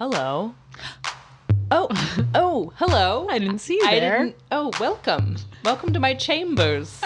Hello. 0.00 0.54
Oh, 1.70 1.88
oh, 2.34 2.72
hello. 2.76 3.26
I 3.28 3.38
didn't 3.38 3.58
see 3.58 3.74
you 3.74 3.86
I 3.86 4.00
there. 4.00 4.18
didn't. 4.24 4.36
Oh, 4.50 4.70
welcome. 4.80 5.36
Welcome 5.62 5.92
to 5.92 6.00
my 6.00 6.14
chambers. 6.14 7.02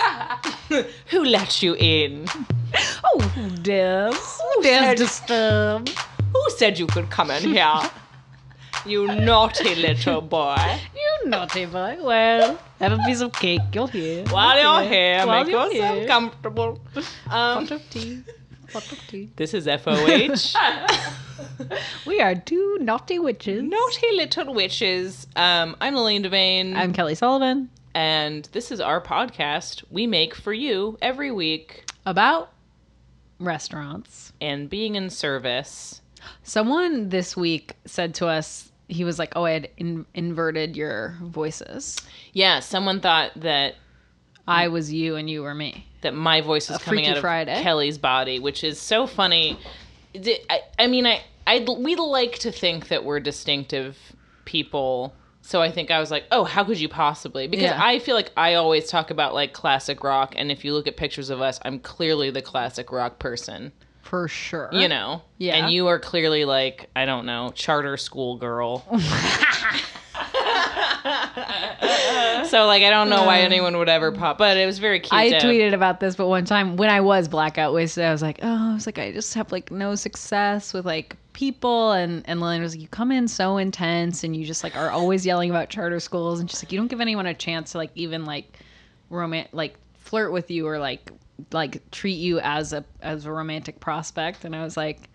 Who 1.11 1.25
let 1.25 1.61
you 1.61 1.75
in? 1.75 2.27
Oh, 3.05 3.51
Deb. 3.63 4.15
said- 4.15 4.63
Deb 4.63 4.97
disturb? 4.97 5.89
Who 5.89 6.45
said 6.57 6.79
you 6.79 6.87
could 6.87 7.11
come 7.11 7.33
in 7.33 7.43
here? 7.43 7.81
You 8.87 9.09
naughty 9.09 9.75
little 9.75 10.21
boy. 10.21 10.79
You 10.95 11.29
naughty 11.31 11.67
boy. 11.67 11.97
Well, 12.01 12.61
have 12.79 12.93
a 12.93 12.99
piece 12.99 13.23
of 13.23 13.33
cake. 13.33 13.61
You're 13.73 13.89
here. 13.89 14.25
While 14.29 14.57
you're 14.61 14.89
here, 14.89 15.27
While 15.27 15.43
make 15.45 15.51
you're 15.53 15.67
yourself 15.73 15.97
here. 15.99 16.07
comfortable. 16.07 16.81
Um, 17.29 17.67
Pot 17.67 17.71
of 17.73 17.91
tea. 17.91 18.23
Pot 18.73 18.93
of 18.93 18.99
tea. 19.09 19.31
this 19.35 19.53
is 19.53 19.67
FOH. 19.67 20.55
We 22.07 22.21
are 22.21 22.35
two 22.35 22.79
naughty 22.81 23.19
witches. 23.19 23.63
naughty 23.63 24.13
little 24.13 24.55
witches. 24.55 25.27
Um, 25.37 25.77
I'm 25.81 25.95
Lillian 25.95 26.23
Devane. 26.23 26.75
I'm 26.77 26.93
Kelly 26.93 27.15
Sullivan. 27.15 27.71
and 27.95 28.49
this 28.53 28.71
is 28.71 28.81
our 28.81 29.01
podcast 29.01 29.83
we 29.91 30.07
make 30.07 30.35
for 30.35 30.53
you 30.53 30.99
every 31.01 31.31
week 31.31 31.85
About 32.07 32.53
restaurants. 33.39 34.33
and 34.41 34.69
being 34.69 34.95
in 34.95 35.11
service. 35.11 36.01
Someone 36.43 37.09
this 37.11 37.37
week 37.37 37.75
said 37.85 38.15
to 38.17 38.27
us, 38.27 38.71
he 38.89 39.05
was 39.05 39.19
like, 39.19 39.33
"Oh, 39.37 39.45
I 39.45 39.53
had 39.53 39.71
in- 39.77 40.07
inverted 40.15 40.77
your 40.77 41.17
voices. 41.23 41.97
Yeah, 42.33 42.61
someone 42.61 43.01
thought 43.01 43.33
that 43.37 43.75
I 44.47 44.69
was 44.69 44.93
you 44.93 45.17
and 45.17 45.29
you 45.29 45.43
were 45.43 45.55
me." 45.55 45.87
that 46.03 46.13
my 46.15 46.43
voice 46.43 46.69
was 46.69 46.77
coming 46.83 47.07
out 47.07 47.17
of 47.17 47.23
Friday. 47.23 47.63
Kelly's 47.63 47.97
body, 47.97 48.39
which 48.39 48.63
is 48.63 48.79
so 48.79 49.07
funny. 49.07 49.59
I, 50.51 50.61
I 50.79 50.87
mean, 50.87 51.07
I, 51.07 51.23
I 51.47 51.65
we 51.79 51.97
like 51.97 52.39
to 52.41 52.53
think 52.53 52.89
that 52.89 53.05
we're 53.05 53.21
distinctive 53.21 53.97
people. 54.45 55.15
So 55.43 55.61
I 55.61 55.71
think 55.71 55.91
I 55.91 56.01
was 56.01 56.11
like, 56.11 56.25
oh, 56.33 56.45
how 56.45 56.65
could 56.65 56.81
you 56.81 56.89
possibly? 56.89 57.49
Because 57.49 57.65
Yeah. 57.65 57.79
I 57.83 57.99
feel 57.99 58.15
like 58.15 58.33
I 58.37 58.55
always 58.55 58.89
talk 58.89 59.11
about 59.11 59.35
like 59.35 59.53
classic 59.53 60.03
rock, 60.03 60.35
and 60.37 60.51
if 60.51 60.65
you 60.65 60.73
look 60.73 60.87
at 60.87 60.97
pictures 60.97 61.29
of 61.29 61.41
us, 61.43 61.61
I'm 61.65 61.81
clearly 61.81 62.31
the 62.31 62.41
classic 62.43 62.91
rock 62.93 63.19
person. 63.19 63.73
For 64.03 64.29
sure. 64.29 64.69
you 64.71 64.87
know 64.87 65.23
Yeah. 65.39 65.57
and 65.57 65.73
you 65.73 65.87
are 65.87 65.99
clearly 65.99 66.45
like 66.45 66.91
i 66.95 67.07
don't 67.07 67.25
know 67.25 67.51
charter 67.55 67.97
school 67.97 68.37
girl 68.37 68.85
so 72.55 72.67
like 72.67 72.83
i 72.83 72.91
don't 72.91 73.09
know 73.09 73.25
why 73.25 73.41
anyone 73.41 73.77
would 73.77 73.89
ever 73.89 74.13
pop 74.13 74.39
but 74.39 74.57
it 74.57 74.67
was 74.67 74.79
very 74.79 75.01
cute 75.01 75.13
I 75.13 75.31
to- 75.31 75.47
tweeted 75.47 75.75
about 75.75 76.01
this, 76.01 76.15
but 76.17 76.29
one 76.29 76.45
time 76.45 76.77
when 76.77 76.91
I 76.91 77.01
was 77.01 77.29
blackout 77.29 77.73
wasted, 77.73 78.05
I 78.05 78.13
was 78.13 78.23
like, 78.23 78.39
"Oh, 78.43 78.71
I 78.71 78.75
was 78.75 78.87
like, 78.87 78.99
I 78.99 79.13
just 79.13 79.35
have 79.35 79.51
like 79.53 79.71
no 79.71 79.95
success 79.95 80.73
with 80.73 80.87
like 80.87 81.17
people." 81.33 81.93
And 81.93 82.23
and 82.27 82.41
Lillian 82.41 82.63
was 82.63 82.75
like, 82.75 82.83
"You 82.83 82.89
come 82.89 83.11
in 83.13 83.29
so 83.29 83.57
intense, 83.57 84.25
and 84.25 84.37
you 84.37 84.45
just 84.45 84.63
like 84.63 84.77
are 84.77 84.91
always 84.91 85.27
yelling 85.27 85.51
about 85.51 85.69
charter 85.69 86.01
schools, 86.01 86.41
and 86.41 86.49
just 86.49 86.65
like 86.65 86.73
you 86.73 86.79
don't 86.79 86.89
give 86.89 87.01
anyone 87.01 87.27
a 87.27 87.35
chance 87.35 87.73
to 87.73 87.79
like 87.79 87.91
even 87.95 88.25
like 88.25 88.59
romance 89.11 89.49
like 89.53 89.77
flirt 89.99 90.33
with 90.33 90.51
you 90.51 90.67
or 90.67 90.79
like 90.79 91.11
like 91.53 91.91
treat 91.91 92.19
you 92.19 92.41
as 92.41 92.73
a 92.73 92.85
as 93.01 93.27
a 93.27 93.33
romantic 93.33 93.81
prospect." 93.81 94.45
And 94.45 94.55
I 94.55 94.63
was 94.65 94.77
like. 94.77 95.09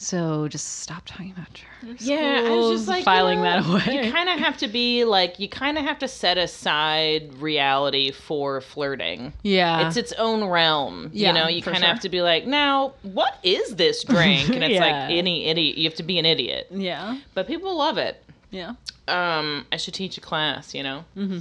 So 0.00 0.46
just 0.46 0.78
stop 0.78 1.02
talking 1.06 1.32
about 1.32 1.52
charter 1.52 1.96
yeah 1.98 2.16
i 2.16 2.40
was 2.42 2.46
schools," 2.50 2.76
just 2.76 2.88
like 2.88 3.04
filing 3.04 3.38
you 3.38 3.44
know, 3.44 3.62
that 3.62 3.86
away. 3.88 4.06
you 4.06 4.12
kind 4.12 4.28
of 4.28 4.38
have 4.38 4.56
to 4.58 4.68
be 4.68 5.04
like 5.04 5.40
you 5.40 5.48
kind 5.48 5.76
of 5.76 5.84
have 5.84 5.98
to 5.98 6.06
set 6.08 6.38
aside 6.38 7.34
reality 7.40 8.12
for 8.12 8.60
flirting 8.60 9.32
yeah, 9.42 9.86
it's 9.88 9.96
its 9.96 10.12
own 10.12 10.44
realm 10.44 11.10
Yeah, 11.12 11.28
you 11.28 11.34
know 11.34 11.48
you 11.48 11.62
kind 11.62 11.76
of 11.76 11.80
sure. 11.82 11.88
have 11.88 12.00
to 12.00 12.08
be 12.08 12.22
like 12.22 12.46
now 12.46 12.92
what 13.02 13.38
is 13.42 13.74
this 13.76 14.04
drink 14.14 14.48
and 14.50 14.62
it's 14.62 14.74
Yeah. 14.74 14.80
like 14.80 15.10
any 15.10 15.46
idiot 15.46 15.76
you 15.76 15.84
have 15.88 15.96
to 15.96 16.02
be 16.04 16.18
an 16.20 16.26
idiot 16.26 16.68
yeah, 16.70 17.18
but 17.34 17.46
people 17.48 17.76
love 17.76 17.98
it 17.98 18.22
yeah. 18.50 18.74
um 19.08 19.66
i 19.72 19.76
should 19.76 19.94
teach 19.94 20.16
a 20.16 20.20
class 20.20 20.74
you 20.74 20.82
know 20.84 21.04
mm-hmm. 21.16 21.38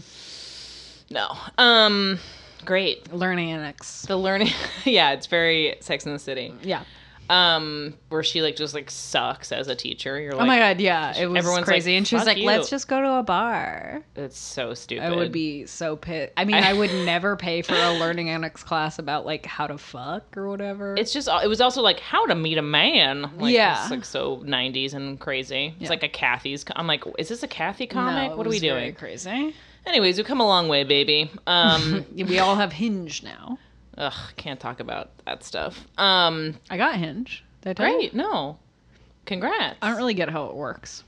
no 1.12 1.28
um 1.58 2.20
great 2.66 3.14
Learning 3.14 3.52
annex. 3.52 4.02
the 4.08 4.18
learning 4.18 4.50
yeah 4.84 5.12
it's 5.12 5.28
very 5.28 5.76
sex 5.80 6.06
in 6.08 6.14
the 6.14 6.20
city 6.20 6.54
Yeah. 6.64 6.84
Um 7.30 7.94
where 8.10 8.24
she 8.24 8.42
like 8.42 8.56
just 8.56 8.74
like 8.74 8.90
sucks 8.90 9.52
as 9.52 9.68
a 9.68 9.76
teacher 9.76 10.20
you're 10.20 10.32
like 10.34 10.42
oh 10.44 10.46
my 10.46 10.58
god, 10.58 10.80
yeah, 10.80 11.18
it 11.18 11.26
was 11.28 11.38
everyone's 11.40 11.66
crazy. 11.66 11.92
like, 11.92 11.98
and 11.98 12.08
she 12.08 12.16
was 12.16 12.26
like, 12.26 12.38
you." 12.38 12.46
"Let's 12.46 12.70
just 12.70 12.88
go 12.88 13.02
to 13.02 13.12
a 13.16 13.24
bar." 13.24 14.02
it's 14.16 14.38
so 14.38 14.74
stupid 14.74 15.04
I 15.06 15.16
would 15.16 15.32
be 15.32 15.66
so 15.66 15.96
pissed. 15.96 16.34
I 16.38 16.46
mean, 16.46 16.56
I, 16.56 16.74
would 16.74 16.92
never 17.06 17.36
pay 17.36 17.62
for 17.62 17.76
a 17.76 17.94
learning 17.94 18.30
annex 18.30 18.64
class 18.64 19.00
about 19.00 19.26
like 19.26 19.46
how 19.46 19.68
to 19.68 19.78
fuck 19.78 20.38
or 20.38 20.48
whatever. 20.48 20.96
it's 20.98 21.12
just 21.14 21.28
it 21.28 21.48
was 21.48 21.62
also 21.62 21.82
like 21.82 22.00
how 22.00 22.26
to 22.28 22.36
meet 22.36 22.58
a 22.58 22.62
man 22.62 23.30
like, 23.38 23.54
Yeah. 23.54 23.82
it's 23.82 23.92
like 23.92 24.06
so 24.06 24.38
90s 24.38 24.94
and 24.94 25.20
crazy 25.20 25.68
it's 25.76 25.84
Yeah. 25.84 25.90
like 25.90 26.04
a 26.04 26.10
kathy's 26.10 26.64
i'm 26.76 26.88
like 26.88 27.04
is 27.18 27.30
this 27.30 27.44
a 27.44 27.48
kathy 27.48 27.88
comic 27.88 28.32
it 28.32 28.38
what 28.38 28.48
are 28.48 28.50
we 28.50 28.60
doing 28.60 28.94
Crazy. 28.96 29.54
anyways 29.86 30.18
we've 30.18 30.26
come 30.26 30.40
a 30.40 30.46
long 30.46 30.68
way 30.68 30.84
baby 30.84 31.30
um 31.46 32.06
we 32.16 32.40
all 32.40 32.56
have 32.56 32.72
Hinge 32.74 33.24
now. 33.24 33.58
Ugh 33.98 34.14
can't 34.36 34.60
talk 34.60 34.80
about 34.80 35.10
that 35.26 35.44
stuff 35.44 35.86
um 35.98 36.56
I 36.70 36.78
got 36.78 36.96
Hinge. 36.96 37.44
Did 37.62 37.70
I 37.72 37.74
tell 37.74 37.88
you? 37.92 37.98
Great. 38.10 38.14
No. 38.14 38.58
Congrats. 39.26 39.78
I 39.82 39.90
don't 39.90 39.98
really 39.98 40.14
get 40.14 40.30
how 40.30 40.46
it 40.46 40.56
works. 40.56 41.04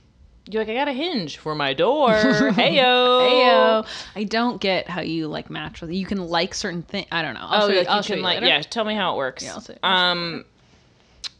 You're 0.50 0.62
like, 0.62 0.70
I 0.70 0.74
got 0.74 0.88
a 0.88 0.92
hinge 0.92 1.36
for 1.38 1.54
my 1.54 1.74
door. 1.74 2.10
Heyo. 2.12 2.52
Heyo. 2.56 3.86
I 4.16 4.24
don't 4.24 4.60
get 4.60 4.88
how 4.88 5.00
you 5.00 5.28
like 5.28 5.48
match 5.48 5.80
with. 5.80 5.90
You 5.90 6.04
can 6.04 6.18
like 6.28 6.52
certain 6.54 6.82
things. 6.82 7.06
I 7.12 7.22
don't 7.22 7.34
know. 7.34 7.40
I'll 7.44 7.64
Oh, 7.64 7.68
show 7.68 7.72
you, 7.72 7.78
like 7.78 7.88
I'll 7.88 7.96
you 7.98 8.02
show 8.02 8.06
can 8.08 8.16
you 8.18 8.22
like 8.24 8.34
later. 8.40 8.46
yeah. 8.46 8.62
Tell 8.62 8.84
me 8.84 8.94
how 8.94 9.14
it 9.14 9.16
works. 9.18 9.44
Yeah, 9.44 9.52
I'll 9.54 9.60
see- 9.60 9.74
I'll 9.82 10.10
um, 10.12 10.44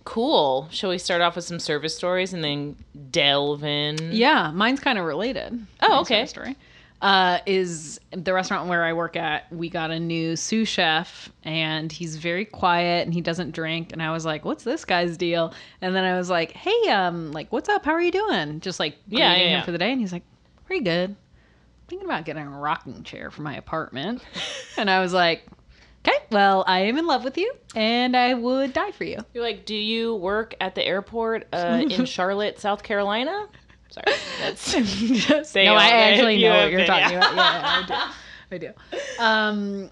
cool. 0.05 0.69
Shall 0.71 0.91
we 0.91 0.99
start 0.99 1.21
off 1.23 1.37
with 1.37 1.45
some 1.45 1.59
service 1.59 1.95
stories 1.97 2.33
and 2.33 2.43
then 2.45 2.77
delve 3.11 3.65
in? 3.65 3.97
Yeah, 4.13 4.51
mine's 4.53 4.81
kind 4.81 4.99
of 4.99 5.05
related. 5.05 5.67
Oh, 5.81 6.01
okay. 6.03 6.27
Story. 6.27 6.57
Uh, 7.03 7.39
is 7.47 7.99
the 8.11 8.35
restaurant 8.35 8.69
where 8.69 8.85
I 8.85 8.93
work 8.93 9.17
at? 9.17 9.51
We 9.51 9.71
got 9.71 9.91
a 9.91 9.99
new 9.99 10.37
sous 10.37 10.69
chef, 10.69 11.31
and 11.45 11.91
he's 11.91 12.17
very 12.17 12.45
quiet 12.45 13.07
and 13.07 13.15
he 13.15 13.23
doesn't 13.23 13.53
drink. 13.53 13.93
And 13.93 14.03
I 14.03 14.11
was 14.13 14.27
like, 14.27 14.45
"What's 14.45 14.65
this 14.65 14.85
guy's 14.85 15.17
deal?" 15.17 15.55
And 15.81 15.97
then 15.97 16.05
I 16.05 16.17
was 16.19 16.29
like, 16.29 16.53
"Hey, 16.53 16.91
um, 16.91 17.33
like, 17.33 17.51
what's 17.53 17.71
up? 17.71 17.85
How 17.87 17.93
are 17.93 18.03
you 18.03 18.11
doing?" 18.13 18.61
Just 18.61 18.79
like 18.79 18.97
Yeah, 19.09 19.31
greeting 19.33 19.49
yeah, 19.49 19.55
him 19.55 19.59
yeah. 19.61 19.65
for 19.65 19.73
the 19.73 19.79
day, 19.79 19.93
and 19.93 20.01
he's 20.01 20.13
like, 20.13 20.25
"Pretty 20.67 20.85
good." 20.85 21.17
Thinking 21.89 22.07
about 22.07 22.25
getting 22.27 22.47
a 22.47 22.51
rocking 22.51 23.03
chair 23.03 23.31
for 23.31 23.43
my 23.43 23.57
apartment, 23.57 24.23
and 24.77 24.91
I 24.91 25.01
was 25.01 25.15
like, 25.15 25.43
"Okay, 26.07 26.19
well, 26.31 26.65
I 26.67 26.81
am 26.81 26.99
in 26.99 27.07
love 27.07 27.25
with 27.25 27.39
you, 27.39 27.53
and 27.75 28.15
I 28.15 28.35
would 28.35 28.75
die 28.75 28.91
for 28.93 29.05
you." 29.05 29.19
You're 29.33 29.43
like, 29.43 29.65
do 29.65 29.75
you 29.75 30.15
work 30.17 30.55
at 30.61 30.75
the 30.75 30.85
airport 30.87 31.49
uh, 31.53 31.83
in 31.91 32.05
Charlotte, 32.05 32.61
South 32.61 32.83
Carolina? 32.83 33.49
Sorry, 33.91 34.17
that's 34.41 34.73
Just- 35.27 35.55
They 35.55 35.65
no, 35.67 35.75
I 35.75 35.87
actually 35.89 36.43
know 36.43 36.51
what 36.51 36.71
you're 36.71 36.79
been, 36.81 36.87
talking 36.87 37.13
yeah. 37.13 37.33
about. 37.33 37.35
Yeah, 37.37 37.87
yeah, 37.87 37.87
I 37.87 37.87
do. 37.87 38.15
I 38.53 38.59
do. 38.59 38.73
Um, 39.23 39.91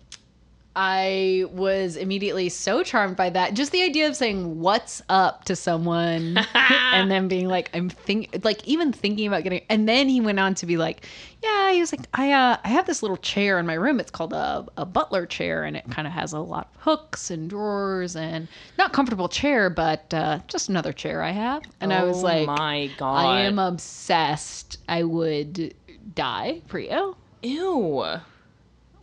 I 0.80 1.44
was 1.50 1.96
immediately 1.96 2.48
so 2.50 2.84
charmed 2.84 3.16
by 3.16 3.30
that. 3.30 3.54
Just 3.54 3.72
the 3.72 3.82
idea 3.82 4.06
of 4.06 4.14
saying 4.14 4.60
"What's 4.60 5.02
up" 5.08 5.42
to 5.46 5.56
someone, 5.56 6.38
and 6.54 7.10
then 7.10 7.26
being 7.26 7.48
like, 7.48 7.68
"I'm 7.74 7.88
think," 7.88 8.44
like 8.44 8.64
even 8.64 8.92
thinking 8.92 9.26
about 9.26 9.42
getting. 9.42 9.62
And 9.68 9.88
then 9.88 10.08
he 10.08 10.20
went 10.20 10.38
on 10.38 10.54
to 10.54 10.66
be 10.66 10.76
like, 10.76 11.04
"Yeah," 11.42 11.72
he 11.72 11.80
was 11.80 11.92
like, 11.92 12.06
"I 12.14 12.30
uh, 12.30 12.58
I 12.62 12.68
have 12.68 12.86
this 12.86 13.02
little 13.02 13.16
chair 13.16 13.58
in 13.58 13.66
my 13.66 13.74
room. 13.74 13.98
It's 13.98 14.12
called 14.12 14.32
a 14.32 14.66
a 14.76 14.86
butler 14.86 15.26
chair, 15.26 15.64
and 15.64 15.76
it 15.76 15.82
kind 15.90 16.06
of 16.06 16.12
has 16.12 16.32
a 16.32 16.38
lot 16.38 16.68
of 16.76 16.82
hooks 16.82 17.28
and 17.32 17.50
drawers, 17.50 18.14
and 18.14 18.46
not 18.78 18.92
comfortable 18.92 19.28
chair, 19.28 19.70
but 19.70 20.14
uh, 20.14 20.38
just 20.46 20.68
another 20.68 20.92
chair 20.92 21.22
I 21.24 21.32
have." 21.32 21.64
And 21.80 21.92
I 21.92 22.04
was 22.04 22.18
Oh 22.18 22.26
like, 22.26 22.46
my 22.46 22.88
god, 22.98 23.26
I 23.26 23.40
am 23.40 23.58
obsessed. 23.58 24.78
I 24.88 25.02
would 25.02 25.74
die 26.14 26.62
for 26.68 26.78
you. 26.78 27.16
Ew. 27.42 28.04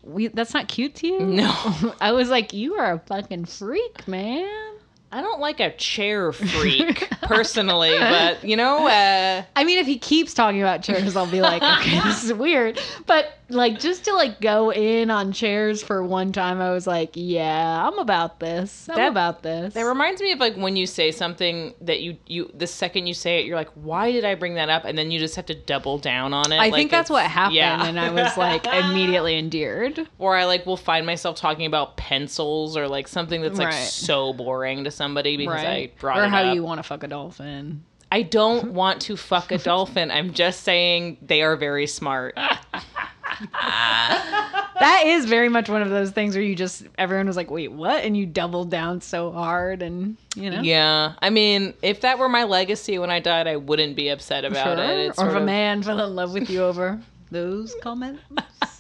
We, 0.05 0.27
that's 0.27 0.53
not 0.53 0.67
cute 0.67 0.95
to 0.95 1.07
you? 1.07 1.19
No. 1.19 1.93
I 2.01 2.11
was 2.11 2.29
like, 2.29 2.53
you 2.53 2.75
are 2.75 2.93
a 2.93 2.99
fucking 2.99 3.45
freak, 3.45 4.07
man. 4.07 4.74
I 5.11 5.21
don't 5.21 5.39
like 5.39 5.59
a 5.59 5.71
chair 5.75 6.31
freak 6.33 7.09
personally, 7.21 7.95
but 7.97 8.43
you 8.43 8.55
know, 8.57 8.87
uh, 8.87 9.43
I 9.55 9.63
mean, 9.63 9.77
if 9.79 9.85
he 9.87 9.97
keeps 9.97 10.33
talking 10.33 10.61
about 10.61 10.83
chairs, 10.83 11.15
I'll 11.15 11.29
be 11.29 11.41
like, 11.41 11.61
okay, 11.61 11.99
this 12.03 12.23
is 12.23 12.33
weird. 12.33 12.79
But 13.05 13.31
like, 13.47 13.79
just 13.79 14.05
to 14.05 14.13
like 14.13 14.41
go 14.41 14.71
in 14.73 15.11
on 15.11 15.31
chairs 15.31 15.83
for 15.83 16.03
one 16.03 16.31
time, 16.31 16.59
I 16.59 16.71
was 16.71 16.87
like, 16.87 17.11
yeah, 17.13 17.87
I'm 17.87 17.99
about 17.99 18.39
this. 18.39 18.89
I'm 18.89 18.95
That- 18.95 19.07
about 19.11 19.43
this. 19.43 19.73
That 19.75 19.83
reminds 19.83 20.21
me 20.21 20.31
of 20.31 20.39
like 20.39 20.55
when 20.55 20.75
you 20.75 20.85
say 20.87 21.11
something 21.11 21.73
that 21.81 22.01
you 22.01 22.17
you 22.27 22.51
the 22.53 22.67
second 22.67 23.07
you 23.07 23.13
say 23.13 23.39
it, 23.39 23.45
you're 23.45 23.55
like, 23.55 23.69
why 23.75 24.11
did 24.11 24.25
I 24.25 24.35
bring 24.35 24.55
that 24.55 24.69
up? 24.69 24.83
And 24.85 24.97
then 24.97 25.11
you 25.11 25.19
just 25.19 25.35
have 25.35 25.45
to 25.45 25.55
double 25.55 25.97
down 25.97 26.33
on 26.33 26.51
it. 26.51 26.55
I 26.57 26.65
Like, 26.69 26.73
think 26.73 26.91
that's 26.91 27.09
what 27.09 27.23
happened, 27.25 27.55
yeah. 27.55 27.85
and 27.85 27.99
I 27.99 28.09
was 28.11 28.35
like 28.37 28.65
immediately 28.67 29.37
endeared. 29.37 30.07
or 30.19 30.35
I 30.35 30.45
like 30.45 30.65
will 30.65 30.75
find 30.77 31.05
myself 31.05 31.35
talking 31.37 31.65
about 31.67 31.95
pencils 31.97 32.75
or 32.75 32.87
like 32.87 33.07
something 33.07 33.41
that's 33.41 33.59
like 33.59 33.67
Right. 33.69 33.75
so 33.87 34.33
boring 34.33 34.83
to 34.85 34.91
somebody 34.95 35.37
because 35.37 35.63
I 35.63 35.91
brought 35.99 36.17
it 36.17 36.21
up. 36.21 36.27
or 36.27 36.29
how 36.29 36.43
up. 36.43 36.55
you 36.55 36.63
want 36.63 36.79
to 36.79 36.83
fuck 36.83 37.03
a 37.03 37.07
dolphin. 37.07 37.83
I 38.11 38.21
don't 38.21 38.71
want 38.73 39.01
to 39.03 39.17
fuck 39.17 39.51
a 39.51 39.57
dolphin. 39.57 40.09
I'm 40.11 40.33
just 40.33 40.61
saying 40.61 41.17
they 41.21 41.41
are 41.41 41.55
very 41.57 41.85
smart. 41.87 42.35
that 43.59 45.03
is 45.05 45.25
very 45.25 45.49
much 45.49 45.67
one 45.69 45.81
of 45.81 45.89
those 45.89 46.11
things 46.11 46.35
where 46.35 46.43
you 46.43 46.55
just 46.55 46.83
everyone 46.97 47.27
was 47.27 47.35
like, 47.35 47.49
"Wait, 47.51 47.71
what?" 47.71 48.03
and 48.03 48.15
you 48.15 48.25
doubled 48.25 48.69
down 48.69 49.01
so 49.01 49.31
hard, 49.31 49.81
and 49.81 50.17
you 50.35 50.49
know, 50.49 50.61
Yeah, 50.61 51.13
I 51.21 51.29
mean, 51.29 51.73
if 51.81 52.01
that 52.01 52.19
were 52.19 52.29
my 52.29 52.43
legacy 52.43 52.97
when 52.99 53.09
I 53.09 53.19
died, 53.19 53.47
I 53.47 53.55
wouldn't 53.57 53.95
be 53.95 54.09
upset 54.09 54.45
about 54.45 54.77
Sure. 54.77 54.85
it. 54.85 54.99
It's 55.09 55.19
or 55.19 55.25
if 55.25 55.31
sort 55.31 55.33
a 55.33 55.37
of- 55.39 55.45
man 55.45 55.83
fell 55.83 55.99
in 56.05 56.15
love 56.15 56.33
with 56.33 56.49
you 56.49 56.63
over 56.63 57.01
those 57.31 57.75
comments. 57.81 58.21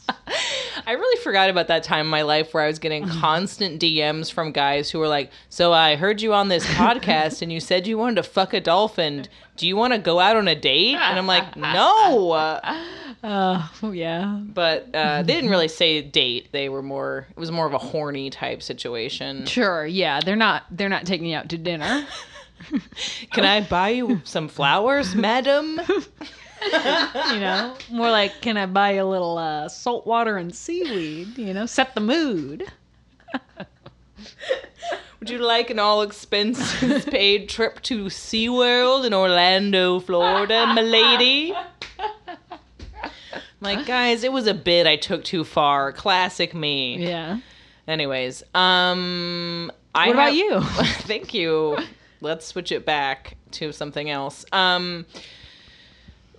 I 0.87 0.93
really 0.93 1.21
forgot 1.21 1.49
about 1.49 1.67
that 1.67 1.83
time 1.83 2.01
in 2.01 2.07
my 2.07 2.21
life 2.21 2.53
where 2.53 2.63
I 2.63 2.67
was 2.67 2.79
getting 2.79 3.07
constant 3.07 3.81
DMs 3.81 4.31
from 4.31 4.51
guys 4.51 4.89
who 4.91 4.99
were 4.99 5.07
like, 5.07 5.31
"So 5.49 5.73
I 5.73 5.95
heard 5.95 6.21
you 6.21 6.33
on 6.33 6.47
this 6.49 6.65
podcast, 6.75 7.41
and 7.41 7.51
you 7.51 7.59
said 7.59 7.87
you 7.87 7.97
wanted 7.97 8.15
to 8.17 8.23
fuck 8.23 8.53
a 8.53 8.61
dolphin. 8.61 9.25
Do 9.57 9.67
you 9.67 9.75
want 9.75 9.93
to 9.93 9.99
go 9.99 10.19
out 10.19 10.35
on 10.35 10.47
a 10.47 10.55
date?" 10.55 10.95
And 10.95 11.17
I'm 11.17 11.27
like, 11.27 11.55
"No." 11.55 12.31
Uh, 12.31 12.77
oh 13.83 13.91
yeah, 13.91 14.39
But 14.43 14.89
uh, 14.93 15.23
they 15.23 15.33
didn't 15.33 15.49
really 15.49 15.67
say 15.67 16.01
date. 16.01 16.49
They 16.51 16.69
were 16.69 16.83
more. 16.83 17.27
It 17.31 17.39
was 17.39 17.51
more 17.51 17.65
of 17.65 17.73
a 17.73 17.79
horny 17.79 18.29
type 18.29 18.61
situation. 18.61 19.45
sure, 19.45 19.85
yeah. 19.85 20.19
They're 20.19 20.35
not 20.35 20.63
they're 20.69 20.89
not 20.89 21.05
taking 21.05 21.27
you 21.27 21.35
out 21.37 21.49
to 21.49 21.57
dinner. 21.57 22.05
Can 23.31 23.45
I 23.45 23.61
buy 23.61 23.89
you 23.89 24.21
some 24.23 24.47
flowers, 24.47 25.13
madam? 25.15 25.81
You 26.71 27.39
know, 27.39 27.75
more 27.91 28.09
like, 28.11 28.41
can 28.41 28.57
I 28.57 28.65
buy 28.65 28.91
a 28.93 29.05
little 29.05 29.37
uh, 29.37 29.69
salt 29.69 30.05
water 30.07 30.37
and 30.37 30.53
seaweed? 30.53 31.37
You 31.37 31.53
know, 31.53 31.65
set 31.65 31.95
the 31.95 32.01
mood. 32.01 32.65
Would 35.19 35.29
you 35.29 35.37
like 35.39 35.69
an 35.69 35.79
all 35.79 36.01
expenses 36.01 37.05
paid 37.05 37.49
trip 37.49 37.81
to 37.83 38.05
SeaWorld 38.05 39.05
in 39.05 39.13
Orlando, 39.13 39.99
Florida, 39.99 40.71
milady? 40.73 41.53
Like, 43.61 43.85
guys, 43.87 44.23
it 44.23 44.31
was 44.31 44.45
a 44.47 44.53
bit 44.53 44.85
I 44.85 44.95
took 44.95 45.23
too 45.23 45.43
far. 45.43 45.91
Classic 45.91 46.53
me. 46.53 46.97
Yeah. 47.07 47.39
Anyways, 47.87 48.43
um, 48.53 49.71
I 49.95 50.07
What 50.07 50.13
about 50.13 50.25
have- 50.27 50.35
you? 50.35 50.61
Thank 51.07 51.33
you. 51.33 51.77
Let's 52.21 52.45
switch 52.45 52.71
it 52.71 52.85
back 52.85 53.37
to 53.51 53.71
something 53.71 54.09
else. 54.09 54.45
Um, 54.51 55.05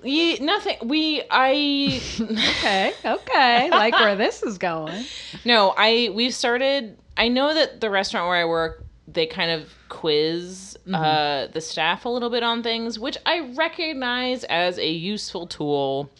ye, 0.06 0.38
nothing. 0.38 0.76
We, 0.84 1.22
I, 1.30 2.00
Okay. 2.20 2.92
Okay. 3.04 3.70
like 3.70 3.94
where 3.94 4.16
this 4.16 4.42
is 4.42 4.58
going. 4.58 5.04
no, 5.44 5.74
I, 5.76 6.10
we 6.14 6.30
started. 6.30 6.96
I 7.16 7.28
know 7.28 7.54
that 7.54 7.80
the 7.80 7.90
restaurant 7.90 8.28
where 8.28 8.36
I 8.36 8.44
work, 8.44 8.84
they 9.08 9.26
kind 9.26 9.50
of 9.50 9.72
quiz 9.88 10.76
uh, 10.92 11.46
the 11.46 11.60
staff 11.60 12.04
a 12.04 12.08
little 12.08 12.30
bit 12.30 12.42
on 12.42 12.62
things, 12.62 12.98
which 12.98 13.16
I 13.24 13.52
recognize 13.54 14.44
as 14.44 14.78
a 14.78 14.90
useful 14.90 15.46
tool. 15.46 16.10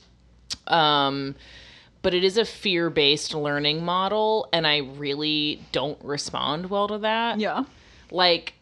Um, 0.67 1.35
but 2.03 2.15
it 2.15 2.23
is 2.25 2.39
a 2.39 2.45
fear 2.45 2.89
based 2.89 3.35
learning 3.35 3.85
model, 3.85 4.49
and 4.53 4.67
I 4.67 4.79
really 4.79 5.61
don't 5.73 5.99
respond 6.05 6.71
well 6.71 6.89
to 6.89 6.99
that. 6.99 7.41
Yeah. 7.41 7.65
like 8.11 8.55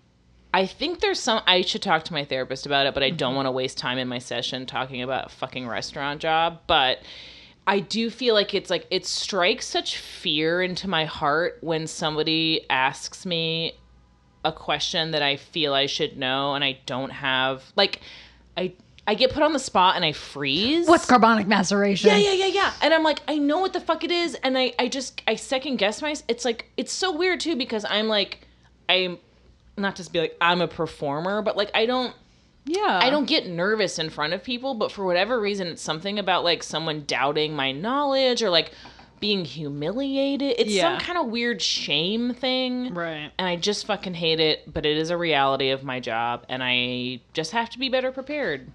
I 0.54 0.66
think 0.66 1.00
there's 1.00 1.18
some 1.18 1.42
I 1.48 1.62
should 1.62 1.82
talk 1.82 2.04
to 2.04 2.12
my 2.12 2.24
therapist 2.24 2.64
about 2.64 2.86
it, 2.86 2.94
but 2.94 3.02
I 3.02 3.10
don't 3.10 3.30
mm-hmm. 3.30 3.36
want 3.36 3.46
to 3.46 3.50
waste 3.50 3.76
time 3.76 3.98
in 3.98 4.06
my 4.06 4.20
session 4.20 4.66
talking 4.66 5.02
about 5.02 5.26
a 5.26 5.28
fucking 5.30 5.66
restaurant 5.66 6.20
job, 6.20 6.60
but 6.68 7.00
I 7.66 7.80
do 7.80 8.08
feel 8.08 8.34
like 8.34 8.54
it's 8.54 8.70
like 8.70 8.86
it 8.88 9.04
strikes 9.04 9.66
such 9.66 9.98
fear 9.98 10.62
into 10.62 10.88
my 10.88 11.06
heart 11.06 11.58
when 11.60 11.88
somebody 11.88 12.66
asks 12.70 13.26
me 13.26 13.72
a 14.44 14.52
question 14.52 15.10
that 15.10 15.22
I 15.22 15.38
feel 15.38 15.74
I 15.74 15.86
should 15.86 16.16
know 16.16 16.54
and 16.54 16.62
I 16.62 16.78
don't 16.86 17.10
have 17.10 17.64
like 17.74 18.00
I 18.56 18.74
I 19.08 19.16
get 19.16 19.32
put 19.32 19.42
on 19.42 19.54
the 19.54 19.58
spot 19.58 19.96
and 19.96 20.04
I 20.04 20.12
freeze. 20.12 20.86
What's 20.86 21.04
carbonic 21.04 21.48
maceration? 21.48 22.10
Yeah, 22.10 22.16
yeah, 22.16 22.32
yeah, 22.32 22.46
yeah. 22.46 22.72
And 22.80 22.94
I'm 22.94 23.02
like, 23.02 23.18
I 23.26 23.38
know 23.38 23.58
what 23.58 23.72
the 23.72 23.80
fuck 23.80 24.04
it 24.04 24.10
is, 24.10 24.34
and 24.36 24.56
I, 24.56 24.72
I 24.78 24.88
just, 24.88 25.20
I 25.28 25.34
second 25.34 25.76
guess 25.76 26.00
myself. 26.00 26.24
It's 26.26 26.46
like, 26.46 26.70
it's 26.78 26.90
so 26.90 27.14
weird 27.14 27.40
too 27.40 27.54
because 27.54 27.84
I'm 27.84 28.08
like, 28.08 28.46
I'm 28.88 29.18
not 29.76 29.96
just 29.96 30.12
be 30.12 30.20
like 30.20 30.36
I'm 30.40 30.60
a 30.60 30.68
performer, 30.68 31.42
but 31.42 31.56
like 31.56 31.70
I 31.74 31.86
don't, 31.86 32.14
Yeah. 32.64 33.00
I 33.02 33.10
don't 33.10 33.26
get 33.26 33.46
nervous 33.46 33.98
in 33.98 34.10
front 34.10 34.32
of 34.32 34.42
people. 34.42 34.74
But 34.74 34.92
for 34.92 35.04
whatever 35.04 35.40
reason, 35.40 35.66
it's 35.68 35.82
something 35.82 36.18
about 36.18 36.44
like 36.44 36.62
someone 36.62 37.04
doubting 37.06 37.54
my 37.54 37.72
knowledge 37.72 38.42
or 38.42 38.50
like 38.50 38.72
being 39.20 39.44
humiliated. 39.44 40.54
It's 40.58 40.70
Yeah. 40.70 40.82
some 40.82 40.98
kind 40.98 41.18
of 41.18 41.26
weird 41.26 41.62
shame 41.62 42.34
thing. 42.34 42.92
Right. 42.94 43.30
And 43.38 43.48
I 43.48 43.56
just 43.56 43.86
fucking 43.86 44.14
hate 44.14 44.40
it, 44.40 44.70
but 44.72 44.84
it 44.84 44.96
is 44.96 45.10
a 45.10 45.16
reality 45.16 45.70
of 45.70 45.82
my 45.82 45.98
job, 46.00 46.44
and 46.48 46.62
I 46.62 47.20
just 47.32 47.52
have 47.52 47.70
to 47.70 47.78
be 47.78 47.88
better 47.88 48.12
prepared. 48.12 48.70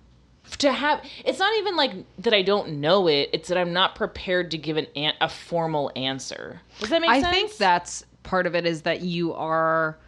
To 0.60 0.72
have, 0.72 1.04
it's 1.24 1.38
not 1.38 1.56
even 1.58 1.76
like 1.76 1.92
that 2.20 2.34
I 2.34 2.42
don't 2.42 2.80
know 2.80 3.08
it; 3.08 3.30
it's 3.34 3.50
that 3.50 3.58
I'm 3.60 3.74
not 3.74 3.94
prepared 3.94 4.50
to 4.52 4.58
give 4.58 4.78
an, 4.78 4.88
an 4.96 5.14
a 5.22 5.30
formal 5.30 5.92
answer. 5.96 6.62
Does 6.80 6.90
that 6.90 7.02
make 7.02 7.12
I 7.12 7.22
sense? 7.22 7.36
think 7.36 7.58
that's 7.58 8.04
part 8.24 8.48
of 8.48 8.56
it 8.56 8.66
is 8.66 8.82
that 8.84 9.02
you 9.02 9.34
are 9.36 10.00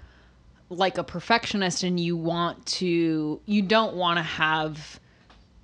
like 0.71 0.97
a 0.97 1.03
perfectionist 1.03 1.83
and 1.83 1.99
you 1.99 2.15
want 2.15 2.65
to 2.65 3.41
you 3.45 3.61
don't 3.61 3.93
want 3.95 4.17
to 4.17 4.23
have 4.23 4.99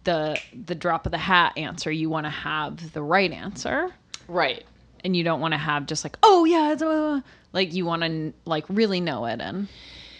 the 0.04 0.42
the 0.66 0.76
drop 0.76 1.06
of 1.06 1.12
the 1.14 1.18
hat 1.18 1.54
answer. 1.58 1.90
You 1.90 2.10
want 2.10 2.26
to 2.26 2.30
have 2.30 2.92
the 2.94 3.02
right 3.02 3.32
answer. 3.32 3.90
right. 4.28 4.64
And 5.04 5.16
you 5.16 5.24
don't 5.24 5.40
want 5.40 5.54
to 5.54 5.58
have 5.58 5.86
just 5.86 6.04
like, 6.04 6.18
"Oh 6.24 6.44
yeah, 6.44 6.74
it's 6.74 6.82
uh, 6.82 7.22
like 7.54 7.74
you 7.74 7.86
want 7.86 8.02
to 8.04 8.34
like 8.46 8.66
really 8.68 9.00
know 9.00 9.26
it." 9.26 9.40
And 9.40 9.68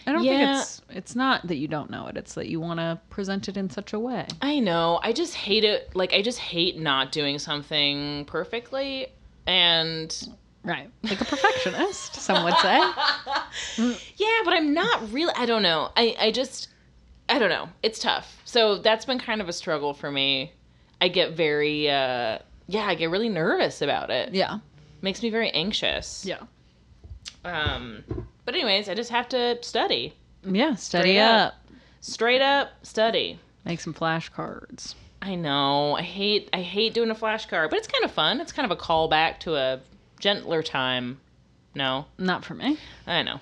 I 0.06 0.12
don't 0.12 0.24
Yeah. 0.24 0.38
think 0.54 0.60
it's 0.62 0.82
it's 0.88 1.14
not 1.16 1.46
that 1.48 1.56
you 1.56 1.68
don't 1.68 1.90
know 1.90 2.06
it. 2.06 2.16
It's 2.16 2.34
that 2.34 2.48
you 2.48 2.58
want 2.60 2.80
to 2.80 2.98
present 3.10 3.48
it 3.48 3.56
in 3.58 3.68
such 3.68 3.92
a 3.92 3.98
way. 3.98 4.26
I 4.40 4.60
know. 4.60 5.00
I 5.02 5.12
just 5.12 5.34
hate 5.34 5.64
it. 5.64 5.94
Like 5.94 6.14
I 6.14 6.22
just 6.22 6.38
hate 6.38 6.78
not 6.78 7.12
doing 7.12 7.38
something 7.38 8.24
perfectly, 8.26 9.08
and 9.46 10.16
Right. 10.64 10.90
Like 11.02 11.20
a 11.20 11.24
perfectionist, 11.24 12.16
some 12.16 12.44
would 12.44 12.56
say. 12.58 12.78
Yeah, 14.16 14.40
but 14.44 14.52
I'm 14.54 14.74
not 14.74 15.12
really. 15.12 15.32
I 15.36 15.46
don't 15.46 15.62
know. 15.62 15.90
I 15.96 16.14
I 16.18 16.30
just 16.32 16.68
I 17.28 17.38
don't 17.38 17.48
know. 17.50 17.68
It's 17.82 17.98
tough. 17.98 18.40
So 18.44 18.78
that's 18.78 19.04
been 19.04 19.18
kind 19.18 19.40
of 19.40 19.48
a 19.48 19.52
struggle 19.52 19.94
for 19.94 20.10
me. 20.10 20.52
I 21.00 21.08
get 21.08 21.32
very 21.32 21.88
uh 21.88 22.38
yeah, 22.66 22.86
I 22.86 22.94
get 22.94 23.10
really 23.10 23.28
nervous 23.28 23.80
about 23.82 24.10
it. 24.10 24.34
Yeah. 24.34 24.58
Makes 25.00 25.22
me 25.22 25.30
very 25.30 25.50
anxious. 25.50 26.24
Yeah. 26.26 26.40
Um 27.44 28.04
but 28.44 28.54
anyways, 28.54 28.88
I 28.88 28.94
just 28.94 29.10
have 29.10 29.28
to 29.30 29.58
study. 29.62 30.14
Yeah, 30.44 30.74
study 30.74 31.14
Straight 31.14 31.20
up. 31.20 31.46
up. 31.54 31.54
Straight 32.00 32.42
up 32.42 32.68
study. 32.82 33.38
Make 33.64 33.80
some 33.80 33.94
flashcards. 33.94 34.94
I 35.22 35.34
know. 35.34 35.94
I 35.96 36.02
hate 36.02 36.48
I 36.52 36.62
hate 36.62 36.94
doing 36.94 37.10
a 37.10 37.14
flashcard, 37.14 37.70
but 37.70 37.78
it's 37.78 37.88
kind 37.88 38.04
of 38.04 38.10
fun. 38.10 38.40
It's 38.40 38.52
kind 38.52 38.70
of 38.70 38.76
a 38.76 38.80
callback 38.80 39.38
to 39.40 39.54
a 39.56 39.80
gentler 40.20 40.62
time. 40.62 41.20
No. 41.74 42.06
Not 42.18 42.44
for 42.44 42.54
me. 42.54 42.78
I 43.06 43.22
know. 43.22 43.40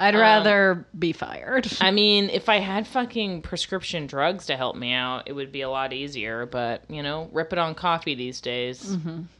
I'd 0.00 0.14
Um, 0.14 0.20
rather 0.20 0.86
be 0.96 1.12
fired. 1.12 1.66
I 1.80 1.90
mean, 1.90 2.30
if 2.30 2.48
I 2.48 2.58
had 2.58 2.86
fucking 2.86 3.42
prescription 3.42 4.06
drugs 4.06 4.46
to 4.46 4.56
help 4.56 4.76
me 4.76 4.92
out, 4.92 5.24
it 5.26 5.32
would 5.32 5.50
be 5.50 5.62
a 5.62 5.68
lot 5.70 5.92
easier. 5.92 6.46
But, 6.46 6.84
you 6.88 7.02
know, 7.02 7.28
rip 7.32 7.52
it 7.52 7.58
on 7.58 7.74
coffee 7.74 8.14
these 8.14 8.40
days. 8.40 8.96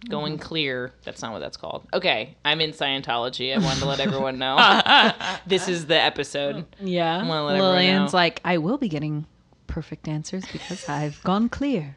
Going 0.09 0.37
clear. 0.39 0.93
That's 1.05 1.23
not 1.23 1.33
what 1.33 1.39
that's 1.41 1.57
called. 1.57 1.87
Okay, 1.93 2.37
I'm 2.45 2.61
in 2.61 2.71
Scientology. 2.73 3.55
I 3.55 3.59
wanted 3.63 3.79
to 3.81 3.87
let 3.87 4.01
everyone 4.01 4.39
know. 4.39 4.57
this 5.47 5.69
is 5.69 5.87
the 5.87 6.01
episode. 6.01 6.65
yeah. 6.81 7.19
everyone 7.21 7.59
Lillian's 7.61 8.13
like, 8.15 8.41
I 8.45 8.59
will 8.59 8.79
be 8.79 8.89
getting 8.89 9.27
perfect 9.69 10.09
answers 10.09 10.45
because 10.51 10.89
I've 10.89 11.23
gone 11.23 11.49
clear. 11.49 11.95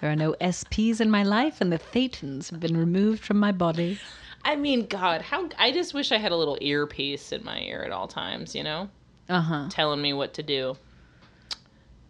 There 0.00 0.10
are 0.10 0.16
no 0.16 0.34
SPs 0.40 1.00
in 1.00 1.10
my 1.10 1.22
life, 1.22 1.60
and 1.60 1.70
the 1.70 1.78
thetans 1.78 2.50
have 2.50 2.60
been 2.60 2.76
removed 2.76 3.22
from 3.22 3.38
my 3.38 3.52
body. 3.52 3.98
I 4.44 4.56
mean, 4.56 4.86
God, 4.86 5.20
how. 5.22 5.48
I 5.58 5.72
just 5.72 5.92
wish 5.92 6.12
I 6.12 6.18
had 6.18 6.32
a 6.32 6.36
little 6.36 6.56
earpiece 6.60 7.32
in 7.32 7.44
my 7.44 7.60
ear 7.60 7.82
at 7.82 7.92
all 7.92 8.08
times, 8.08 8.54
you 8.54 8.62
know? 8.62 8.88
Uh 9.28 9.40
huh. 9.40 9.66
Telling 9.70 10.00
me 10.00 10.12
what 10.12 10.34
to 10.34 10.42
do. 10.42 10.76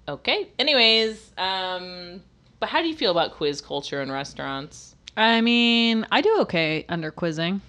Okay. 0.08 0.48
Anyways, 0.58 1.32
um, 1.36 2.22
but 2.60 2.68
how 2.68 2.80
do 2.80 2.88
you 2.88 2.94
feel 2.94 3.10
about 3.10 3.32
quiz 3.32 3.60
culture 3.60 4.00
in 4.00 4.10
restaurants? 4.10 4.94
I 5.16 5.40
mean, 5.40 6.06
I 6.12 6.20
do 6.20 6.38
okay 6.42 6.84
under 6.88 7.10
quizzing. 7.10 7.60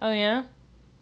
Oh, 0.00 0.12
yeah? 0.12 0.44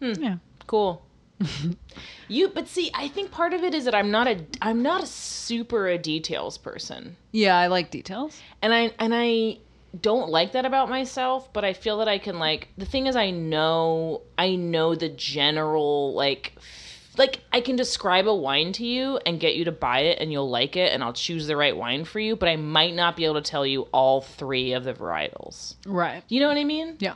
Yeah. 0.01 0.37
Cool. 0.67 1.03
you 2.29 2.49
but 2.49 2.69
see, 2.69 2.91
I 2.95 3.09
think 3.09 3.31
part 3.31 3.53
of 3.53 3.63
it 3.63 3.75
is 3.75 3.85
that 3.85 3.95
I'm 3.95 4.11
not 4.11 4.29
a 4.29 4.45
I'm 4.61 4.83
not 4.83 5.03
a 5.03 5.07
super 5.07 5.89
a 5.89 5.99
details 5.99 6.59
person. 6.59 7.17
Yeah, 7.33 7.57
I 7.57 7.69
like 7.69 7.91
details. 7.91 8.41
And 8.63 8.73
I 8.75 8.93
and 8.99 9.15
I 9.15 9.59
don't 10.01 10.31
like 10.31 10.53
that 10.53 10.65
about 10.65 10.89
myself, 10.89 11.53
but 11.53 11.65
I 11.65 11.73
feel 11.73 11.99
that 11.99 12.09
I 12.09 12.19
can 12.19 12.39
like 12.39 12.69
the 12.77 12.87
thing 12.87 13.07
is 13.07 13.17
I 13.17 13.31
know 13.31 14.23
I 14.39 14.57
know 14.57 14.95
the 14.95 15.09
general 15.09 16.15
like 16.15 16.55
like 17.17 17.41
I 17.53 17.61
can 17.61 17.77
describe 17.77 18.27
a 18.27 18.35
wine 18.35 18.73
to 18.75 18.87
you 18.87 19.19
and 19.27 19.41
get 19.41 19.57
you 19.57 19.65
to 19.65 19.73
buy 19.73 20.01
it 20.01 20.19
and 20.21 20.31
you'll 20.31 20.49
like 20.49 20.77
it 20.77 20.93
and 20.93 21.03
I'll 21.03 21.13
choose 21.13 21.47
the 21.47 21.57
right 21.57 21.77
wine 21.77 22.05
for 22.05 22.21
you, 22.21 22.37
but 22.37 22.49
I 22.49 22.57
might 22.57 22.95
not 22.95 23.17
be 23.17 23.25
able 23.25 23.35
to 23.35 23.43
tell 23.43 23.67
you 23.67 23.83
all 23.93 24.21
three 24.21 24.73
of 24.73 24.85
the 24.85 24.93
varietals. 24.95 25.75
Right. 25.87 26.23
You 26.29 26.41
know 26.41 26.49
what 26.49 26.57
I 26.57 26.65
mean? 26.65 26.97
Yeah. 27.01 27.15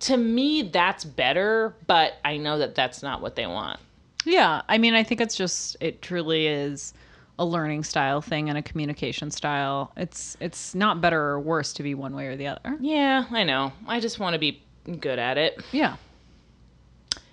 To 0.00 0.16
me 0.16 0.62
that's 0.62 1.04
better, 1.04 1.74
but 1.86 2.14
I 2.24 2.36
know 2.38 2.58
that 2.58 2.74
that's 2.74 3.02
not 3.02 3.20
what 3.20 3.36
they 3.36 3.46
want. 3.46 3.78
Yeah, 4.24 4.62
I 4.68 4.78
mean, 4.78 4.94
I 4.94 5.02
think 5.02 5.20
it's 5.20 5.36
just 5.36 5.76
it 5.80 6.02
truly 6.02 6.46
is 6.46 6.94
a 7.38 7.44
learning 7.44 7.84
style 7.84 8.20
thing 8.20 8.48
and 8.48 8.58
a 8.58 8.62
communication 8.62 9.30
style. 9.30 9.92
It's 9.96 10.36
it's 10.40 10.74
not 10.74 11.00
better 11.00 11.20
or 11.20 11.40
worse 11.40 11.72
to 11.74 11.82
be 11.82 11.94
one 11.94 12.14
way 12.14 12.26
or 12.26 12.36
the 12.36 12.46
other. 12.48 12.76
Yeah, 12.80 13.24
I 13.30 13.44
know. 13.44 13.72
I 13.86 14.00
just 14.00 14.18
want 14.18 14.34
to 14.34 14.38
be 14.38 14.62
good 15.00 15.18
at 15.18 15.38
it. 15.38 15.62
Yeah. 15.72 15.96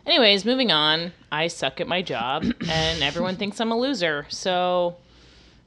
Anyways, 0.06 0.46
moving 0.46 0.72
on. 0.72 1.12
I 1.32 1.48
suck 1.48 1.82
at 1.82 1.88
my 1.88 2.02
job, 2.02 2.44
and 2.70 3.04
everyone 3.04 3.36
thinks 3.36 3.60
I'm 3.60 3.72
a 3.72 3.78
loser. 3.78 4.26
So 4.30 4.96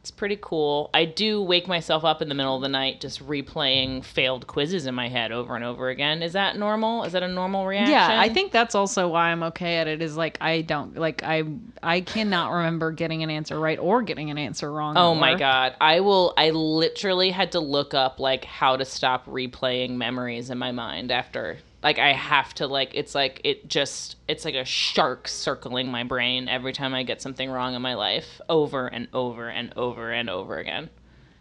it's 0.01 0.11
pretty 0.11 0.39
cool. 0.41 0.89
I 0.95 1.05
do 1.05 1.43
wake 1.43 1.69
myself 1.69 2.07
up 2.07 2.23
in 2.23 2.31
the 2.31 2.35
middle 2.35 2.57
of 2.57 2.63
the 2.63 2.71
night 2.71 3.03
just 3.03 3.27
replaying 3.27 4.03
failed 4.03 4.47
quizzes 4.47 4.87
in 4.87 4.95
my 4.95 5.09
head 5.09 5.31
over 5.31 5.55
and 5.55 5.63
over 5.63 5.91
again. 5.91 6.23
Is 6.23 6.33
that 6.33 6.57
normal? 6.57 7.05
Is 7.05 7.13
that 7.13 7.23
a 7.23 7.29
normal 7.29 7.67
reaction? 7.67 7.93
Yeah, 7.93 8.19
I 8.19 8.31
think 8.31 8.51
that's 8.51 8.75
also 8.75 9.09
why 9.09 9.29
I'm 9.29 9.43
okay 9.43 9.77
at 9.77 9.89
it. 9.89 10.01
Is 10.01 10.17
like 10.17 10.39
I 10.41 10.63
don't 10.63 10.97
like 10.97 11.23
I 11.23 11.45
I 11.83 12.01
cannot 12.01 12.51
remember 12.51 12.93
getting 12.93 13.23
an 13.23 13.29
answer 13.29 13.61
right 13.61 13.79
or 13.79 14.01
getting 14.01 14.31
an 14.31 14.39
answer 14.39 14.73
wrong. 14.73 14.97
Oh 14.97 15.13
at 15.13 15.21
my 15.21 15.35
god. 15.35 15.75
I 15.83 16.01
will 16.01 16.33
I 16.39 16.49
literally 16.49 17.31
had 17.31 17.53
to 17.53 17.61
look 17.61 17.93
up 17.93 18.19
like 18.19 18.47
how 18.47 18.77
to 18.77 18.87
stop 18.87 19.27
replaying 19.27 19.97
memories 19.97 20.49
in 20.49 20.57
my 20.57 20.73
mind 20.73 21.11
after 21.11 21.59
like 21.83 21.99
I 21.99 22.13
have 22.13 22.55
to 22.55 22.67
like 22.67 22.93
it's 22.95 23.15
like 23.15 23.41
it 23.45 23.69
just 23.69 24.17
it's 24.29 24.45
like 24.45 24.55
a 24.55 24.65
shark 24.65 25.29
circling 25.29 25.91
my 25.91 26.05
brain 26.05 26.49
every 26.49 26.73
time 26.73 26.95
I 26.95 27.03
get 27.03 27.23
something 27.23 27.51
wrong 27.51 27.75
in 27.75 27.83
my 27.83 27.95
life 27.95 28.41
over 28.49 28.87
and 28.87 29.09
over 29.13 29.49
and 29.49 29.73
over 29.77 30.11
and 30.11 30.29
over 30.29 30.59
again. 30.59 30.91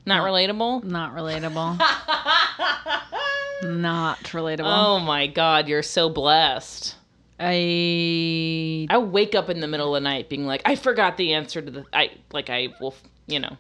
Not 0.06 0.26
relatable? 0.26 0.84
Not 0.84 1.14
relatable. 1.14 1.78
Not 3.64 4.20
relatable. 4.20 4.66
Oh 4.66 5.00
my 5.00 5.28
god, 5.28 5.68
you're 5.68 5.84
so 5.84 6.10
blessed. 6.10 6.96
I 7.40 8.88
I 8.90 8.98
wake 8.98 9.36
up 9.36 9.50
in 9.50 9.60
the 9.60 9.68
middle 9.68 9.96
of 9.96 10.02
the 10.02 10.10
night 10.10 10.30
being 10.30 10.46
like 10.46 10.62
I 10.66 10.76
forgot 10.76 11.18
the 11.18 11.34
answer 11.34 11.62
to 11.62 11.70
the 11.70 11.86
I 11.92 12.12
like 12.32 12.50
I 12.50 12.70
will, 12.80 12.96
you 13.28 13.40
know. 13.40 13.58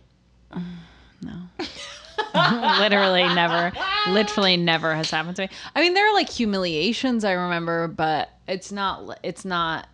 literally 2.79 3.23
never 3.23 3.71
literally 4.09 4.57
never 4.57 4.93
has 4.93 5.09
happened 5.09 5.35
to 5.37 5.43
me. 5.43 5.49
I 5.75 5.81
mean 5.81 5.93
there 5.93 6.09
are 6.09 6.13
like 6.13 6.29
humiliations 6.29 7.23
i 7.23 7.31
remember 7.31 7.87
but 7.87 8.29
it's 8.47 8.71
not 8.71 9.19
it's 9.23 9.45
not 9.45 9.87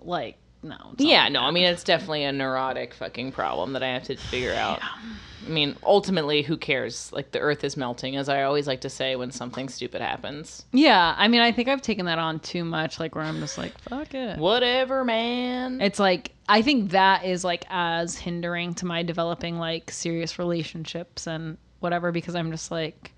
like 0.00 0.38
no 0.68 0.94
Yeah, 0.98 1.24
like 1.24 1.32
no, 1.32 1.40
I 1.42 1.50
mean 1.50 1.64
it's 1.64 1.84
definitely 1.84 2.24
a 2.24 2.32
neurotic 2.32 2.94
fucking 2.94 3.32
problem 3.32 3.72
that 3.74 3.82
I 3.82 3.88
have 3.88 4.04
to 4.04 4.16
figure 4.16 4.54
out. 4.54 4.80
I 4.82 5.48
mean, 5.48 5.76
ultimately, 5.84 6.42
who 6.42 6.56
cares? 6.56 7.12
Like 7.12 7.30
the 7.30 7.38
Earth 7.38 7.62
is 7.62 7.76
melting, 7.76 8.16
as 8.16 8.28
I 8.28 8.42
always 8.42 8.66
like 8.66 8.80
to 8.80 8.90
say 8.90 9.14
when 9.14 9.30
something 9.30 9.68
stupid 9.68 10.00
happens. 10.00 10.64
yeah 10.72 11.14
i 11.16 11.28
mean 11.28 11.40
i 11.40 11.52
think 11.52 11.68
i've 11.68 11.82
taken 11.82 12.06
that 12.06 12.18
on 12.18 12.40
too 12.40 12.64
much 12.64 12.98
like 12.98 13.14
where 13.14 13.22
i'm 13.24 13.38
just 13.38 13.56
like 13.56 13.78
fuck 13.78 14.12
it 14.14 14.38
Whatever, 14.38 15.04
man. 15.04 15.80
it's 15.80 15.98
like 16.00 16.32
i 16.48 16.62
think 16.62 16.90
that 16.90 17.24
is 17.24 17.44
like 17.44 17.64
as 17.70 18.16
hindering 18.16 18.74
to 18.74 18.86
my 18.86 19.02
developing 19.04 19.58
like 19.58 19.90
serious 19.92 20.38
relationships 20.38 21.26
and 21.28 21.58
whatever 21.80 22.10
because 22.10 22.34
i'm 22.34 22.50
just 22.50 22.70
like 22.72 23.12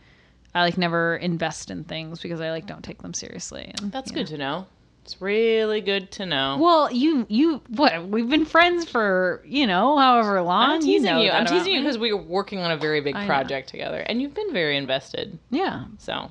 i 0.55 0.61
like 0.63 0.77
never 0.77 1.17
invest 1.17 1.71
in 1.71 1.85
things 1.85 2.21
because 2.21 2.41
i 2.43 2.51
like 2.51 2.67
don't 2.67 2.83
take 2.85 3.01
them 3.01 3.15
seriously 3.15 3.73
and 3.81 3.91
That's 3.91 4.11
good 4.11 4.27
to 4.29 4.37
know. 4.37 4.67
It's 5.09 5.23
really 5.23 5.81
good 5.81 6.11
to 6.13 6.27
know. 6.27 6.59
Well, 6.61 6.93
you 6.93 7.25
you 7.31 7.63
what? 7.69 8.07
We've 8.09 8.29
been 8.29 8.45
friends 8.45 8.87
for 8.91 9.41
you 9.47 9.67
know 9.67 9.97
however 9.97 10.43
long. 10.43 10.69
I'm 10.73 10.81
teasing 10.83 11.07
know 11.07 11.23
you. 11.23 11.31
I'm 11.31 11.47
teasing 11.47 11.73
you 11.73 11.81
because 11.81 11.97
we 11.97 12.13
were 12.13 12.21
working 12.21 12.59
on 12.59 12.71
a 12.73 12.77
very 12.77 13.01
big 13.01 13.17
I 13.17 13.23
know. 13.23 13.27
project 13.27 13.71
together, 13.71 14.01
and 14.01 14.21
you've 14.21 14.35
been 14.35 14.53
very 14.53 14.77
invested. 14.77 15.39
yeah, 15.49 15.87
So, 15.97 16.31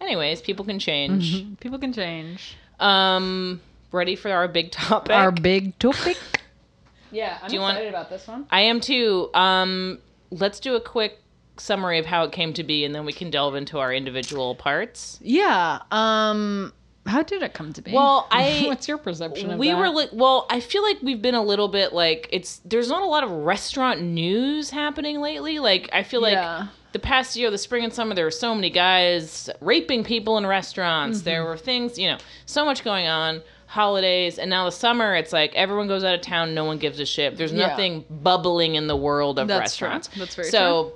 anyways, 0.00 0.40
people 0.40 0.64
can 0.64 0.78
change. 0.78 1.44
people 1.60 1.78
can 1.78 1.92
change. 1.92 2.56
Um, 2.80 3.60
ready 3.92 4.16
for 4.16 4.30
our 4.30 4.48
big 4.48 4.70
topic? 4.70 5.12
Our 5.14 5.30
big 5.30 5.78
topic. 5.78 6.16
yeah, 7.12 7.36
I'm 7.42 7.50
Do 7.50 7.54
you 7.54 7.60
want- 7.60 7.86
about 7.86 8.08
this 8.08 8.26
one. 8.26 8.46
I 8.50 8.62
am 8.62 8.80
too. 8.80 9.28
Um, 9.34 9.98
let's 10.30 10.58
do 10.58 10.74
a 10.74 10.80
quick 10.80 11.18
summary 11.58 11.98
of 11.98 12.06
how 12.06 12.24
it 12.24 12.32
came 12.32 12.54
to 12.54 12.64
be, 12.64 12.86
and 12.86 12.94
then 12.94 13.04
we 13.04 13.12
can 13.12 13.28
delve 13.28 13.56
into 13.56 13.78
our 13.78 13.92
individual 13.92 14.54
parts. 14.54 15.18
Yeah. 15.20 15.80
Um. 15.90 16.72
How 17.08 17.22
did 17.22 17.42
it 17.42 17.54
come 17.54 17.72
to 17.72 17.82
be? 17.82 17.92
Well, 17.92 18.28
I- 18.32 18.64
What's 18.66 18.86
your 18.86 18.98
perception 18.98 19.50
of 19.50 19.58
we 19.58 19.68
that? 19.70 19.78
were 19.78 19.88
like, 19.88 20.10
well, 20.12 20.46
I 20.50 20.60
feel 20.60 20.82
like 20.82 20.98
we've 21.02 21.20
been 21.22 21.34
a 21.34 21.42
little 21.42 21.68
bit 21.68 21.92
like 21.92 22.28
it's. 22.30 22.60
There's 22.64 22.88
not 22.88 23.02
a 23.02 23.06
lot 23.06 23.24
of 23.24 23.30
restaurant 23.30 24.02
news 24.02 24.70
happening 24.70 25.20
lately. 25.20 25.58
Like 25.58 25.88
I 25.92 26.02
feel 26.02 26.20
like. 26.22 26.34
Yeah. 26.34 26.68
The 26.92 26.98
past 26.98 27.36
year, 27.36 27.50
the 27.50 27.58
spring 27.58 27.84
and 27.84 27.92
summer, 27.92 28.14
there 28.14 28.24
were 28.24 28.30
so 28.30 28.54
many 28.54 28.70
guys 28.70 29.50
raping 29.60 30.04
people 30.04 30.38
in 30.38 30.46
restaurants. 30.46 31.20
There 31.20 31.40
Mm-hmm. 31.42 31.48
were 31.50 31.56
things, 31.58 31.98
you 31.98 32.08
know, 32.08 32.16
so 32.46 32.64
much 32.64 32.82
going 32.82 33.06
on. 33.06 33.42
Holidays, 33.66 34.38
and 34.38 34.48
now 34.48 34.64
the 34.64 34.72
summer, 34.72 35.14
it's 35.14 35.30
like 35.30 35.54
everyone 35.54 35.86
goes 35.86 36.02
out 36.02 36.14
of 36.14 36.22
town. 36.22 36.54
No 36.54 36.64
one 36.64 36.78
gives 36.78 36.98
a 36.98 37.04
shit. 37.04 37.36
There's 37.36 37.52
Yeah. 37.52 37.66
nothing 37.68 38.06
bubbling 38.08 38.76
in 38.76 38.86
the 38.86 38.96
world 38.96 39.38
of 39.38 39.46
That's 39.46 39.76
true. 39.76 39.86
restaurants. 39.88 40.08
That's 40.18 40.34
very 40.34 40.48
so 40.48 40.94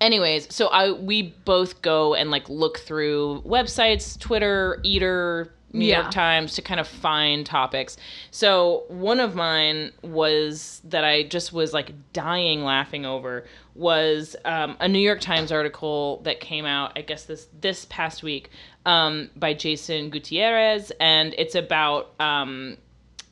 anyways 0.00 0.52
so 0.54 0.66
i 0.68 0.90
we 0.92 1.22
both 1.44 1.80
go 1.82 2.14
and 2.14 2.30
like 2.30 2.48
look 2.48 2.78
through 2.78 3.42
websites 3.46 4.18
twitter 4.18 4.78
eater 4.82 5.50
new 5.72 5.86
Yeah. 5.86 6.00
york 6.02 6.10
times 6.10 6.54
to 6.54 6.62
kind 6.62 6.78
of 6.80 6.86
find 6.86 7.44
topics 7.46 7.96
so 8.30 8.84
one 8.88 9.20
of 9.20 9.34
mine 9.34 9.92
was 10.02 10.80
that 10.84 11.04
i 11.04 11.22
just 11.22 11.52
was 11.52 11.72
like 11.72 11.92
dying 12.12 12.62
laughing 12.62 13.04
over 13.06 13.46
was 13.74 14.36
um, 14.44 14.76
a 14.80 14.88
new 14.88 14.98
york 14.98 15.20
times 15.20 15.50
article 15.52 16.20
that 16.24 16.40
came 16.40 16.64
out 16.66 16.92
i 16.96 17.00
guess 17.02 17.24
this 17.24 17.48
this 17.60 17.86
past 17.90 18.22
week 18.22 18.50
um, 18.84 19.30
by 19.36 19.54
jason 19.54 20.10
gutierrez 20.10 20.92
and 21.00 21.34
it's 21.38 21.54
about 21.54 22.12
um, 22.20 22.76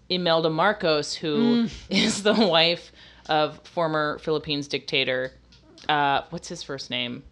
imelda 0.08 0.50
marcos 0.50 1.14
who 1.14 1.68
is 1.90 2.22
the 2.22 2.34
wife 2.34 2.90
of 3.28 3.58
former 3.66 4.18
philippines 4.18 4.66
dictator 4.68 5.32
uh, 5.88 6.22
what's 6.30 6.48
his 6.48 6.62
first 6.62 6.90
name? 6.90 7.22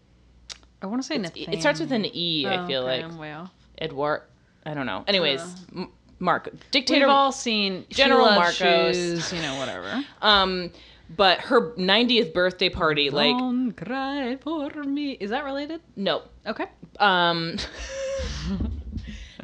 I 0.81 0.85
want 0.87 1.01
to 1.01 1.07
say 1.07 1.15
It 1.15 1.61
starts 1.61 1.79
with 1.79 1.91
an 1.91 2.05
E. 2.05 2.45
I 2.45 2.57
Oh, 2.63 2.67
feel 2.67 2.81
okay, 2.83 3.03
like 3.03 3.11
I'm 3.11 3.17
way 3.17 3.31
off. 3.33 3.51
Edward. 3.77 4.23
I 4.65 4.73
don't 4.73 4.85
know. 4.85 5.03
Anyways, 5.07 5.41
Uh. 5.41 5.45
M- 5.81 5.91
Mark 6.19 6.49
dictator. 6.71 7.05
We've 7.07 7.13
all 7.13 7.31
seen 7.31 7.85
General 7.89 8.25
Marcos. 8.31 8.95
shoes, 8.95 9.33
you 9.33 9.41
know, 9.41 9.55
whatever. 9.57 10.03
um, 10.21 10.71
but 11.15 11.39
her 11.39 11.73
90th 11.75 12.33
birthday 12.33 12.69
party, 12.69 13.09
like 13.09 13.35
Don't 13.37 13.73
cry 13.73 14.37
for 14.37 14.69
me. 14.83 15.11
Is 15.11 15.31
that 15.31 15.43
related? 15.43 15.81
no, 15.97 16.21
Okay. 16.47 16.65
um, 16.99 17.57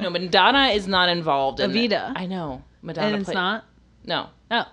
no, 0.00 0.10
Madonna 0.10 0.68
is 0.68 0.88
not 0.88 1.08
involved. 1.08 1.60
in 1.60 1.70
it. 1.70 1.90
Evita. 1.90 2.12
I 2.16 2.26
know 2.26 2.62
Madonna. 2.82 3.06
and 3.08 3.16
it's 3.16 3.24
played- 3.26 3.34
not. 3.34 3.64
No, 4.04 4.28
Oh, 4.50 4.64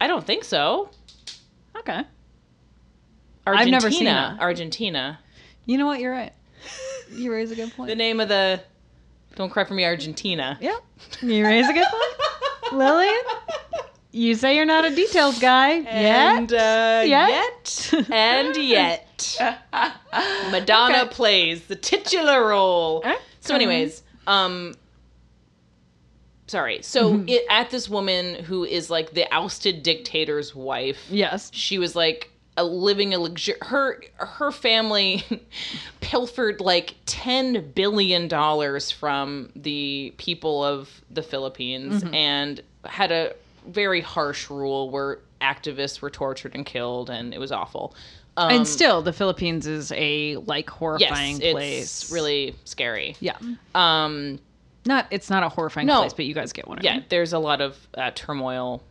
I 0.00 0.06
don't 0.06 0.24
think 0.24 0.44
so. 0.44 0.90
okay. 1.78 2.02
Argentina. 3.46 3.76
I've 3.76 3.82
never 3.82 3.90
seen. 3.90 4.06
Argentina. 4.08 5.18
You 5.66 5.78
know 5.78 5.86
what? 5.86 6.00
You're 6.00 6.12
right. 6.12 6.32
You 7.12 7.32
raise 7.32 7.52
a 7.52 7.54
good 7.54 7.72
point. 7.72 7.88
The 7.88 7.94
name 7.94 8.18
of 8.18 8.28
the. 8.28 8.60
Don't 9.36 9.48
cry 9.48 9.62
for 9.64 9.74
me, 9.74 9.84
Argentina. 9.84 10.58
Yep. 10.60 10.82
You 11.22 11.44
raise 11.46 11.68
a 11.68 11.72
good 11.72 11.86
point. 11.86 12.72
Lillian, 12.72 13.14
you 14.10 14.34
say 14.34 14.56
you're 14.56 14.64
not 14.64 14.84
a 14.84 14.92
details 14.94 15.38
guy. 15.38 15.70
And 15.86 16.50
yet. 16.50 16.60
uh, 16.60 17.04
Yet. 17.06 17.90
yet, 17.92 18.10
and 18.10 18.56
yet, 18.68 19.38
Madonna 20.50 21.02
Okay. 21.02 21.08
plays 21.14 21.66
the 21.66 21.76
titular 21.76 22.48
role. 22.48 23.04
So, 23.40 23.54
anyways, 23.54 24.02
um, 24.26 24.74
sorry. 26.46 26.82
So, 26.82 27.12
Mm-hmm. 27.12 27.28
it, 27.28 27.42
at 27.50 27.70
this 27.70 27.88
woman 27.88 28.42
who 28.44 28.64
is 28.64 28.90
like 28.90 29.12
the 29.12 29.32
ousted 29.32 29.82
dictator's 29.82 30.54
wife, 30.54 31.06
yes. 31.10 31.50
she 31.54 31.78
was 31.78 31.94
like 31.96 32.30
a 32.56 32.64
living 32.64 33.12
a 33.14 33.18
luxur- 33.18 33.62
her 33.62 34.00
her 34.16 34.50
family 34.50 35.24
pilfered 36.00 36.60
like 36.60 36.94
10 37.06 37.72
billion 37.72 38.28
dollars 38.28 38.90
from 38.90 39.50
the 39.56 40.12
people 40.16 40.64
of 40.64 41.02
the 41.10 41.22
Philippines 41.22 42.02
Mm-hmm. 42.02 42.14
and 42.14 42.60
had 42.84 43.12
a 43.12 43.34
very 43.66 44.00
harsh 44.00 44.48
rule 44.50 44.90
where 44.90 45.18
activists 45.40 46.00
were 46.00 46.10
tortured 46.10 46.54
and 46.54 46.64
killed 46.64 47.10
and 47.10 47.34
it 47.34 47.38
was 47.38 47.52
awful. 47.52 47.94
Um, 48.38 48.50
and 48.52 48.68
still, 48.68 49.00
the 49.02 49.12
Philippines 49.14 49.66
is 49.66 49.92
a 49.92 50.36
like 50.36 50.68
horrifying 50.68 51.40
yes, 51.40 51.42
horrifying 51.42 51.42
it's 51.42 52.04
place. 52.04 52.12
really 52.12 52.54
scary. 52.64 53.16
Yeah. 53.20 53.36
Um 53.74 54.38
Not. 54.84 55.06
It's 55.10 55.30
not 55.30 55.42
a 55.42 55.48
horrifying 55.48 55.86
No. 55.86 56.00
place, 56.00 56.12
but 56.12 56.26
you 56.26 56.34
guys 56.34 56.52
get 56.52 56.68
what 56.68 56.78
I 56.80 56.82
yeah, 56.82 57.00
there's 57.08 57.32
a 57.32 57.38
lot 57.38 57.60
of 57.60 57.76
uh, 57.96 58.10
turmoil. 58.14 58.82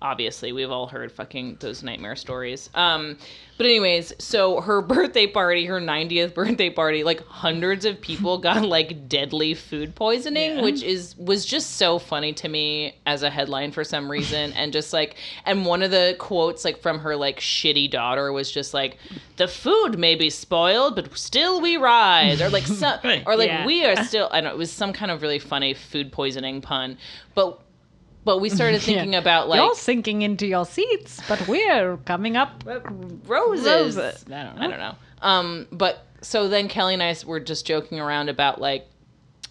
Obviously, 0.00 0.52
we've 0.52 0.70
all 0.70 0.86
heard 0.86 1.10
fucking 1.10 1.56
those 1.58 1.82
nightmare 1.82 2.14
stories. 2.14 2.70
Um, 2.74 3.18
but 3.56 3.66
anyways, 3.66 4.12
so 4.20 4.60
her 4.60 4.80
birthday 4.94 5.26
party, 5.26 5.66
her 5.66 5.80
90th 5.80 6.34
birthday 6.34 6.70
party, 6.70 7.02
like 7.02 7.26
hundreds 7.26 7.84
of 7.84 8.00
people 8.00 8.38
got 8.48 8.64
like 8.64 9.08
deadly 9.08 9.54
food 9.54 9.96
poisoning, 9.96 10.56
Yeah. 10.58 10.62
which 10.62 10.84
is 10.84 11.16
was 11.16 11.44
just 11.44 11.76
so 11.78 11.98
funny 11.98 12.32
to 12.34 12.48
me 12.48 12.94
as 13.06 13.24
a 13.24 13.30
headline 13.30 13.72
for 13.72 13.82
some 13.82 14.08
reason. 14.08 14.52
and 14.52 14.72
just 14.72 14.92
like, 14.92 15.16
and 15.44 15.66
one 15.66 15.82
of 15.82 15.90
the 15.90 16.14
quotes 16.20 16.64
like 16.64 16.80
from 16.80 17.00
her 17.00 17.16
like 17.16 17.40
shitty 17.40 17.90
daughter 17.90 18.32
was 18.32 18.52
just 18.52 18.72
like, 18.74 18.98
"The 19.36 19.48
food 19.48 19.98
may 19.98 20.14
be 20.14 20.30
spoiled, 20.30 20.94
but 20.94 21.18
still 21.18 21.60
we 21.60 21.76
rise," 21.76 22.40
or 22.40 22.50
like 22.50 22.66
some, 22.66 23.00
or 23.26 23.34
like 23.34 23.48
Yeah. 23.48 23.66
we 23.66 23.84
are 23.84 24.04
still. 24.04 24.28
I 24.30 24.40
don't. 24.40 24.50
know, 24.50 24.54
It 24.54 24.58
was 24.58 24.70
some 24.70 24.92
kind 24.92 25.10
of 25.10 25.22
really 25.22 25.40
funny 25.40 25.74
food 25.74 26.12
poisoning 26.12 26.60
pun, 26.60 26.98
but. 27.34 27.60
But 28.28 28.42
we 28.42 28.50
started 28.50 28.82
thinking 28.82 29.14
about 29.14 29.48
like 29.48 29.56
You're 29.56 29.74
sinking 29.74 30.20
into 30.20 30.46
your 30.46 30.66
seats, 30.66 31.18
but 31.26 31.48
we're 31.48 31.96
coming 32.04 32.36
up. 32.36 32.62
roses. 32.66 33.96
Roses. 33.96 34.24
I 34.30 34.42
don't 34.42 34.56
know. 34.56 34.62
I 34.62 34.66
don't 34.66 34.78
know. 34.78 34.94
Um, 35.22 35.66
but 35.72 36.04
so 36.20 36.46
then 36.46 36.68
Kelly 36.68 36.92
and 36.92 37.02
I 37.02 37.16
were 37.24 37.40
just 37.40 37.66
joking 37.66 37.98
around 37.98 38.28
about 38.28 38.60
like 38.60 38.86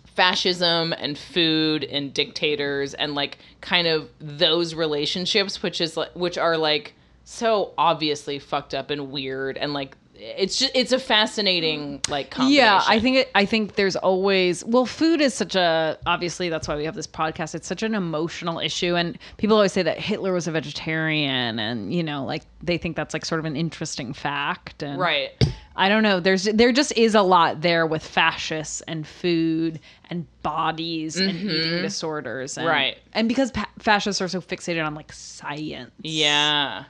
fascism 0.05 0.93
and 0.93 1.17
food 1.17 1.85
and 1.85 2.13
dictators 2.13 2.93
and 2.93 3.15
like 3.15 3.39
kind 3.61 3.87
of 3.87 4.11
those 4.19 4.75
relationships 4.75 5.63
which 5.63 5.81
is 5.81 5.97
like 5.97 6.11
which 6.15 6.37
are 6.37 6.55
like 6.55 6.93
so 7.23 7.73
obviously 7.79 8.37
fucked 8.37 8.75
up 8.75 8.91
and 8.91 9.11
weird 9.11 9.57
and 9.57 9.73
like 9.73 9.97
it's 10.19 10.57
just 10.57 10.71
it's 10.75 10.91
a 10.91 10.99
fascinating 10.99 12.01
like 12.09 12.33
Yeah, 12.39 12.81
I 12.87 12.99
think 12.99 13.17
it, 13.17 13.31
I 13.35 13.45
think 13.45 13.75
there's 13.75 13.95
always 13.95 14.63
well, 14.65 14.85
food 14.85 15.21
is 15.21 15.33
such 15.33 15.55
a 15.55 15.97
obviously 16.05 16.49
that's 16.49 16.67
why 16.67 16.75
we 16.75 16.85
have 16.85 16.95
this 16.95 17.07
podcast. 17.07 17.55
It's 17.55 17.67
such 17.67 17.83
an 17.83 17.95
emotional 17.95 18.59
issue, 18.59 18.95
and 18.95 19.17
people 19.37 19.55
always 19.55 19.73
say 19.73 19.83
that 19.83 19.99
Hitler 19.99 20.33
was 20.33 20.47
a 20.47 20.51
vegetarian, 20.51 21.59
and 21.59 21.93
you 21.93 22.03
know, 22.03 22.25
like 22.25 22.43
they 22.61 22.77
think 22.77 22.95
that's 22.95 23.13
like 23.13 23.25
sort 23.25 23.39
of 23.39 23.45
an 23.45 23.55
interesting 23.55 24.13
fact. 24.13 24.83
And 24.83 24.99
right 24.99 25.31
I 25.77 25.89
don't 25.89 26.01
know. 26.01 26.19
There's 26.19 26.45
there 26.45 26.71
just 26.71 26.91
is 26.97 27.13
a 27.13 27.21
lot 27.21 27.61
there 27.61 27.85
with 27.85 28.03
fascists 28.03 28.81
and 28.81 29.07
food 29.07 29.79
and 30.09 30.25
bodies 30.41 31.17
and 31.17 31.35
eating 31.35 31.81
disorders, 31.83 32.57
and, 32.57 32.65
Mm-hmm. 32.67 32.75
Right. 32.75 32.97
And 33.13 33.29
because 33.29 33.51
pa- 33.51 33.69
fascists 33.77 34.21
are 34.21 34.27
so 34.27 34.41
fixated 34.41 34.85
on 34.85 34.95
like 34.95 35.13
science, 35.13 35.91
yeah 36.01 36.85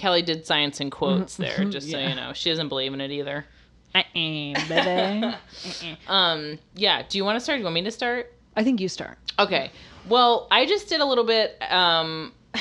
Kelly 0.00 0.22
did 0.22 0.46
science 0.46 0.80
in 0.80 0.90
quotes 0.90 1.36
there 1.36 1.64
just 1.66 1.90
so 1.90 1.98
you 1.98 2.14
know 2.14 2.32
she 2.32 2.50
doesn't 2.50 2.68
believe 2.68 2.94
in 2.94 3.00
it 3.00 3.10
either 3.10 3.44
baby. 4.68 5.26
Uh-uh. 5.26 5.96
um 6.12 6.58
yeah 6.74 7.02
do 7.08 7.18
you 7.18 7.24
want 7.24 7.36
to 7.36 7.40
start 7.40 7.56
do 7.56 7.60
you 7.60 7.64
want 7.64 7.74
me 7.74 7.82
to 7.82 7.90
start 7.90 8.32
I 8.56 8.64
think 8.64 8.80
you 8.80 8.88
start. 8.88 9.16
Okay. 9.38 9.70
Well, 10.08 10.48
I 10.50 10.66
just 10.66 10.88
did 10.88 11.00
a 11.00 11.04
little 11.04 11.24
bit 11.24 11.56
um 11.70 12.32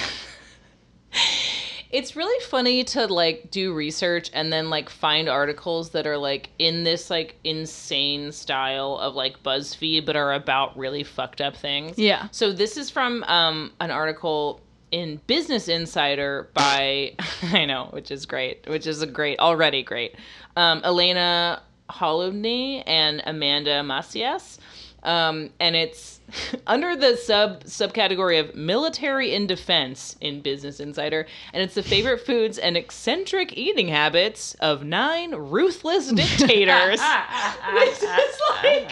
It's 1.91 2.15
really 2.15 2.46
funny 2.46 2.84
to 2.84 3.08
like 3.08 3.50
do 3.50 3.74
research 3.74 4.29
and 4.31 4.53
then 4.53 4.69
like 4.69 4.91
find 4.91 5.27
articles 5.27 5.89
that 5.89 6.05
are 6.05 6.17
like 6.17 6.51
in 6.60 6.84
this 6.84 7.10
like 7.10 7.38
insane 7.43 8.31
style 8.31 8.98
of 8.98 9.15
like 9.15 9.41
BuzzFeed 9.41 10.05
but 10.05 10.15
are 10.15 10.34
about 10.34 10.77
really 10.77 11.03
fucked 11.03 11.41
up 11.41 11.58
things. 11.58 11.98
Yeah. 11.98 12.27
So 12.29 12.51
this 12.51 12.77
is 12.77 12.91
from 12.91 13.24
um 13.24 13.72
an 13.79 13.89
article 13.89 14.62
in 14.91 15.22
Business 15.27 15.67
Insider 15.67 16.50
by 16.53 17.15
I 17.43 17.65
know, 17.65 17.88
which 17.91 18.12
is 18.12 18.25
great, 18.25 18.67
which 18.67 18.88
is 18.88 19.01
a 19.01 19.08
great 19.08 19.39
already 19.39 19.84
great. 19.84 20.15
Um 20.55 20.81
Elena 20.84 21.62
Holodny 21.89 22.84
and 22.86 23.22
Amanda 23.25 23.84
Macias. 23.84 24.60
Um, 25.03 25.50
and 25.60 25.75
it's 25.75 26.20
under 26.68 26.96
the 26.96 27.15
sub 27.15 27.63
subcategory 27.63 28.39
of 28.39 28.53
military 28.56 29.34
in 29.34 29.48
defense 29.48 30.15
in 30.22 30.41
Business 30.41 30.79
Insider, 30.79 31.25
and 31.53 31.63
it's 31.63 31.75
the 31.75 31.84
favorite 31.84 32.25
foods 32.25 32.58
and 32.58 32.75
eccentric 32.77 33.58
eating 33.58 33.88
habits 33.88 34.56
of 34.56 34.84
nine 34.84 35.34
ruthless 35.34 36.12
dictators. 36.13 37.00
Which 37.74 37.88
is 38.03 38.39
like 38.63 38.91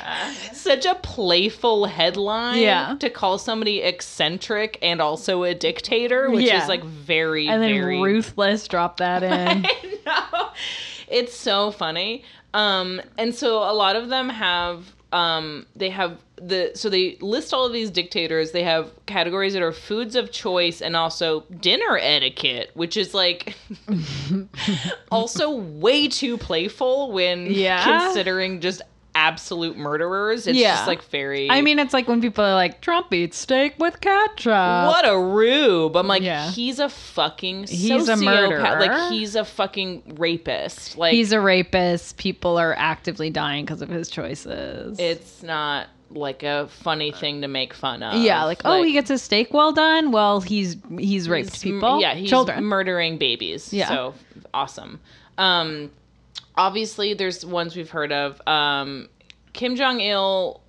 such 0.54 0.86
a 0.86 0.96
playful 0.96 1.86
headline 1.86 2.60
Yeah. 2.62 2.96
to 3.00 3.10
call 3.10 3.38
somebody 3.38 3.82
eccentric 3.82 4.78
and 4.82 5.02
also 5.02 5.44
a 5.44 5.54
dictator, 5.54 6.30
which 6.32 6.46
Yeah. 6.46 6.62
is 6.64 6.70
like 6.70 6.84
very 6.84 7.48
And 7.48 7.62
then 7.62 7.74
very 7.74 8.02
ruthless, 8.02 8.68
drop 8.68 8.98
that 8.98 9.24
in. 9.24 9.66
I 9.66 9.98
know. 10.06 10.50
It's 11.10 11.36
so 11.36 11.72
funny. 11.72 12.24
Um, 12.54 13.02
and 13.18 13.36
so 13.36 13.58
a 13.60 13.74
lot 13.74 13.96
of 13.96 14.10
them 14.10 14.30
have 14.30 14.94
um, 15.14 15.66
they 15.76 15.90
have 15.90 16.20
the 16.36 16.72
so 16.76 16.90
they 16.90 17.18
list 17.22 17.54
all 17.54 17.66
of 17.66 17.74
these 17.74 17.90
dictators. 17.90 18.52
They 18.52 18.64
have 18.64 18.92
categories 19.06 19.54
that 19.54 19.62
are 19.62 19.72
foods 19.72 20.16
of 20.16 20.32
choice 20.32 20.82
and 20.82 20.96
also 20.96 21.42
dinner 21.62 21.98
etiquette, 21.98 22.72
which 22.74 22.98
is 22.98 23.14
like 23.14 23.56
also 25.12 25.52
way 25.52 26.08
too 26.08 26.38
playful 26.38 27.12
when 27.12 27.48
Yeah. 27.48 27.84
considering 27.84 28.60
just 28.62 28.82
absolute 29.18 29.76
murderers. 29.76 30.46
It's 30.46 30.58
Yeah. 30.60 30.76
just 30.76 30.88
like 30.88 31.04
very 31.06 31.50
I 31.50 31.62
mean, 31.62 31.80
it's 31.80 31.92
like 31.94 32.08
when 32.08 32.22
people 32.22 32.46
are 32.46 32.54
like, 32.54 32.82
Trump 32.82 33.12
eats 33.12 33.38
steak 33.38 33.74
with 33.80 34.00
ketchup. 34.00 34.46
what 34.88 35.08
a 35.08 35.18
rube. 35.20 35.98
I'm 35.98 36.08
like, 36.08 36.22
Yeah. 36.22 36.52
he's 36.52 36.78
a 36.80 36.88
fucking 36.88 37.66
He's 37.68 38.08
a 38.08 38.14
sociopath. 38.14 38.24
murderer. 38.24 38.62
Like 38.80 39.12
he's 39.12 39.36
a 39.36 39.44
fucking 39.44 40.16
rapist. 40.18 40.98
Like 40.98 41.14
He's 41.14 41.32
a 41.32 41.42
rapist. 41.42 42.18
People 42.18 42.58
are 42.58 42.76
actively 42.78 43.30
dying 43.32 43.66
because 43.66 43.82
of 43.82 43.90
his 43.90 44.08
choices. 44.10 45.00
it's 45.00 45.42
not 45.42 45.88
like 46.12 46.44
a 46.44 46.68
funny 46.70 47.12
thing 47.12 47.42
to 47.42 47.48
make 47.50 47.74
fun 47.74 48.02
of. 48.04 48.22
yeah, 48.22 48.44
like, 48.46 48.62
oh, 48.64 48.82
he 48.82 48.94
gets 48.94 49.10
his 49.10 49.22
steak 49.22 49.54
well 49.54 49.74
done. 49.74 50.12
Well, 50.12 50.40
he's 50.40 50.78
he's 50.98 51.28
raped 51.28 51.50
he's- 51.50 51.64
people. 51.64 52.00
Yeah, 52.00 52.14
he's 52.14 52.30
children. 52.30 52.64
murdering 52.64 53.18
babies. 53.18 53.74
Yeah. 53.74 53.90
so 53.90 54.14
awesome. 54.54 55.00
Um, 55.38 55.92
obviously, 56.56 57.14
there's 57.14 57.46
ones 57.46 57.76
we've 57.76 57.90
heard 57.90 58.12
of. 58.12 58.42
Um, 58.48 59.10
Kim 59.58 59.76
Jong 59.76 60.00
Il, 60.02 60.62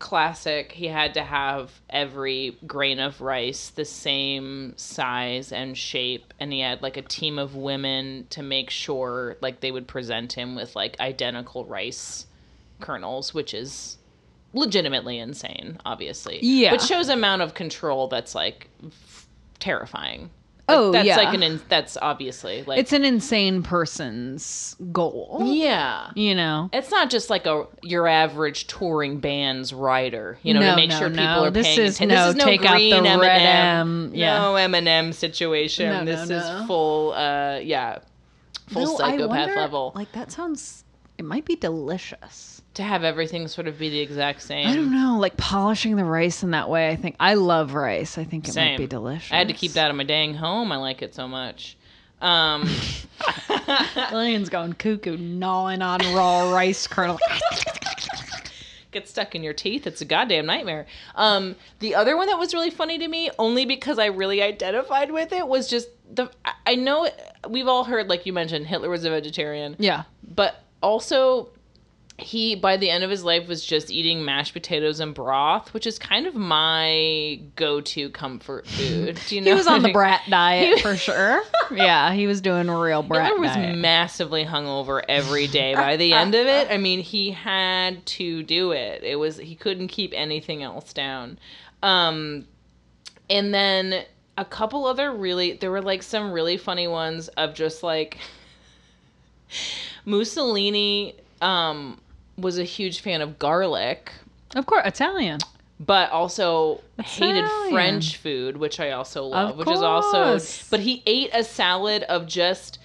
classic. 0.00 0.72
He 0.72 0.88
had 0.88 1.14
to 1.14 1.22
have 1.22 1.70
every 1.88 2.58
grain 2.66 2.98
of 2.98 3.20
rice 3.20 3.70
the 3.70 3.84
same 3.84 4.74
size 4.76 5.52
and 5.52 5.78
shape, 5.78 6.34
and 6.40 6.52
he 6.52 6.58
had 6.58 6.82
like 6.82 6.96
a 6.96 7.02
team 7.02 7.38
of 7.38 7.54
women 7.54 8.26
to 8.30 8.42
make 8.42 8.68
sure 8.68 9.36
like 9.40 9.60
they 9.60 9.70
would 9.70 9.86
present 9.86 10.32
him 10.32 10.56
with 10.56 10.74
like 10.74 10.98
identical 10.98 11.66
rice 11.66 12.26
kernels, 12.80 13.32
which 13.32 13.54
is 13.54 13.96
legitimately 14.52 15.20
insane, 15.20 15.78
obviously. 15.86 16.40
Yeah. 16.42 16.72
But 16.72 16.82
shows 16.82 17.08
amount 17.08 17.42
of 17.42 17.54
control 17.54 18.08
that's 18.08 18.34
like 18.34 18.68
f- 18.84 19.28
terrifying. 19.60 20.30
Oh, 20.68 20.90
that's 20.90 21.06
yeah. 21.06 21.16
like 21.16 21.32
an 21.32 21.44
in- 21.44 21.60
that's 21.68 21.96
obviously 22.02 22.64
like 22.64 22.78
it's 22.80 22.92
an 22.92 23.04
insane 23.04 23.62
person's 23.62 24.74
goal. 24.92 25.42
yeah. 25.44 26.10
You 26.16 26.34
know. 26.34 26.70
It's 26.72 26.90
not 26.90 27.08
just 27.08 27.30
like 27.30 27.46
a 27.46 27.66
your 27.82 28.08
average 28.08 28.66
touring 28.66 29.20
band's 29.20 29.72
rider, 29.72 30.38
you 30.42 30.54
know, 30.54 30.60
No, 30.60 30.70
to 30.70 30.76
make 30.76 30.90
no, 30.90 30.98
sure 30.98 31.08
people 31.08 31.24
no. 31.24 31.44
are 31.44 31.50
This 31.50 31.66
paying 31.68 31.80
is- 31.82 31.94
attention. 31.96 32.16
no, 32.16 32.26
this 32.26 32.34
is 32.34 32.38
no 32.38 32.44
take 32.44 32.64
out 32.64 32.78
the 32.78 32.90
green 32.90 33.04
red 33.20 33.42
M&M, 33.42 34.06
M, 34.08 34.14
yeah. 34.14 34.38
no 34.38 34.56
M&M 34.56 35.12
situation. 35.12 36.04
This 36.04 36.28
is 36.30 36.66
full, 36.66 37.12
uh, 37.12 37.58
yeah, 37.62 37.98
full 38.68 38.96
psychopath 38.98 39.28
wonder, 39.28 39.54
level. 39.54 39.92
Like 39.94 40.10
that 40.12 40.32
sounds. 40.32 40.82
It 41.18 41.24
might 41.24 41.44
be 41.44 41.54
delicious. 41.56 42.55
To 42.76 42.82
have 42.82 43.04
everything 43.04 43.48
sort 43.48 43.66
of 43.66 43.78
be 43.78 43.88
the 43.88 44.00
exact 44.00 44.42
same. 44.42 44.68
I 44.68 44.74
don't 44.74 44.92
know, 44.92 45.18
like 45.18 45.36
polishing 45.36 45.96
the 45.96 46.04
rice 46.04 46.42
in 46.42 46.50
that 46.50 46.68
way. 46.68 46.90
I 46.90 46.96
think 46.96 47.16
I 47.18 47.34
love 47.34 47.74
rice. 47.74 48.18
I 48.18 48.24
think 48.24 48.46
it 48.48 48.52
Same. 48.52 48.72
might 48.72 48.78
be 48.78 48.86
delicious. 48.86 49.32
I 49.32 49.36
had 49.36 49.48
to 49.48 49.54
keep 49.54 49.72
that 49.72 49.90
in 49.90 49.96
my 49.96 50.04
dang 50.04 50.34
home. 50.34 50.70
I 50.72 50.76
like 50.76 51.00
it 51.00 51.14
so 51.14 51.26
much. 51.26 51.76
Um, 52.20 52.68
Lillian's 54.12 54.50
going 54.50 54.74
cuckoo, 54.74 55.16
gnawing 55.16 55.80
on 55.80 56.00
raw 56.14 56.52
rice 56.52 56.86
kernel. 56.86 57.18
get 58.92 59.08
stuck 59.08 59.34
in 59.34 59.42
your 59.42 59.52
teeth. 59.52 59.86
It's 59.86 60.00
a 60.00 60.06
goddamn 60.06 60.46
nightmare. 60.46 60.86
Um, 61.14 61.56
the 61.80 61.94
other 61.94 62.16
one 62.16 62.26
that 62.28 62.38
was 62.38 62.54
really 62.54 62.70
funny 62.70 62.98
to 62.98 63.08
me, 63.08 63.30
only 63.38 63.64
because 63.64 63.98
I 63.98 64.06
really 64.06 64.42
identified 64.42 65.10
with 65.10 65.32
it, 65.32 65.46
was 65.46 65.68
just 65.68 65.88
the. 66.14 66.30
I- 66.44 66.52
I 66.66 66.74
know 66.74 67.08
we've 67.48 67.68
all 67.68 67.84
heard, 67.84 68.08
like 68.08 68.26
you 68.26 68.32
mentioned, 68.32 68.66
Hitler 68.66 68.90
was 68.90 69.04
a 69.04 69.10
vegetarian, 69.10 69.76
yeah, 69.78 70.02
but 70.34 70.62
also 70.82 71.48
he 72.18 72.54
by 72.54 72.78
the 72.78 72.88
end 72.88 73.04
of 73.04 73.10
his 73.10 73.22
life 73.24 73.46
was 73.46 73.64
just 73.64 73.90
eating 73.90 74.24
mashed 74.24 74.54
potatoes 74.54 75.00
and 75.00 75.14
broth, 75.14 75.74
which 75.74 75.86
is 75.86 75.98
kind 75.98 76.26
of 76.26 76.34
my 76.34 77.38
go-to 77.56 78.08
comfort 78.10 78.66
food. 78.66 79.20
Do 79.28 79.34
you 79.34 79.42
know? 79.42 79.50
he 79.50 79.54
was 79.54 79.66
on 79.66 79.82
the 79.82 79.92
brat 79.92 80.22
diet 80.28 80.80
for 80.80 80.96
sure. 80.96 81.42
Yeah, 81.70 82.12
he 82.14 82.26
was 82.26 82.40
doing 82.40 82.70
real 82.70 83.02
brat 83.02 83.26
Hitler 83.26 83.40
was 83.40 83.50
diet. 83.50 83.76
massively 83.76 84.44
hungover 84.44 85.02
every 85.08 85.46
day. 85.46 85.74
By 85.74 85.96
the 85.98 86.14
end 86.14 86.34
of 86.34 86.46
it, 86.46 86.68
I 86.70 86.78
mean 86.78 87.00
he 87.00 87.32
had 87.32 88.04
to 88.06 88.42
do 88.42 88.72
it. 88.72 89.02
It 89.02 89.16
was 89.16 89.36
he 89.36 89.54
couldn't 89.54 89.88
keep 89.88 90.12
anything 90.14 90.62
else 90.62 90.92
down. 90.94 91.38
Um, 91.82 92.46
and 93.28 93.52
then 93.52 94.04
a 94.38 94.44
couple 94.44 94.86
other 94.86 95.12
really 95.12 95.52
there 95.52 95.70
were 95.70 95.82
like 95.82 96.02
some 96.02 96.32
really 96.32 96.56
funny 96.56 96.88
ones 96.88 97.28
of 97.28 97.54
just 97.54 97.82
like 97.82 98.16
Mussolini 100.06 101.14
um 101.42 102.00
was 102.38 102.58
a 102.58 102.64
huge 102.64 103.00
fan 103.00 103.20
of 103.22 103.38
garlic 103.38 104.12
of 104.54 104.66
course, 104.66 104.86
Italian. 104.86 105.38
but 105.80 106.10
also 106.10 106.80
hated 107.02 107.44
French 107.70 108.16
food, 108.16 108.56
which 108.56 108.78
I 108.80 108.90
also 108.92 109.24
love, 109.24 109.50
Of 109.50 109.56
which 109.58 109.68
is 109.70 109.82
also 109.82 110.38
but 110.70 110.80
he 110.80 111.02
ate 111.06 111.30
a 111.34 111.42
salad 111.44 112.02
of 112.04 112.26
just 112.26 112.78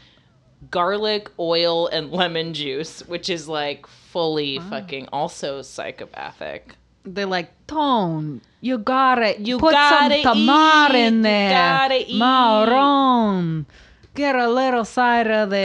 garlic, 0.70 1.30
oil, 1.40 1.88
and 1.88 2.12
lemon 2.20 2.54
juice, 2.54 3.02
which 3.08 3.30
is 3.30 3.48
like 3.48 3.88
fully 3.88 4.60
fucking 4.60 5.08
also 5.14 5.62
psychopathic. 5.62 6.76
They're 7.04 7.26
like, 7.26 7.50
Tone, 7.68 8.42
you 8.60 8.78
gotta, 8.78 9.40
You 9.42 9.58
put 9.58 9.72
gotta 9.74 10.22
some 10.22 10.46
tamar 10.46 10.96
in 10.96 11.18
you 11.18 11.22
there. 11.24 11.52
gotta 11.52 12.12
eat." 12.12 12.18
Maron. 12.20 13.66
Get 14.14 14.36
a 14.36 14.50
little 14.50 14.84
side 14.84 15.28
of 15.32 15.50
the, 15.52 15.56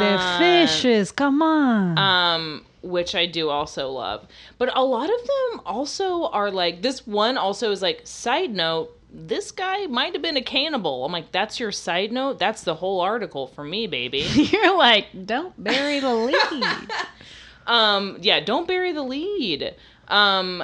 the 0.00 0.38
fishes. 0.38 1.10
Come 1.10 1.42
on. 1.42 1.98
um 1.98 2.64
which 2.88 3.14
I 3.14 3.26
do 3.26 3.50
also 3.50 3.90
love. 3.90 4.26
But 4.58 4.76
a 4.76 4.82
lot 4.84 5.10
of 5.10 5.20
them 5.20 5.60
also 5.66 6.26
are 6.26 6.50
like 6.50 6.82
this 6.82 7.06
one 7.06 7.36
also 7.36 7.70
is 7.70 7.82
like 7.82 8.02
side 8.04 8.50
note 8.50 8.98
this 9.10 9.50
guy 9.52 9.86
might 9.86 10.12
have 10.12 10.22
been 10.22 10.36
a 10.36 10.42
cannibal. 10.42 11.04
I'm 11.04 11.12
like, 11.12 11.32
that's 11.32 11.58
your 11.58 11.72
side 11.72 12.12
note? 12.12 12.38
That's 12.38 12.62
the 12.62 12.74
whole 12.74 13.00
article 13.00 13.46
for 13.46 13.64
me, 13.64 13.86
baby. 13.86 14.18
You're 14.34 14.76
like, 14.76 15.06
don't 15.24 15.62
bury 15.62 16.00
the 16.00 16.14
lead. 16.14 16.90
um, 17.66 18.18
yeah, 18.20 18.40
don't 18.40 18.68
bury 18.68 18.92
the 18.92 19.02
lead. 19.02 19.74
Um, 20.08 20.62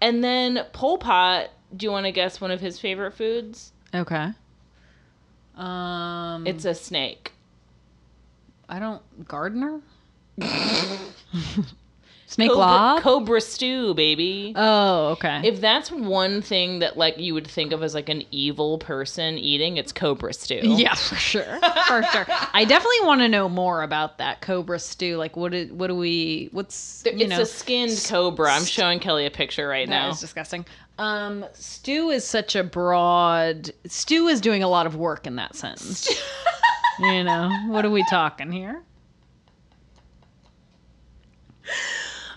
and 0.00 0.22
then 0.22 0.66
Pol 0.72 0.98
Pot, 0.98 1.48
do 1.74 1.86
you 1.86 1.90
want 1.90 2.06
to 2.06 2.12
guess 2.12 2.40
one 2.40 2.50
of 2.50 2.60
his 2.60 2.78
favorite 2.78 3.14
foods? 3.14 3.72
okay. 3.94 4.32
Um, 5.56 6.46
It's 6.46 6.66
a 6.66 6.74
snake. 6.74 7.32
I 8.68 8.78
don't 8.78 9.26
gardener. 9.26 9.80
Snake 12.28 12.50
Cobra, 12.50 12.60
lob. 12.64 13.02
cobra 13.02 13.40
stew, 13.40 13.94
baby. 13.94 14.52
oh, 14.56 15.10
okay. 15.10 15.42
if 15.44 15.60
that's 15.60 15.92
one 15.92 16.42
thing 16.42 16.80
that 16.80 16.96
like 16.98 17.18
you 17.18 17.32
would 17.34 17.46
think 17.46 17.72
of 17.72 17.84
as 17.84 17.94
like 17.94 18.08
an 18.08 18.24
evil 18.32 18.78
person 18.78 19.38
eating, 19.38 19.76
it's 19.76 19.92
cobra 19.92 20.32
stew. 20.34 20.58
yeah, 20.62 20.94
for 20.94 21.14
sure, 21.14 21.60
for 21.86 22.02
sure. 22.02 22.26
I 22.52 22.64
definitely 22.64 23.06
want 23.06 23.20
to 23.20 23.28
know 23.28 23.48
more 23.48 23.82
about 23.82 24.18
that 24.18 24.40
cobra 24.40 24.80
stew. 24.80 25.16
Like, 25.16 25.36
what? 25.36 25.52
Did, 25.52 25.78
what 25.78 25.86
do 25.86 25.94
we? 25.94 26.48
What's 26.50 27.04
you 27.06 27.12
it's 27.12 27.30
know? 27.30 27.42
a 27.42 27.46
skinned 27.46 28.04
cobra. 28.08 28.52
I'm 28.52 28.64
showing 28.64 28.98
Kelly 28.98 29.24
a 29.26 29.30
picture 29.30 29.68
right 29.68 29.88
That 29.88 30.02
now. 30.02 30.10
is 30.10 30.18
disgusting. 30.18 30.66
Um, 30.98 31.44
stew 31.52 32.10
is 32.10 32.24
such 32.24 32.56
a 32.56 32.64
broad. 32.64 33.70
Stew 33.86 34.26
is 34.26 34.40
doing 34.40 34.64
a 34.64 34.68
lot 34.68 34.86
of 34.86 34.96
work 34.96 35.28
in 35.28 35.36
that 35.36 35.54
sentence. 35.54 36.08
you 36.98 37.22
know, 37.22 37.50
what 37.68 37.84
are 37.84 37.90
we 37.90 38.04
talking 38.10 38.50
here? 38.50 38.82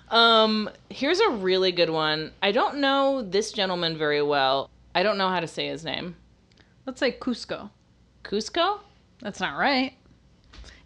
Um, 0.09 0.69
here's 0.89 1.19
a 1.19 1.29
really 1.29 1.71
good 1.71 1.89
one. 1.89 2.31
I 2.41 2.51
don't 2.51 2.77
know 2.77 3.21
this 3.21 3.51
gentleman 3.51 3.97
very 3.97 4.21
well. 4.21 4.69
I 4.95 5.03
don't 5.03 5.17
know 5.17 5.29
how 5.29 5.39
to 5.39 5.47
say 5.47 5.67
his 5.67 5.83
name. 5.85 6.15
Let's 6.85 6.99
say 6.99 7.11
Cusco. 7.11 7.69
Cusco? 8.23 8.79
That's 9.21 9.39
not 9.39 9.57
right. 9.57 9.93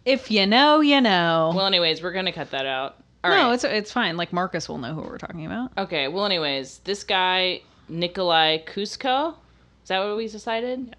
If 0.04 0.30
you 0.30 0.46
know, 0.46 0.80
you 0.80 1.00
know. 1.00 1.52
Well, 1.54 1.66
anyways, 1.66 2.02
we're 2.02 2.12
gonna 2.12 2.32
cut 2.32 2.50
that 2.50 2.66
out. 2.66 2.96
All 3.22 3.30
no, 3.30 3.46
right. 3.48 3.54
it's 3.54 3.64
it's 3.64 3.92
fine. 3.92 4.18
Like 4.18 4.32
Marcus 4.32 4.68
will 4.68 4.76
know 4.76 4.92
who 4.92 5.00
we're 5.00 5.16
talking 5.16 5.46
about. 5.46 5.70
Okay. 5.78 6.08
Well, 6.08 6.26
anyways, 6.26 6.78
this 6.84 7.04
guy 7.04 7.62
Nikolai 7.88 8.58
Cusco. 8.64 9.34
Is 9.82 9.88
that 9.88 10.04
what 10.04 10.16
we 10.16 10.28
decided? 10.28 10.94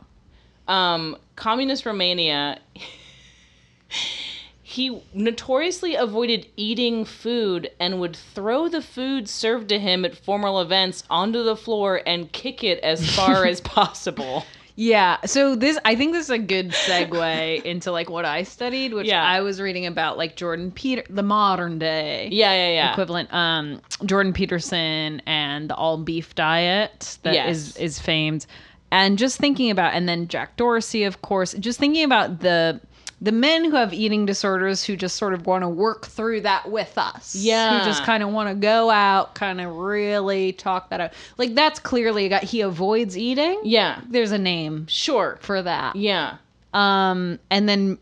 No. 0.68 0.74
Um, 0.74 1.18
communist 1.36 1.86
Romania. 1.86 2.60
he 4.76 5.02
notoriously 5.14 5.96
avoided 5.96 6.48
eating 6.58 7.06
food 7.06 7.70
and 7.80 8.00
would 8.00 8.16
throw 8.16 8.68
the 8.68 8.82
food 8.82 9.28
served 9.30 9.70
to 9.70 9.80
him 9.80 10.04
at 10.06 10.16
formal 10.16 10.60
events 10.62 11.04
onto 11.10 11.44
the 11.44 11.56
floor 11.56 12.02
and 12.06 12.32
kick 12.32 12.64
it 12.64 12.80
as 12.80 13.00
far 13.16 13.46
as 13.46 13.62
possible. 13.78 14.46
Yeah. 14.78 15.18
So 15.26 15.56
this, 15.56 15.78
I 15.86 15.96
think 15.96 16.12
this 16.12 16.26
is 16.26 16.30
a 16.32 16.38
good 16.38 16.72
segue 16.72 17.62
into 17.72 17.92
like 17.92 18.10
what 18.10 18.26
I 18.26 18.44
studied, 18.44 18.94
which 18.94 19.08
Yeah. 19.08 19.24
I 19.24 19.40
was 19.42 19.62
reading 19.62 19.86
about 19.86 20.18
like 20.18 20.36
Jordan 20.36 20.70
Peter, 20.72 21.04
the 21.10 21.24
modern 21.24 21.80
day 21.80 22.28
Yeah, 22.32 22.52
yeah, 22.54 22.70
yeah. 22.74 22.92
equivalent, 22.92 23.34
um, 23.34 23.82
Jordan 24.06 24.34
Peterson 24.34 25.22
and 25.26 25.70
the 25.70 25.76
all 25.76 25.98
beef 25.98 26.36
diet 26.36 27.18
that 27.24 27.48
is 27.50 27.68
Yes. 27.68 27.78
is 27.78 28.00
famed, 28.00 28.46
and 28.92 29.18
just 29.18 29.38
thinking 29.40 29.72
about, 29.72 29.94
and 29.94 30.08
then 30.10 30.28
Jack 30.28 30.58
Dorsey, 30.58 31.04
of 31.06 31.22
course, 31.22 31.54
just 31.54 31.80
thinking 31.80 32.04
about 32.04 32.40
the. 32.42 32.82
The 33.22 33.32
men 33.32 33.64
who 33.66 33.76
have 33.76 33.94
eating 33.94 34.26
disorders 34.26 34.84
who 34.84 34.96
just 34.98 35.16
sort 35.16 35.34
of 35.34 35.46
want 35.48 35.64
to 35.64 35.70
work 35.70 36.06
through 36.06 36.42
that 36.42 36.70
with 36.70 36.98
us. 36.98 37.34
Yeah. 37.34 37.80
Who 37.80 37.86
just 37.86 38.04
kind 38.04 38.22
of 38.22 38.30
want 38.30 38.50
to 38.50 38.56
go 38.56 38.90
out, 38.90 39.36
kind 39.36 39.62
of 39.62 39.74
really 39.76 40.52
talk 40.52 40.90
that 40.90 41.00
out. 41.00 41.14
Like, 41.38 41.56
that's 41.56 41.80
clearly 41.80 42.26
a 42.26 42.30
guy. 42.30 42.40
He 42.40 42.62
avoids 42.62 43.18
eating. 43.18 43.62
Yeah. 43.64 44.02
There's 44.10 44.32
a 44.32 44.38
name 44.38 44.86
Sure. 44.88 45.38
for 45.42 45.62
that. 45.62 45.96
Yeah. 45.96 46.38
Um, 46.74 47.40
and 47.50 47.70
then, 47.70 47.98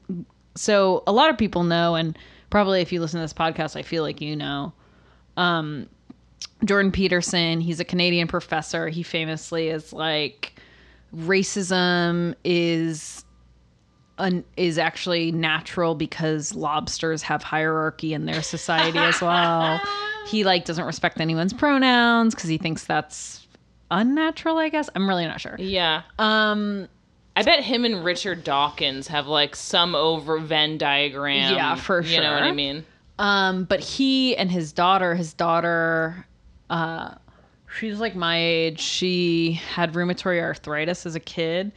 so 0.55 1.03
a 1.05 1.11
lot 1.11 1.29
of 1.29 1.37
people 1.37 1.63
know, 1.63 1.93
and 1.95 2.17
probably 2.49 2.81
if 2.81 2.91
you 2.91 2.99
listen 2.99 3.19
to 3.19 3.23
this 3.23 3.33
podcast, 3.33 3.75
I 3.75 3.83
feel 3.83 4.01
like 4.03 4.19
you 4.19 4.35
know. 4.35 4.73
Um, 5.37 5.87
Jordan 6.65 6.91
Peterson, 6.91 7.61
he's 7.61 7.79
a 7.79 7.85
Canadian 7.85 8.27
professor. 8.27 8.87
He 8.89 9.03
famously 9.03 9.67
is 9.69 9.93
like, 9.93 10.53
racism 11.15 12.35
is 12.43 13.22
un, 14.17 14.43
is 14.57 14.77
actually 14.77 15.31
natural 15.31 15.95
because 15.95 16.55
lobsters 16.55 17.21
have 17.23 17.43
hierarchy 17.43 18.13
in 18.13 18.25
their 18.25 18.41
society 18.41 18.99
as 18.99 19.21
well. 19.21 19.79
He 20.25 20.45
like 20.45 20.63
doesn't 20.63 20.85
respect 20.85 21.19
anyone's 21.19 21.51
pronouns 21.51 22.33
because 22.33 22.49
he 22.49 22.57
thinks 22.57 22.85
that's 22.85 23.45
unnatural. 23.91 24.57
I 24.57 24.69
guess 24.69 24.89
I'm 24.95 25.05
really 25.09 25.25
not 25.25 25.41
sure. 25.41 25.57
Yeah. 25.59 26.03
Um, 26.17 26.87
I 27.35 27.43
bet 27.43 27.61
him 27.61 27.83
and 27.83 28.05
Richard 28.05 28.45
Dawkins 28.45 29.07
have 29.07 29.27
like 29.27 29.53
some 29.53 29.95
over 29.95 30.39
Venn 30.39 30.77
diagram. 30.77 31.53
Yeah, 31.53 31.75
for 31.75 32.03
sure. 32.03 32.13
You 32.13 32.21
know 32.21 32.31
what 32.31 32.43
I 32.43 32.53
mean? 32.53 32.85
Um, 33.19 33.65
but 33.65 33.81
he 33.81 34.37
and 34.37 34.49
his 34.49 34.71
daughter, 34.71 35.13
his 35.13 35.33
daughter, 35.33 36.25
uh, 36.69 37.15
she's 37.77 37.99
like 37.99 38.15
my 38.15 38.37
age. 38.37 38.79
She 38.79 39.53
had 39.53 39.91
rheumatoid 39.91 40.41
arthritis 40.41 41.05
as 41.05 41.15
a 41.15 41.19
kid 41.19 41.73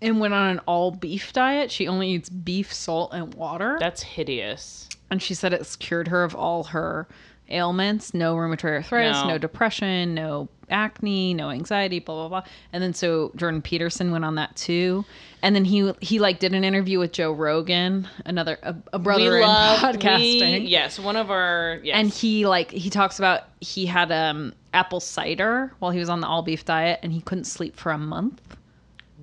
and 0.00 0.20
went 0.20 0.34
on 0.34 0.48
an 0.50 0.58
all 0.66 0.90
beef 0.90 1.32
diet. 1.32 1.70
She 1.70 1.88
only 1.88 2.10
eats 2.10 2.28
beef, 2.28 2.72
salt, 2.72 3.12
and 3.12 3.34
water. 3.34 3.76
That's 3.80 4.02
hideous. 4.02 4.88
and 5.10 5.22
she 5.22 5.34
said 5.34 5.52
it's 5.52 5.74
cured 5.76 6.08
her 6.08 6.22
of 6.24 6.34
all 6.34 6.64
her 6.64 7.08
ailments 7.50 8.12
no 8.12 8.36
rheumatoid 8.36 8.64
arthritis, 8.74 9.16
No. 9.22 9.28
no, 9.28 9.38
depression, 9.38 10.14
no 10.14 10.48
acne, 10.68 11.32
no 11.32 11.48
anxiety, 11.50 11.98
blah 11.98 12.14
blah 12.14 12.28
blah. 12.42 12.50
And 12.74 12.82
then 12.82 12.92
so 12.92 13.32
Jordan 13.36 13.62
Peterson 13.62 14.10
went 14.12 14.24
on 14.26 14.34
that 14.34 14.54
too. 14.54 15.04
And 15.42 15.54
then 15.56 15.64
he 15.64 15.92
he 16.00 16.18
like 16.18 16.40
did 16.40 16.52
an 16.52 16.62
interview 16.62 16.98
with 16.98 17.12
Joe 17.12 17.32
Rogan, 17.32 18.06
another 18.26 18.58
a, 18.62 18.76
a 18.92 18.98
brother 18.98 19.30
we 19.30 19.36
in 19.36 19.40
love 19.48 19.78
podcasting. 19.80 20.60
we- 20.60 20.66
yes, 20.68 20.98
one 20.98 21.16
of 21.16 21.30
our 21.30 21.80
yes. 21.82 21.94
And 21.96 22.10
he 22.10 22.46
like 22.46 22.70
he 22.70 22.90
talks 22.90 23.18
about 23.18 23.44
he 23.60 23.86
had 23.86 24.12
um 24.12 24.52
apple 24.74 25.00
cider 25.00 25.72
while 25.78 25.90
he 25.90 25.98
was 25.98 26.10
on 26.10 26.20
the 26.20 26.26
all 26.26 26.42
beef 26.42 26.66
diet 26.66 27.00
and 27.02 27.12
he 27.14 27.22
couldn't 27.22 27.44
sleep 27.44 27.76
for 27.76 27.92
a 27.92 27.98
month. 27.98 28.42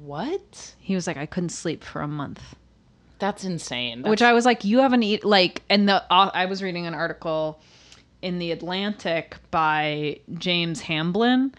What? 0.05 0.75
He 0.79 0.95
was 0.95 1.07
like 1.07 1.17
I 1.17 1.25
couldn't 1.25 1.49
sleep 1.49 1.83
for 1.83 2.01
a 2.01 2.07
month. 2.07 2.55
That's 3.19 3.43
insane. 3.43 4.01
That's, 4.01 4.09
Which 4.09 4.21
I 4.21 4.33
was 4.33 4.45
like 4.45 4.63
you 4.63 4.79
haven't 4.79 5.03
eat 5.03 5.23
like 5.23 5.63
and 5.69 5.87
the 5.87 6.03
uh, 6.11 6.31
I 6.33 6.45
was 6.45 6.61
reading 6.61 6.85
an 6.85 6.93
article 6.93 7.61
in 8.21 8.39
the 8.39 8.51
Atlantic 8.51 9.37
by 9.51 10.19
James 10.37 10.81
Hamblin 10.81 11.53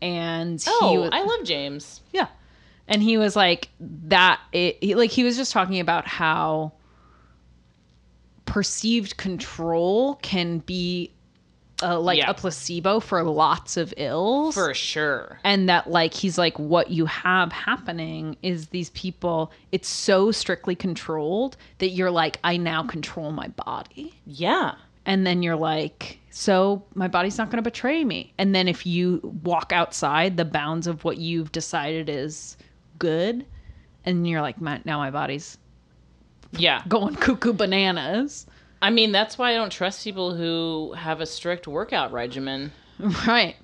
and 0.00 0.62
oh, 0.66 0.90
he 0.90 0.98
was, 0.98 1.10
I 1.12 1.22
love 1.22 1.44
James. 1.44 2.00
yeah. 2.12 2.28
And 2.88 3.02
he 3.02 3.16
was 3.16 3.36
like 3.36 3.68
that 3.80 4.40
it 4.52 4.78
he, 4.80 4.94
like 4.94 5.10
he 5.10 5.24
was 5.24 5.36
just 5.36 5.52
talking 5.52 5.80
about 5.80 6.06
how 6.06 6.72
perceived 8.44 9.16
control 9.16 10.16
can 10.16 10.58
be 10.58 11.12
uh, 11.82 11.98
like 12.00 12.18
Yeah. 12.18 12.30
a 12.30 12.34
placebo 12.34 13.00
for 13.00 13.22
lots 13.24 13.76
of 13.76 13.92
ills. 13.96 14.54
For 14.54 14.72
sure. 14.74 15.38
and 15.44 15.68
that 15.68 15.90
like 15.90 16.14
he's 16.14 16.38
like 16.38 16.58
what 16.58 16.90
you 16.90 17.06
have 17.06 17.50
happening 17.52 18.36
is 18.42 18.68
these 18.68 18.90
people 18.90 19.52
it's 19.72 19.88
so 19.88 20.30
strictly 20.30 20.74
controlled 20.74 21.56
that 21.78 21.88
you're 21.88 22.10
like 22.10 22.38
I 22.44 22.56
now 22.56 22.82
control 22.84 23.32
my 23.32 23.48
body. 23.48 24.14
Yeah. 24.26 24.74
And 25.04 25.26
then 25.26 25.42
you're 25.42 25.56
like, 25.56 26.20
so 26.30 26.84
my 26.94 27.08
body's 27.08 27.36
not 27.36 27.48
going 27.50 27.56
to 27.56 27.68
betray 27.68 28.04
me. 28.04 28.32
And 28.38 28.54
then 28.54 28.68
if 28.68 28.86
you 28.86 29.18
walk 29.42 29.72
outside 29.72 30.36
the 30.36 30.44
bounds 30.44 30.86
of 30.86 31.02
what 31.02 31.18
you've 31.18 31.50
decided 31.50 32.08
is 32.08 32.56
good, 32.98 33.44
and 34.04 34.28
you're 34.28 34.40
like, 34.40 34.60
my, 34.60 34.80
now 34.84 34.98
my 34.98 35.10
body's 35.10 35.58
Yeah. 36.56 36.82
going 36.86 37.16
cuckoo 37.16 37.52
bananas. 37.52 38.46
I 38.82 38.90
mean, 38.90 39.12
that's 39.12 39.38
why 39.38 39.52
I 39.52 39.54
don't 39.54 39.70
trust 39.70 40.02
people 40.02 40.34
who 40.34 40.92
have 40.94 41.20
a 41.20 41.26
strict 41.26 41.66
workout 41.66 42.12
regimen. 42.12 42.72
Right. 43.26 43.56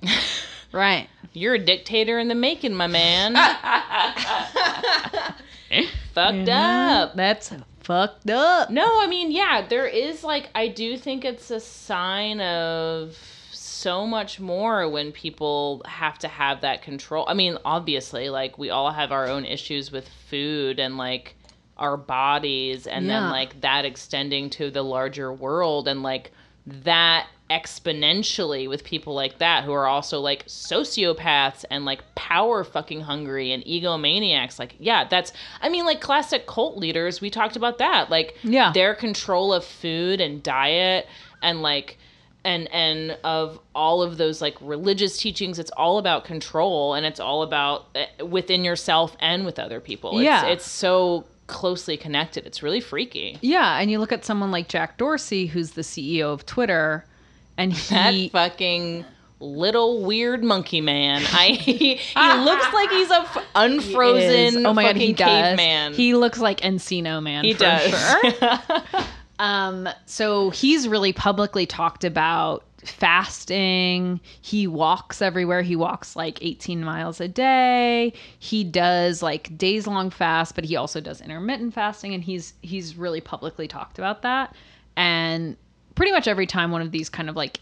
right. 0.73 1.07
You're 1.31 1.53
a 1.53 1.59
dictator 1.59 2.19
in 2.19 2.27
the 2.27 2.35
making, 2.35 2.73
my 2.73 2.87
man. 2.87 3.35
Eh? 5.71 5.85
Fucked 6.13 6.49
up. 6.49 7.15
That's 7.15 7.53
fucked 7.81 8.29
up. 8.29 8.69
No, 8.69 8.99
I 8.99 9.07
mean, 9.07 9.31
yeah, 9.31 9.65
there 9.67 9.85
is 9.85 10.23
like 10.23 10.49
I 10.55 10.67
do 10.67 10.97
think 10.97 11.23
it's 11.23 11.51
a 11.51 11.59
sign 11.59 12.41
of 12.41 13.17
so 13.51 14.05
much 14.05 14.39
more 14.39 14.89
when 14.89 15.11
people 15.11 15.81
have 15.85 16.17
to 16.19 16.27
have 16.27 16.61
that 16.61 16.81
control. 16.81 17.25
I 17.27 17.33
mean, 17.33 17.57
obviously, 17.63 18.29
like 18.29 18.57
we 18.57 18.71
all 18.71 18.91
have 18.91 19.11
our 19.11 19.27
own 19.27 19.45
issues 19.45 19.91
with 19.91 20.09
food 20.09 20.79
and 20.79 20.97
like 20.97 21.35
our 21.79 21.97
bodies 21.97 22.85
and 22.85 23.05
Yeah. 23.07 23.21
then 23.21 23.31
like 23.31 23.61
that 23.61 23.85
extending 23.85 24.49
to 24.51 24.69
the 24.69 24.83
larger 24.83 25.33
world 25.33 25.87
and 25.87 26.03
like 26.03 26.31
that 26.67 27.25
exponentially 27.49 28.69
with 28.69 28.83
people 28.83 29.13
like 29.15 29.39
that 29.39 29.63
who 29.63 29.71
are 29.71 29.87
also 29.87 30.19
like 30.19 30.45
sociopaths 30.45 31.65
and 31.71 31.85
like 31.85 32.03
power 32.15 32.63
fucking 32.63 33.01
hungry 33.01 33.51
and 33.51 33.63
egomaniacs 33.65 34.59
like 34.59 34.75
yeah 34.79 35.03
that's 35.09 35.31
i 35.61 35.69
mean 35.69 35.85
like 35.85 35.99
classic 36.01 36.45
cult 36.45 36.77
leaders 36.77 37.21
we 37.21 37.29
talked 37.29 37.55
about 37.55 37.77
that 37.79 38.09
like 38.09 38.35
Yeah. 38.43 38.71
their 38.73 38.93
control 38.93 39.53
of 39.53 39.63
food 39.65 40.21
and 40.21 40.43
diet 40.43 41.07
and 41.41 41.61
like 41.61 41.97
and 42.45 42.71
and 42.71 43.17
of 43.23 43.59
all 43.73 44.01
of 44.01 44.17
those 44.17 44.41
like 44.41 44.55
religious 44.61 45.17
teachings 45.17 45.57
it's 45.59 45.71
all 45.71 45.97
about 45.97 46.25
control 46.25 46.93
and 46.93 47.05
it's 47.05 47.19
all 47.19 47.41
about 47.43 47.87
uh, 47.95 48.25
within 48.25 48.63
yourself 48.63 49.15
and 49.19 49.45
with 49.45 49.57
other 49.59 49.79
people 49.79 50.19
it's, 50.19 50.23
Yeah. 50.25 50.45
it's 50.45 50.69
so 50.69 51.25
closely 51.49 51.97
connected 51.97 52.45
it's 52.45 52.63
really 52.63 52.79
freaky 52.79 53.37
Yeah, 53.41 53.77
and 53.79 53.91
you 53.91 53.99
look 53.99 54.11
at 54.13 54.23
someone 54.23 54.51
like 54.51 54.69
Jack 54.69 54.97
Dorsey, 54.97 55.47
who's 55.47 55.71
the 55.71 55.81
CEO 55.81 56.31
of 56.33 56.45
Twitter, 56.45 57.03
and 57.57 57.73
he 57.89 58.29
that 58.29 58.31
fucking 58.31 59.03
little 59.41 60.03
weird 60.03 60.43
monkey 60.43 60.81
man 60.81 61.23
i 61.31 61.47
he, 61.61 61.95
he 61.95 62.33
looks 62.43 62.73
like 62.73 62.89
he's 62.89 63.09
a 63.09 63.19
f- 63.21 63.45
unfrozen 63.55 64.29
is- 64.59 64.65
oh 64.65 64.73
my 64.73 64.83
god, 64.83 64.97
he 64.97 65.13
fucking 65.13 65.15
does. 65.15 65.57
He 65.95 66.13
looks 66.13 66.39
like 66.39 66.59
Encino 66.61 67.21
Man. 67.23 67.45
he 67.45 67.53
for 67.53 67.59
does 67.59 67.89
Sure. 67.89 69.01
Um, 69.39 69.87
so 70.05 70.49
he's 70.49 70.87
really 70.89 71.13
publicly 71.13 71.65
talked 71.65 72.03
about 72.03 72.65
fasting. 72.85 74.19
He 74.41 74.67
walks 74.67 75.21
everywhere. 75.21 75.61
He 75.61 75.75
walks 75.75 76.15
like 76.15 76.39
18 76.41 76.83
miles 76.83 77.19
a 77.19 77.27
day. 77.27 78.13
He 78.37 78.63
does 78.63 79.21
like 79.21 79.57
days 79.57 79.87
long 79.87 80.09
fast, 80.09 80.55
but 80.55 80.63
he 80.63 80.75
also 80.75 80.99
does 81.01 81.21
intermittent 81.21 81.73
fasting 81.73 82.13
and 82.13 82.23
he's 82.23 82.53
he's 82.61 82.95
really 82.95 83.21
publicly 83.21 83.67
talked 83.67 83.99
about 83.99 84.21
that. 84.21 84.55
And 84.95 85.57
pretty 85.95 86.11
much 86.11 86.27
every 86.27 86.47
time 86.47 86.71
one 86.71 86.81
of 86.81 86.91
these 86.91 87.09
kind 87.09 87.29
of 87.29 87.35
like 87.35 87.59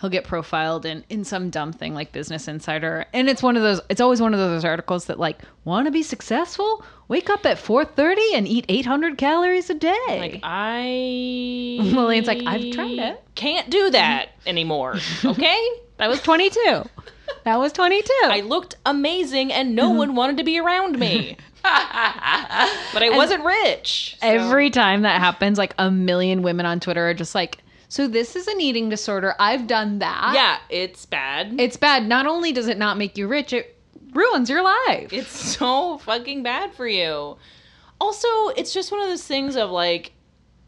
he'll 0.00 0.10
get 0.10 0.24
profiled 0.24 0.86
in 0.86 1.04
in 1.08 1.24
some 1.24 1.50
dumb 1.50 1.72
thing 1.72 1.94
like 1.94 2.12
Business 2.12 2.48
Insider, 2.48 3.06
and 3.12 3.28
it's 3.28 3.42
one 3.42 3.56
of 3.56 3.62
those. 3.62 3.80
It's 3.88 4.00
always 4.00 4.20
one 4.20 4.34
of 4.34 4.40
those 4.40 4.64
articles 4.64 5.06
that 5.06 5.18
like 5.18 5.40
want 5.64 5.86
to 5.86 5.90
be 5.90 6.02
successful. 6.02 6.84
Wake 7.08 7.28
up 7.30 7.44
at 7.46 7.58
four 7.58 7.84
thirty 7.84 8.34
and 8.34 8.46
eat 8.46 8.64
eight 8.68 8.86
hundred 8.86 9.18
calories 9.18 9.68
a 9.70 9.74
day. 9.74 9.96
like 10.08 10.40
i 10.42 11.78
Lillian's 11.82 12.26
like, 12.28 12.42
"I've 12.46 12.72
tried 12.72 12.98
it." 12.98 13.22
can't 13.34 13.70
do 13.70 13.90
that 13.90 14.30
anymore 14.46 14.96
okay 15.24 15.68
that 15.96 16.08
was 16.08 16.20
twenty 16.22 16.50
two. 16.50 16.82
that 17.44 17.56
was 17.58 17.72
twenty 17.72 18.00
two. 18.02 18.20
I 18.24 18.40
looked 18.42 18.76
amazing 18.86 19.52
and 19.52 19.74
no 19.74 19.90
one 19.90 20.14
wanted 20.14 20.36
to 20.38 20.44
be 20.44 20.58
around 20.58 20.98
me. 20.98 21.36
but 21.62 23.02
I 23.02 23.10
wasn't 23.14 23.44
rich. 23.44 24.16
so- 24.20 24.26
Every 24.26 24.70
time 24.70 25.02
that 25.02 25.20
happens, 25.20 25.58
like 25.58 25.74
a 25.78 25.90
million 25.90 26.42
women 26.42 26.64
on 26.66 26.80
Twitter 26.80 27.08
are 27.08 27.14
just 27.14 27.34
like, 27.34 27.58
"So 27.90 28.08
this 28.08 28.34
is 28.34 28.48
an 28.48 28.60
eating 28.62 28.88
disorder. 28.88 29.34
I've 29.38 29.66
done 29.66 29.98
that. 29.98 30.32
Yeah, 30.34 30.58
it's 30.74 31.04
bad. 31.04 31.60
it's 31.60 31.76
bad. 31.76 32.06
Not 32.06 32.26
only 32.26 32.52
does 32.52 32.68
it 32.68 32.78
not 32.78 32.96
make 32.96 33.18
you 33.18 33.28
rich, 33.28 33.52
it 33.52 33.76
ruins 34.14 34.48
your 34.48 34.62
life." 34.62 35.12
it's 35.12 35.30
so 35.58 35.98
fucking 35.98 36.42
bad 36.42 36.72
for 36.72 36.88
you. 36.88 37.36
Also, 38.00 38.28
it's 38.56 38.72
just 38.72 38.90
one 38.90 39.02
of 39.02 39.08
those 39.08 39.26
things 39.26 39.56
of 39.56 39.70
like, 39.70 40.12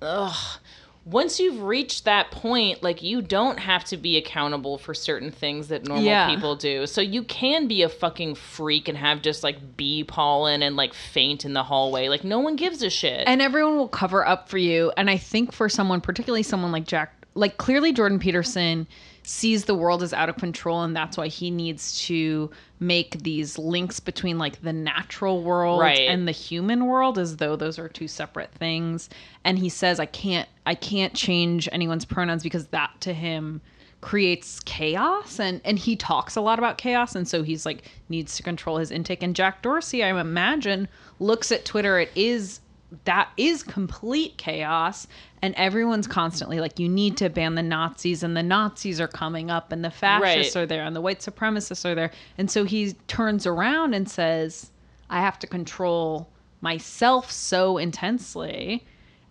ugh. 0.02 0.60
Once 1.04 1.40
you've 1.40 1.60
reached 1.62 2.04
that 2.04 2.30
point, 2.30 2.80
like 2.82 3.02
you 3.02 3.20
don't 3.20 3.58
have 3.58 3.82
to 3.84 3.96
be 3.96 4.16
accountable 4.16 4.78
for 4.78 4.94
certain 4.94 5.32
things 5.32 5.66
that 5.68 5.84
normal 5.84 6.04
Yeah. 6.04 6.28
people 6.32 6.54
do. 6.54 6.86
So 6.86 7.00
you 7.00 7.24
can 7.24 7.66
be 7.66 7.82
a 7.82 7.88
fucking 7.88 8.36
freak 8.36 8.88
and 8.88 8.96
have 8.96 9.20
just 9.20 9.42
like 9.42 9.76
bee 9.76 10.04
pollen 10.04 10.62
and 10.62 10.76
like 10.76 10.94
faint 10.94 11.44
in 11.44 11.54
the 11.54 11.64
hallway. 11.64 12.08
Like 12.08 12.22
no 12.22 12.38
one 12.38 12.54
gives 12.54 12.82
a 12.82 12.90
shit. 12.90 13.24
and 13.26 13.42
everyone 13.42 13.76
will 13.76 13.88
cover 13.88 14.24
up 14.26 14.48
for 14.48 14.58
you 14.58 14.92
and 14.96 15.10
i 15.10 15.16
think 15.16 15.52
for 15.52 15.68
someone 15.68 16.00
particularly 16.00 16.42
someone 16.42 16.70
like 16.70 16.86
jack 16.86 17.12
like 17.34 17.56
clearly 17.56 17.92
jordan 17.92 18.18
peterson 18.18 18.86
sees 19.24 19.64
the 19.66 19.74
world 19.74 20.02
as 20.02 20.12
out 20.12 20.28
of 20.28 20.36
control 20.36 20.82
and 20.82 20.96
that's 20.96 21.16
why 21.16 21.28
he 21.28 21.50
needs 21.50 22.00
to 22.06 22.50
make 22.80 23.22
these 23.22 23.56
links 23.56 24.00
between 24.00 24.36
like 24.36 24.60
the 24.62 24.72
natural 24.72 25.42
world 25.42 25.80
Right. 25.80 26.00
and 26.08 26.26
the 26.26 26.32
human 26.32 26.86
world 26.86 27.18
as 27.18 27.36
though 27.36 27.54
those 27.54 27.78
are 27.78 27.88
two 27.88 28.08
separate 28.08 28.52
things. 28.52 29.08
And 29.44 29.58
he 29.58 29.68
says 29.68 30.00
i 30.00 30.06
can't 30.06 30.48
i 30.66 30.74
can't 30.74 31.14
change 31.14 31.68
anyone's 31.70 32.04
pronouns 32.04 32.42
because 32.42 32.66
that 32.68 32.90
to 33.00 33.12
him 33.14 33.60
creates 34.00 34.58
chaos. 34.60 35.38
And 35.38 35.60
and 35.64 35.78
he 35.78 35.94
talks 35.94 36.34
a 36.34 36.40
lot 36.40 36.58
about 36.58 36.76
chaos 36.76 37.14
and 37.14 37.28
so 37.28 37.44
he's 37.44 37.64
like 37.64 37.88
needs 38.08 38.36
to 38.36 38.42
control 38.42 38.78
his 38.78 38.90
intake. 38.90 39.22
And 39.22 39.36
Jack 39.36 39.62
Dorsey 39.62 40.02
I 40.02 40.18
imagine 40.20 40.88
looks 41.20 41.52
at 41.52 41.64
Twitter. 41.64 42.00
It 42.00 42.10
is 42.16 42.58
that 43.04 43.30
is 43.36 43.62
complete 43.62 44.36
chaos 44.36 45.06
and 45.40 45.54
everyone's 45.56 46.06
constantly 46.06 46.60
like 46.60 46.78
you 46.78 46.88
need 46.88 47.16
to 47.16 47.30
ban 47.30 47.54
the 47.54 47.62
Nazis 47.62 48.22
and 48.22 48.36
the 48.36 48.42
Nazis 48.42 49.00
are 49.00 49.08
coming 49.08 49.50
up 49.50 49.72
and 49.72 49.84
the 49.84 49.90
fascists 49.90 50.54
Right. 50.54 50.62
are 50.62 50.66
there 50.66 50.84
and 50.84 50.94
the 50.94 51.00
white 51.00 51.20
supremacists 51.20 51.84
are 51.84 51.94
there 51.94 52.10
and 52.36 52.50
so 52.50 52.64
he 52.64 52.92
turns 53.08 53.46
around 53.46 53.94
and 53.94 54.10
says 54.10 54.70
I 55.08 55.20
have 55.20 55.38
to 55.40 55.46
control 55.46 56.28
myself 56.60 57.30
so 57.30 57.78
intensely 57.78 58.84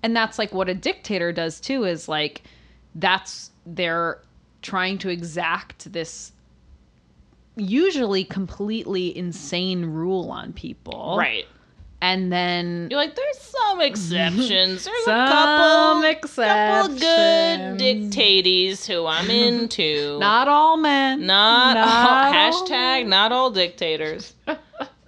and 0.03 0.15
that's 0.15 0.39
like 0.39 0.53
what 0.53 0.67
a 0.67 0.73
dictator 0.73 1.31
does 1.31 1.59
too 1.59 1.83
is 1.83 2.09
like 2.09 2.41
that's 2.95 3.51
they're 3.65 4.19
trying 4.63 4.97
to 4.97 5.09
exact 5.09 5.91
this 5.93 6.31
usually 7.55 8.23
completely 8.23 9.15
insane 9.15 9.85
rule 9.85 10.31
on 10.31 10.53
people 10.53 11.15
right. 11.17 11.45
And 12.01 12.31
then 12.31 12.87
You're 12.89 12.99
like, 12.99 13.15
there's 13.15 13.37
some 13.37 13.81
exceptions. 13.81 14.83
There's 14.85 15.05
Some 15.05 15.19
a 15.19 15.27
couple, 15.27 16.19
couple 16.35 16.97
good 16.97 17.77
dictators 17.77 18.87
who 18.87 19.05
I'm 19.05 19.29
into. 19.29 20.17
not 20.19 20.47
all 20.47 20.77
men 20.77 21.25
not, 21.25 21.77
all, 21.77 21.83
all 21.83 22.33
hashtag 22.33 23.07
not 23.07 23.31
all 23.31 23.51
dictators. 23.51 24.33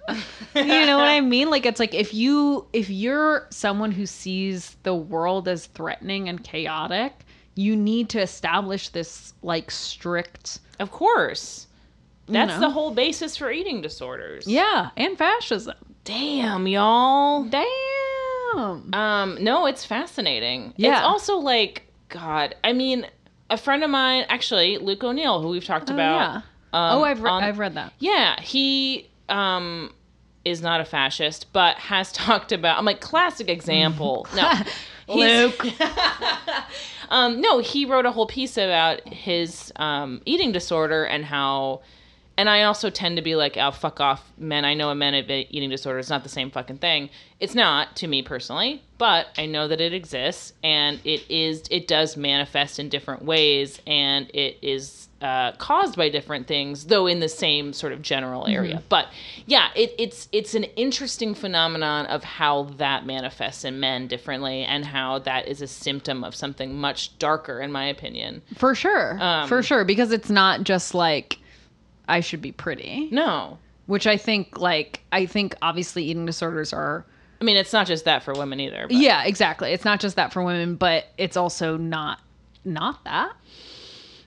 you 0.54 0.86
know 0.86 0.98
what 0.98 1.08
I 1.08 1.20
mean? 1.20 1.50
Like 1.50 1.66
it's 1.66 1.80
like 1.80 1.94
if 1.94 2.12
you 2.14 2.66
if 2.72 2.90
you're 2.90 3.46
someone 3.50 3.90
who 3.90 4.06
sees 4.06 4.76
the 4.82 4.94
world 4.94 5.48
as 5.48 5.66
threatening 5.66 6.28
and 6.28 6.44
chaotic, 6.44 7.12
you 7.54 7.74
need 7.74 8.08
to 8.10 8.20
establish 8.20 8.90
this 8.90 9.32
like 9.42 9.70
strict 9.70 10.60
Of 10.78 10.90
course. 10.90 11.66
That's 12.26 12.54
know. 12.54 12.60
the 12.60 12.70
whole 12.70 12.90
basis 12.90 13.36
for 13.36 13.50
eating 13.50 13.82
disorders. 13.82 14.46
yeah, 14.46 14.90
and 14.96 15.16
fascism. 15.18 15.76
Damn, 16.04 16.66
y'all. 16.68 17.44
Damn. 17.44 18.94
Um, 18.94 19.38
no, 19.42 19.66
it's 19.66 19.84
fascinating. 19.84 20.74
Yeah. 20.76 20.98
It's 20.98 21.02
also 21.04 21.36
like, 21.38 21.82
God, 22.08 22.54
I 22.62 22.72
mean, 22.72 23.06
a 23.50 23.56
friend 23.56 23.82
of 23.82 23.90
mine, 23.90 24.24
actually, 24.28 24.78
Luke 24.78 25.02
O'Neill, 25.02 25.40
who 25.42 25.48
we've 25.48 25.64
talked 25.64 25.90
Oh, 25.90 25.94
about. 25.94 26.16
yeah. 26.18 26.36
um, 26.72 26.98
oh, 26.98 27.04
I've 27.04 27.22
re- 27.22 27.30
on- 27.30 27.42
I've 27.42 27.58
read 27.58 27.74
that. 27.74 27.92
Yeah, 27.98 28.40
he 28.40 29.08
um 29.28 29.92
is 30.44 30.60
not 30.60 30.82
a 30.82 30.84
fascist, 30.84 31.50
but 31.54 31.76
has 31.78 32.12
talked 32.12 32.52
about. 32.52 32.78
I'm 32.78 32.84
like 32.84 33.00
classic 33.00 33.48
example. 33.48 34.26
No, 34.36 34.52
Luke. 35.14 35.62
um, 37.10 37.40
no, 37.42 37.58
he 37.58 37.84
wrote 37.84 38.06
a 38.06 38.10
whole 38.12 38.26
piece 38.26 38.56
about 38.56 39.06
his 39.08 39.70
um, 39.76 40.20
eating 40.26 40.52
disorder 40.52 41.04
and 41.04 41.24
how. 41.24 41.80
And 42.36 42.50
I 42.50 42.64
also 42.64 42.90
tend 42.90 43.16
to 43.16 43.22
be 43.22 43.36
like, 43.36 43.56
oh, 43.56 43.70
fuck 43.70 44.00
off, 44.00 44.32
men. 44.36 44.64
I 44.64 44.74
know 44.74 44.90
a 44.90 44.94
man 44.94 45.14
with 45.14 45.30
eating 45.50 45.70
disorder 45.70 46.00
is 46.00 46.10
not 46.10 46.24
the 46.24 46.28
same 46.28 46.50
fucking 46.50 46.78
thing. 46.78 47.10
It's 47.38 47.54
not 47.54 47.94
to 47.96 48.08
me 48.08 48.22
personally, 48.22 48.82
but 48.98 49.26
I 49.38 49.46
know 49.46 49.68
that 49.68 49.80
it 49.80 49.92
exists 49.92 50.52
and 50.64 51.00
it 51.04 51.22
is. 51.30 51.62
It 51.70 51.86
does 51.86 52.16
manifest 52.16 52.78
in 52.78 52.88
different 52.88 53.24
ways, 53.24 53.80
and 53.86 54.28
it 54.34 54.58
is 54.62 55.08
uh, 55.20 55.52
caused 55.52 55.96
by 55.96 56.08
different 56.08 56.46
things, 56.46 56.86
though 56.86 57.06
in 57.06 57.20
the 57.20 57.28
same 57.28 57.72
sort 57.72 57.92
of 57.92 58.02
general 58.02 58.46
area. 58.46 58.82
But 58.88 59.08
yeah, 59.46 59.68
it, 59.76 59.94
it's 59.98 60.28
it's 60.32 60.54
an 60.54 60.64
interesting 60.64 61.34
phenomenon 61.34 62.06
of 62.06 62.24
how 62.24 62.64
that 62.78 63.06
manifests 63.06 63.64
in 63.64 63.78
men 63.78 64.08
differently, 64.08 64.64
and 64.64 64.84
how 64.84 65.20
that 65.20 65.46
is 65.46 65.62
a 65.62 65.68
symptom 65.68 66.24
of 66.24 66.34
something 66.34 66.74
much 66.74 67.16
darker, 67.18 67.60
in 67.60 67.70
my 67.70 67.86
opinion. 67.86 68.42
For 68.56 68.74
sure. 68.74 69.18
Um, 69.22 69.48
For 69.48 69.62
sure 69.62 69.84
because 69.84 70.10
it's 70.10 70.30
not 70.30 70.64
just 70.64 70.94
like 70.94 71.38
I 72.08 72.20
should 72.20 72.42
be 72.42 72.52
pretty, 72.52 73.08
No, 73.10 73.58
which 73.86 74.06
I 74.06 74.16
think 74.16 74.58
like 74.58 75.00
I 75.12 75.26
think 75.26 75.54
obviously 75.62 76.04
eating 76.04 76.26
disorders 76.26 76.72
are 76.72 77.04
I 77.40 77.44
mean 77.44 77.56
it's 77.56 77.72
not 77.72 77.86
just 77.86 78.04
that 78.04 78.22
for 78.22 78.32
women 78.34 78.60
either. 78.60 78.86
But 78.88 78.96
Yeah, 78.96 79.24
exactly. 79.24 79.72
It's 79.72 79.84
not 79.84 80.00
just 80.00 80.16
that 80.16 80.32
for 80.32 80.42
women, 80.42 80.76
but 80.76 81.06
it's 81.18 81.36
also 81.36 81.76
not 81.76 82.20
not 82.64 83.04
that. 83.04 83.32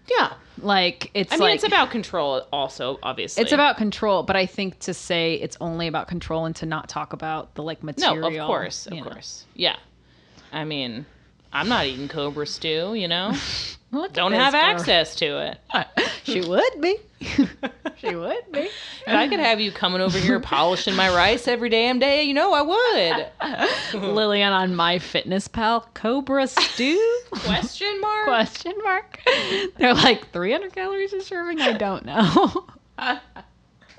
yeah. 0.08 0.34
Like 0.60 1.12
it's 1.14 1.32
I 1.32 1.36
mean, 1.36 1.42
like 1.42 1.56
it's 1.56 1.64
about 1.64 1.92
control, 1.92 2.42
also. 2.52 2.98
Obviously, 3.04 3.44
it's 3.44 3.52
about 3.52 3.78
control, 3.78 4.24
but 4.24 4.36
I 4.36 4.48
think 4.48 4.80
to 4.80 4.94
say 4.94 5.36
it's 5.36 5.56
only 5.62 5.86
about 5.88 6.08
control 6.08 6.46
and 6.46 6.56
to 6.56 6.66
not 6.66 6.90
talk 6.90 7.14
about 7.14 7.54
the 7.54 7.62
like 7.62 7.84
material. 7.84 8.32
no, 8.32 8.42
of 8.42 8.48
course, 8.48 8.88
of 8.88 8.94
know. 8.94 9.04
course, 9.04 9.46
yeah. 9.54 9.76
I 10.52 10.64
mean, 10.64 11.06
I'm 11.52 11.70
not 11.70 11.86
eating 11.86 12.08
cobra 12.08 12.46
stew, 12.46 12.94
you 12.94 13.08
know. 13.08 13.34
Don't 14.14 14.34
have 14.34 14.54
girl. 14.54 14.62
access 14.62 15.16
to 15.16 15.40
it. 15.48 15.60
she 16.24 16.42
would 16.42 16.82
be. 16.82 16.98
she 17.98 18.16
would 18.16 18.52
be. 18.52 18.60
If 18.60 19.08
I 19.08 19.30
could 19.30 19.40
have 19.40 19.62
you 19.62 19.72
coming 19.72 20.02
over 20.02 20.18
here 20.20 20.42
polishing 20.42 20.94
my 20.94 21.10
rice 21.10 21.48
every 21.48 21.70
damn 21.70 21.98
day, 21.98 22.24
you 22.24 22.34
know 22.34 22.54
I 22.54 22.62
would. 22.62 24.04
Lillian 24.04 24.52
on 24.52 24.76
my 24.76 25.00
fitness 25.00 25.48
pal, 25.48 25.88
Cobra 25.94 26.48
Stew? 26.48 27.22
Question 27.32 28.02
mark? 28.02 28.26
Question 28.26 28.74
mark. 28.84 29.22
They're 29.78 29.94
like 29.94 30.32
300 30.32 30.74
calories 30.74 31.14
a 31.14 31.22
serving. 31.22 31.62
I 31.62 31.72
don't 31.74 32.06
know. 32.06 32.68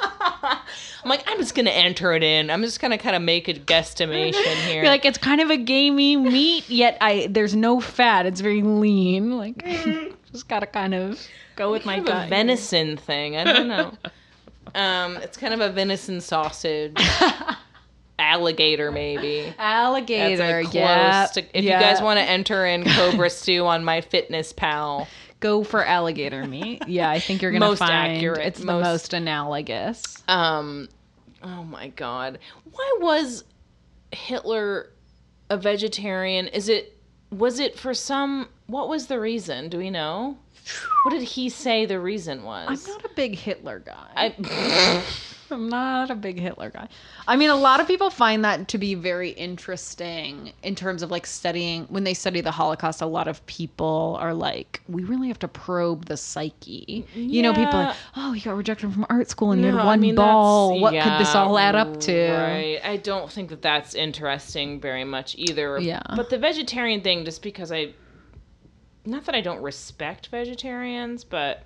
I'm 0.00 1.08
like, 1.08 1.24
I'm 1.26 1.38
just 1.38 1.54
gonna 1.54 1.70
enter 1.70 2.12
it 2.12 2.22
in. 2.22 2.50
I'm 2.50 2.62
just 2.62 2.80
gonna 2.80 2.98
kind 2.98 3.16
of 3.16 3.22
make 3.22 3.48
a 3.48 3.54
guesstimation 3.54 4.34
here. 4.66 4.82
You're 4.82 4.90
like 4.90 5.04
it's 5.04 5.18
kind 5.18 5.40
of 5.40 5.50
a 5.50 5.56
gamey 5.56 6.16
meat, 6.16 6.68
yet 6.68 6.98
I 7.00 7.28
there's 7.30 7.54
no 7.54 7.80
fat. 7.80 8.26
It's 8.26 8.40
very 8.40 8.62
lean. 8.62 9.36
Like 9.36 9.64
Just 10.32 10.48
gotta 10.48 10.66
kind 10.66 10.94
of 10.94 11.20
go 11.56 11.72
with 11.72 11.86
my 11.86 12.00
gut. 12.00 12.26
a 12.26 12.28
venison 12.28 12.96
thing. 12.96 13.36
I 13.36 13.44
don't 13.44 13.68
know. 13.68 13.92
um, 14.74 15.16
it's 15.18 15.36
kind 15.36 15.54
of 15.54 15.60
a 15.60 15.70
venison 15.70 16.20
sausage. 16.20 16.96
Alligator, 18.18 18.90
maybe. 18.90 19.42
That's 19.42 19.58
Alligator, 19.58 20.62
close 20.62 20.74
yeah. 20.74 21.26
to, 21.34 21.40
if 21.56 21.64
yeah. 21.64 21.78
you 21.78 21.84
guys 21.84 22.02
want 22.02 22.18
to 22.18 22.24
enter 22.24 22.66
in 22.66 22.84
Cobra 22.84 23.30
Stew 23.30 23.64
on 23.64 23.84
my 23.84 24.00
Fitness 24.00 24.52
Pal, 24.52 25.06
go 25.40 25.62
for 25.64 25.84
alligator 25.84 26.46
meat, 26.46 26.82
yeah, 26.86 27.10
I 27.10 27.18
think 27.20 27.42
you're 27.42 27.50
gonna 27.52 27.66
Most 27.66 27.78
find 27.78 28.16
accurate, 28.16 28.40
it's 28.46 28.60
the 28.60 28.66
most- 28.66 28.84
most 28.84 29.14
analogous. 29.14 30.22
um, 30.28 30.88
oh 31.42 31.62
my 31.64 31.88
god, 31.88 32.38
why 32.72 32.96
was 33.00 33.44
Hitler 34.12 34.90
a 35.50 35.56
vegetarian? 35.56 36.48
Is 36.48 36.68
it 36.68 36.96
was 37.30 37.58
it 37.60 37.78
for 37.78 37.92
some? 37.94 38.48
What 38.66 38.88
was 38.88 39.06
the 39.06 39.20
reason? 39.20 39.68
Do 39.68 39.78
we 39.78 39.90
know? 39.90 40.38
What 41.04 41.12
did 41.12 41.22
he 41.22 41.48
say 41.48 41.86
the 41.86 41.98
reason 42.00 42.42
was? 42.42 42.86
I'm 42.86 42.92
not 42.94 43.04
a 43.04 43.14
big 43.14 43.34
Hitler 43.36 43.78
guy. 43.80 44.08
I, 44.16 45.02
I'm 45.50 45.68
not 45.68 46.10
a 46.10 46.14
big 46.14 46.38
Hitler 46.38 46.70
guy. 46.70 46.88
I 47.26 47.36
mean, 47.36 47.50
a 47.50 47.56
lot 47.56 47.80
of 47.80 47.86
people 47.86 48.10
find 48.10 48.44
that 48.44 48.68
to 48.68 48.78
be 48.78 48.94
very 48.94 49.30
interesting 49.30 50.52
in 50.62 50.74
terms 50.74 51.02
of 51.02 51.10
like 51.10 51.26
studying. 51.26 51.84
When 51.84 52.04
they 52.04 52.14
study 52.14 52.40
the 52.40 52.50
Holocaust, 52.50 53.02
a 53.02 53.06
lot 53.06 53.28
of 53.28 53.44
people 53.46 54.16
are 54.20 54.34
like, 54.34 54.80
we 54.88 55.04
really 55.04 55.28
have 55.28 55.38
to 55.40 55.48
probe 55.48 56.06
the 56.06 56.16
psyche. 56.16 57.06
You 57.14 57.42
know, 57.42 57.52
people 57.52 57.74
are 57.74 57.84
like, 57.88 57.96
oh, 58.16 58.32
you 58.32 58.40
got 58.42 58.56
rejected 58.56 58.92
from 58.92 59.06
art 59.08 59.28
school 59.28 59.52
and 59.52 59.60
you 59.62 59.70
No, 59.70 59.78
had 59.78 59.82
I 59.82 59.86
one 59.86 60.00
mean, 60.00 60.14
ball. 60.14 60.80
What 60.80 60.92
could 60.92 61.20
this 61.20 61.34
all 61.34 61.58
add 61.58 61.74
up 61.74 62.00
to? 62.00 62.32
Right. 62.32 62.80
I 62.84 62.96
don't 62.96 63.30
think 63.30 63.50
that 63.50 63.62
that's 63.62 63.94
interesting 63.94 64.80
very 64.80 65.04
much 65.04 65.34
either. 65.36 65.78
Yeah. 65.78 66.02
But 66.16 66.30
the 66.30 66.38
vegetarian 66.38 67.00
thing, 67.00 67.24
just 67.24 67.42
because 67.42 67.72
I, 67.72 67.94
not 69.04 69.24
that 69.26 69.34
I 69.34 69.40
don't 69.40 69.62
respect 69.62 70.28
vegetarians, 70.28 71.24
but 71.24 71.64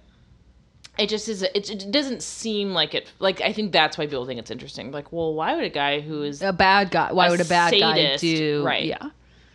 it 0.99 1.09
just 1.09 1.29
is. 1.29 1.43
It, 1.43 1.71
it 1.71 1.91
doesn't 1.91 2.23
seem 2.23 2.73
like 2.73 2.95
it. 2.95 3.11
Like 3.19 3.41
I 3.41 3.53
think 3.53 3.73
that's 3.73 3.97
why 3.97 4.07
people 4.07 4.27
think 4.27 4.39
it's 4.39 4.51
interesting. 4.51 4.93
Like, 4.93 5.13
well, 5.13 5.35
why 5.35 5.55
would 5.55 5.65
a 5.65 5.71
guy 5.71 6.01
who 6.01 6.23
is 6.23 6.43
A 6.43 6.53
bad 6.53 6.91
guy. 6.91 7.13
Why 7.13 7.29
A 7.29 7.31
would 7.31 7.41
a 7.41 7.45
bad 7.45 7.73
guy 7.79 8.17
do? 8.17 8.63
right. 8.65 8.85
Yeah. 8.85 9.11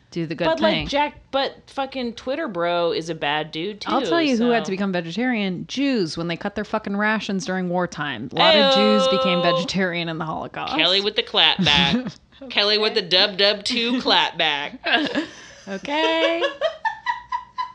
Do 0.09 0.25
the 0.25 0.35
good 0.35 0.45
thing? 0.45 0.53
but 0.55 0.59
thing. 0.61 0.79
like 0.83 0.89
Jack, 0.89 1.15
but 1.31 1.55
fucking 1.67 2.13
Twitter 2.13 2.47
bro 2.47 2.93
is 2.93 3.09
a 3.09 3.15
bad 3.15 3.51
dude 3.51 3.81
too. 3.81 3.91
I'll 3.91 4.01
tell 4.01 4.21
you 4.21 4.37
who 4.37 4.51
had 4.51 4.63
to 4.65 4.71
become 4.71 4.93
vegetarian. 4.93 5.67
Jews 5.67 6.17
when 6.17 6.27
they 6.29 6.37
cut 6.37 6.55
their 6.55 6.63
fucking 6.63 6.95
rations 6.95 7.45
during 7.45 7.67
wartime. 7.67 8.29
A 8.31 8.35
lot 8.35 8.55
of 8.55 8.73
Jews 8.73 9.07
became 9.09 9.41
vegetarian 9.41 10.07
in 10.07 10.17
the 10.17 10.25
Holocaust. 10.25 10.75
Kelly 10.75 11.01
with 11.01 11.17
the 11.17 11.23
clap 11.23 11.63
back. 11.63 12.07
Kelly 12.49 12.77
with 12.77 12.93
the 12.93 13.01
dub 13.01 13.37
dub 13.37 13.63
two 13.65 14.01
clap 14.01 14.37
back. 14.37 14.79
Okay. 15.69 16.41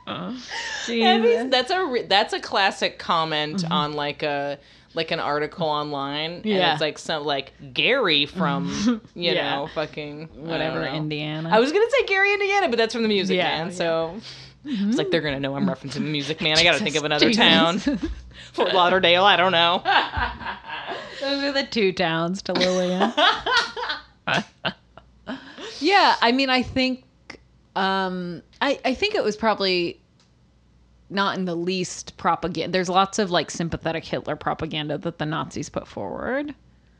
Jesus. 0.87 1.41
Uh, 1.41 1.49
that's 1.51 1.71
a 1.71 1.85
re- 1.87 2.03
that's 2.03 2.33
a 2.33 2.41
classic 2.41 2.99
comment 2.99 3.59
mm-hmm. 3.63 3.73
on 3.73 3.93
like 3.95 4.23
a 4.23 4.59
like 4.95 5.11
an 5.11 5.21
article 5.21 5.67
online. 5.67 6.33
And 6.33 6.45
Yeah. 6.47 6.73
it's 6.73 6.81
like 6.81 6.99
some 6.99 7.25
like 7.25 7.53
Gary 7.73 8.27
from 8.27 8.67
you 9.15 9.33
Yeah. 9.33 9.57
know 9.57 9.69
fucking 9.75 10.29
I 10.35 10.39
Whatever, 10.39 10.85
know. 10.85 10.93
Indiana. 10.93 11.49
I 11.53 11.61
was 11.61 11.73
gonna 11.73 11.91
say 11.91 12.07
Gary, 12.07 12.33
Indiana, 12.33 12.69
but 12.69 12.79
that's 12.79 12.93
from 12.95 13.03
the 13.03 13.09
Music 13.09 13.37
Yeah, 13.37 13.59
Man. 13.59 13.67
yeah. 13.69 13.73
So 13.75 14.21
mm-hmm. 14.67 14.89
it's 14.89 14.99
like 14.99 15.11
they're 15.11 15.21
gonna 15.21 15.41
know 15.41 15.55
I'm 15.57 15.67
referencing 15.67 15.93
the 15.95 16.01
Music 16.01 16.41
Man. 16.41 16.59
I 16.59 16.65
gotta 16.65 16.79
think 16.83 16.97
of 16.97 17.05
another 17.05 17.29
Jesus. 17.29 17.45
town. 17.45 17.79
Fort 18.53 18.75
Lauderdale. 18.75 19.25
I 19.25 19.37
don't 19.37 19.53
know. 19.53 19.83
Those 21.21 21.43
are 21.45 21.53
the 21.53 21.65
two 21.65 21.93
towns 21.93 22.43
to 22.43 22.53
Lillian. 22.53 23.13
yeah, 25.81 26.17
I 26.21 26.33
mean, 26.33 26.51
I 26.51 26.63
think, 26.63 27.05
um, 27.77 28.43
I 28.61 28.79
I 28.85 28.95
think 28.95 29.15
it 29.15 29.25
was 29.25 29.37
probably 29.37 30.01
not 31.11 31.37
in 31.37 31.45
the 31.45 31.55
least 31.55 32.17
propaganda. 32.17 32.73
There's 32.73 32.89
lots 32.89 33.19
of 33.19 33.31
like 33.31 33.51
sympathetic 33.51 34.05
Hitler 34.05 34.37
propaganda 34.37 34.99
that 34.99 35.19
the 35.19 35.27
Nazis 35.27 35.69
put 35.69 35.87
forward. 35.87 36.55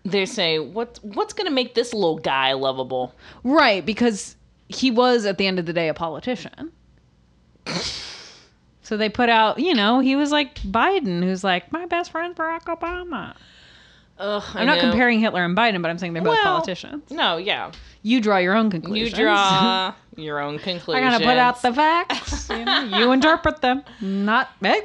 They 0.05 0.27
say 0.27 0.59
what 0.59 0.99
what's 1.03 1.33
gonna 1.33 1.51
make 1.51 1.75
this 1.75 1.93
little 1.93 2.19
guy 2.19 2.53
lovable? 2.53 3.15
Right, 3.45 3.85
because 3.85 4.37
he 4.69 4.91
was 4.91 5.27
at 5.27 5.39
the 5.39 5.47
end 5.47 5.59
of 5.59 5.67
the 5.67 5.73
day 5.73 5.89
a 5.89 5.95
politician. 5.95 6.73
so 8.83 8.97
they 8.97 9.09
put 9.09 9.29
out, 9.29 9.59
you 9.59 9.75
know, 9.75 10.01
he 10.01 10.17
was 10.17 10.33
like 10.33 10.57
Biden, 10.61 11.23
who's 11.23 11.45
like 11.45 11.71
my 11.73 11.87
best 11.87 12.11
friend 12.11 12.35
Barack 12.35 12.65
Obama. 12.65 13.35
Ugh, 14.19 14.43
I'm 14.55 14.67
not 14.67 14.79
comparing 14.81 15.19
Hitler 15.21 15.45
and 15.45 15.57
Biden, 15.57 15.83
but 15.83 15.91
I'm 15.91 15.99
saying 15.99 16.13
they're 16.13 16.23
both 16.23 16.35
Well, 16.35 16.45
politicians. 16.45 17.11
No, 17.11 17.39
yeah. 17.39 17.73
You 18.03 18.21
draw 18.21 18.39
your 18.39 18.55
own 18.55 18.71
conclusions. 18.71 19.19
You 19.19 19.25
draw 19.25 19.95
your 20.17 20.39
own 20.41 20.59
conclusions. 20.59 21.07
I 21.07 21.11
gotta 21.11 21.25
put 21.25 21.39
out 21.39 21.63
the 21.63 21.73
facts. 21.73 22.49
You, 22.49 22.65
know, 22.65 22.99
you 22.99 23.13
interpret 23.13 23.61
them, 23.63 23.83
not 24.01 24.51
me. 24.63 24.81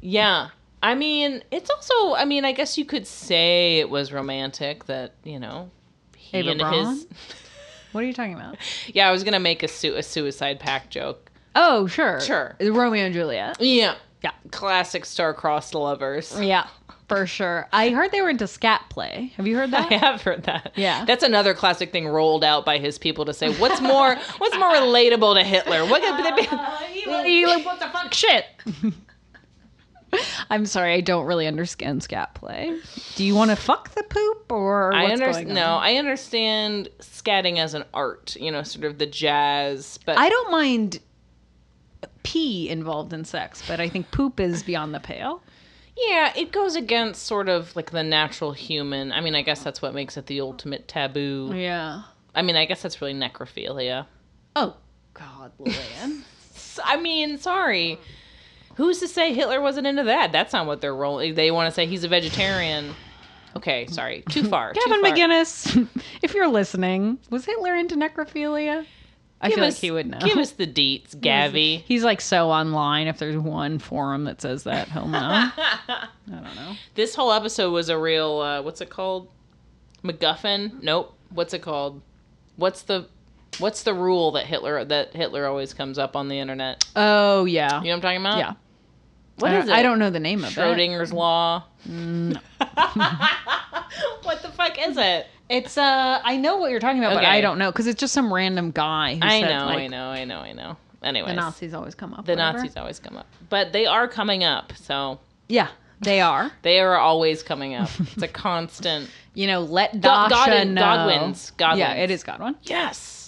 Yeah. 0.00 0.48
I 0.82 0.94
mean, 0.94 1.42
it's 1.50 1.70
also, 1.70 2.14
I 2.14 2.26
mean, 2.26 2.44
I 2.44 2.52
guess 2.52 2.76
you 2.76 2.84
could 2.84 3.06
say 3.06 3.78
it 3.78 3.88
was 3.88 4.12
romantic 4.12 4.84
that, 4.84 5.14
you 5.24 5.38
know, 5.38 5.70
he 6.16 6.38
Eva 6.40 6.50
and 6.50 6.60
Braun? 6.60 6.86
his. 6.96 7.06
What 7.92 8.04
are 8.04 8.06
you 8.06 8.12
talking 8.12 8.34
about? 8.34 8.56
Yeah, 8.88 9.08
I 9.08 9.12
was 9.12 9.22
going 9.24 9.32
to 9.32 9.38
make 9.40 9.62
a, 9.62 9.68
su- 9.68 9.94
a 9.94 10.02
suicide 10.02 10.60
pact 10.60 10.90
joke. 10.90 11.30
Oh, 11.54 11.86
sure, 11.86 12.20
Sure. 12.20 12.54
Romeo 12.60 13.04
and 13.06 13.14
Juliet. 13.14 13.56
Yeah. 13.60 13.94
Yeah. 14.22 14.32
Classic 14.50 15.04
star-crossed 15.04 15.74
lovers. 15.74 16.36
Yeah, 16.40 16.66
for 17.08 17.26
sure. 17.26 17.68
I 17.72 17.90
heard 17.90 18.12
they 18.12 18.22
were 18.22 18.30
into 18.30 18.46
scat 18.46 18.84
play. 18.88 19.32
Have 19.36 19.46
you 19.46 19.56
heard 19.56 19.70
that? 19.72 19.90
I 19.92 19.96
have 19.96 20.22
heard 20.22 20.44
that. 20.44 20.72
Yeah. 20.76 21.04
That's 21.04 21.22
another 21.22 21.54
classic 21.54 21.92
thing 21.92 22.08
rolled 22.08 22.44
out 22.44 22.64
by 22.64 22.78
his 22.78 22.98
people 22.98 23.24
to 23.26 23.34
say, 23.34 23.52
what's 23.54 23.80
more, 23.80 24.14
what's 24.38 24.56
more 24.56 24.70
relatable 24.70 25.34
to 25.34 25.44
Hitler? 25.44 25.84
What 25.86 26.02
could 26.02 26.24
they 26.24 26.42
be? 26.42 26.48
You 27.30 27.48
like, 27.48 27.66
what 27.66 27.80
the 27.80 27.86
fuck 27.86 28.14
shit? 28.14 28.46
I'm 30.48 30.64
sorry, 30.64 30.94
I 30.94 31.00
don't 31.00 31.26
really 31.26 31.46
understand 31.46 32.02
scat 32.02 32.34
play. 32.34 32.78
Do 33.16 33.24
you 33.24 33.34
want 33.34 33.50
to 33.50 33.56
fuck 33.56 33.90
the 33.94 34.04
poop 34.04 34.50
or 34.50 34.90
what's 34.90 34.96
I 34.96 35.00
going 35.08 35.22
understand. 35.22 35.48
on? 35.50 35.54
No, 35.54 35.76
I 35.76 35.94
understand 35.96 36.88
scatting 37.00 37.58
as 37.58 37.74
an 37.74 37.84
art. 37.92 38.36
You 38.36 38.50
know, 38.52 38.62
sort 38.62 38.84
of 38.84 38.98
the 38.98 39.06
jazz, 39.06 39.98
but 40.06 40.16
I 40.16 40.28
don't 40.28 40.50
mind 40.50 41.00
pee 42.22 42.68
involved 42.68 43.12
in 43.12 43.24
sex, 43.24 43.62
but 43.66 43.80
I 43.80 43.88
think 43.88 44.10
poop 44.10 44.40
is 44.40 44.62
beyond 44.62 44.94
the 44.94 45.00
pale. 45.00 45.42
Yeah, 45.96 46.32
it 46.36 46.50
goes 46.50 46.74
against 46.74 47.24
sort 47.24 47.48
of 47.48 47.74
like 47.76 47.90
the 47.90 48.02
natural 48.02 48.52
human. 48.52 49.12
I 49.12 49.20
mean, 49.20 49.34
I 49.34 49.42
guess 49.42 49.62
that's 49.62 49.80
what 49.80 49.94
makes 49.94 50.16
it 50.16 50.26
the 50.26 50.40
ultimate 50.40 50.88
taboo. 50.88 51.52
Yeah. 51.54 52.02
I 52.34 52.42
mean, 52.42 52.56
I 52.56 52.64
guess 52.64 52.82
that's 52.82 53.00
really 53.00 53.14
necrophilia. 53.14 54.06
Oh 54.56 54.76
God, 55.14 55.52
Lillian. 55.58 56.24
I 56.84 56.96
mean, 56.96 57.38
sorry. 57.38 57.98
Who's 58.76 58.98
to 59.00 59.08
say 59.08 59.32
Hitler 59.32 59.60
wasn't 59.60 59.86
into 59.86 60.02
that? 60.04 60.32
That's 60.32 60.52
not 60.52 60.66
what 60.66 60.80
they're 60.80 60.94
rolling. 60.94 61.34
They 61.34 61.52
want 61.52 61.68
to 61.68 61.74
say 61.74 61.86
he's 61.86 62.02
a 62.02 62.08
vegetarian. 62.08 62.94
Okay, 63.56 63.86
sorry. 63.86 64.24
Too 64.28 64.42
far. 64.44 64.72
too 64.72 64.80
Kevin 64.84 65.00
far. 65.00 65.12
McGinnis, 65.12 65.88
if 66.22 66.34
you're 66.34 66.48
listening, 66.48 67.18
was 67.30 67.44
Hitler 67.44 67.76
into 67.76 67.94
necrophilia? 67.94 68.84
I 69.44 69.48
Give 69.48 69.56
feel 69.56 69.64
us, 69.66 69.74
like 69.74 69.80
he 69.82 69.90
would 69.90 70.06
know. 70.06 70.18
Give 70.20 70.38
us 70.38 70.52
the 70.52 70.66
deets, 70.66 71.14
Gavi. 71.20 71.82
He's 71.82 72.02
like 72.02 72.22
so 72.22 72.48
online. 72.48 73.08
If 73.08 73.18
there's 73.18 73.36
one 73.36 73.78
forum 73.78 74.24
that 74.24 74.40
says 74.40 74.62
that, 74.64 74.88
he'll 74.88 75.06
know. 75.06 75.18
I 75.20 76.08
don't 76.26 76.42
know. 76.56 76.72
This 76.94 77.14
whole 77.14 77.30
episode 77.30 77.70
was 77.70 77.90
a 77.90 77.98
real 77.98 78.40
uh, 78.40 78.62
what's 78.62 78.80
it 78.80 78.88
called? 78.88 79.28
MacGuffin? 80.02 80.82
Nope. 80.82 81.14
What's 81.28 81.52
it 81.52 81.60
called? 81.60 82.00
What's 82.56 82.82
the 82.82 83.06
what's 83.58 83.82
the 83.82 83.92
rule 83.92 84.32
that 84.32 84.46
Hitler 84.46 84.82
that 84.82 85.14
Hitler 85.14 85.46
always 85.46 85.74
comes 85.74 85.98
up 85.98 86.16
on 86.16 86.28
the 86.28 86.38
internet? 86.38 86.82
Oh 86.96 87.44
yeah, 87.44 87.80
You 87.80 87.84
know 87.84 87.90
what 87.90 87.96
I'm 87.96 88.00
talking 88.00 88.20
about? 88.20 88.38
yeah. 88.38 88.52
What 89.40 89.50
I 89.50 89.58
is 89.58 89.68
it? 89.68 89.72
I 89.74 89.82
don't 89.82 89.98
know 89.98 90.08
the 90.10 90.20
name 90.20 90.42
of 90.42 90.50
it. 90.56 90.58
Schrodinger's 90.58 91.12
law. 91.12 91.64
No. 91.86 92.38
what 94.22 94.40
the 94.42 94.48
fuck 94.54 94.78
is 94.78 94.96
it? 94.96 95.26
It's 95.48 95.76
uh, 95.76 96.20
I 96.24 96.36
know 96.36 96.56
what 96.56 96.70
you're 96.70 96.80
talking 96.80 96.98
about, 96.98 97.14
but 97.14 97.18
Okay. 97.24 97.26
I 97.26 97.40
don't 97.40 97.58
know 97.58 97.70
because 97.70 97.86
it's 97.86 98.00
just 98.00 98.14
some 98.14 98.32
random 98.32 98.70
guy. 98.70 99.14
Who 99.16 99.20
I 99.22 99.40
said, 99.40 99.48
know, 99.58 99.66
like, 99.66 99.78
I 99.78 99.86
know, 99.88 100.06
I 100.08 100.24
know, 100.24 100.38
I 100.38 100.52
know. 100.52 100.76
Anyways, 101.02 101.28
The 101.30 101.34
Nazis 101.34 101.74
always 101.74 101.94
come 101.94 102.14
up. 102.14 102.24
the 102.24 102.32
whatever. 102.32 102.58
Nazis 102.58 102.76
always 102.78 102.98
come 102.98 103.16
up, 103.16 103.26
but 103.50 103.72
they 103.72 103.84
are 103.86 104.08
coming 104.08 104.42
up. 104.42 104.72
So 104.76 105.20
Yeah, 105.48 105.68
they 106.00 106.20
are. 106.22 106.50
they 106.62 106.80
are 106.80 106.96
always 106.96 107.42
coming 107.42 107.74
up. 107.74 107.90
It's 108.00 108.22
a 108.22 108.28
constant. 108.28 109.10
You 109.36 109.48
know, 109.48 109.62
let 109.62 110.00
Dasha 110.00 110.30
Godwin- 110.30 110.74
know. 110.74 110.80
Godwins. 110.80 111.50
Godwins. 111.56 111.78
Yeah, 111.80 111.94
it 111.94 112.08
is 112.12 112.22
Godwin. 112.22 112.54
Yes. 112.62 113.23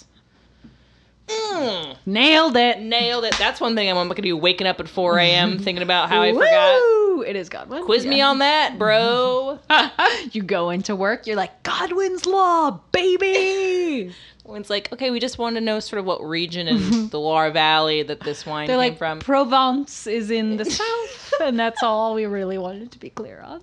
Mm. 1.27 1.97
Nailed 2.05 2.55
it. 2.55 2.79
Nailed 2.79 3.25
it. 3.25 3.35
That's 3.37 3.59
one 3.59 3.75
thing 3.75 3.89
I'm 3.89 3.95
going 3.95 4.15
to 4.15 4.21
do. 4.21 4.37
Waking 4.37 4.67
up 4.67 4.79
at 4.79 4.87
4 4.87 5.19
a.m. 5.19 5.59
thinking 5.59 5.83
about 5.83 6.09
how 6.09 6.21
I 6.21 6.33
forgot. 6.33 7.27
It 7.27 7.35
is 7.35 7.49
Godwin. 7.49 7.83
Quiz 7.83 8.05
me 8.05 8.21
on 8.21 8.39
that, 8.39 8.77
bro. 8.77 9.59
you 10.31 10.43
go 10.43 10.69
into 10.69 10.95
work, 10.95 11.27
you're 11.27 11.35
like, 11.35 11.63
Godwin's 11.63 12.25
Law, 12.25 12.79
baby. 12.91 14.13
It's 14.49 14.69
like, 14.69 14.93
okay, 14.93 15.11
we 15.11 15.19
just 15.19 15.37
wanted 15.37 15.59
to 15.59 15.65
know 15.65 15.81
sort 15.81 15.99
of 15.99 16.05
what 16.05 16.23
region 16.23 16.69
in 16.69 17.09
the 17.09 17.19
Loire 17.19 17.51
Valley 17.51 18.01
that 18.03 18.21
this 18.21 18.45
wine 18.45 18.67
They're 18.67 18.77
came 18.77 18.91
like, 18.91 18.97
from. 18.97 19.19
Provence 19.19 20.07
is 20.07 20.31
in 20.31 20.55
the 20.55 20.63
south, 20.63 21.33
and 21.41 21.59
that's 21.59 21.83
all 21.83 22.15
we 22.15 22.25
really 22.27 22.57
wanted 22.57 22.93
to 22.93 22.97
be 22.97 23.09
clear 23.09 23.41
on. 23.41 23.61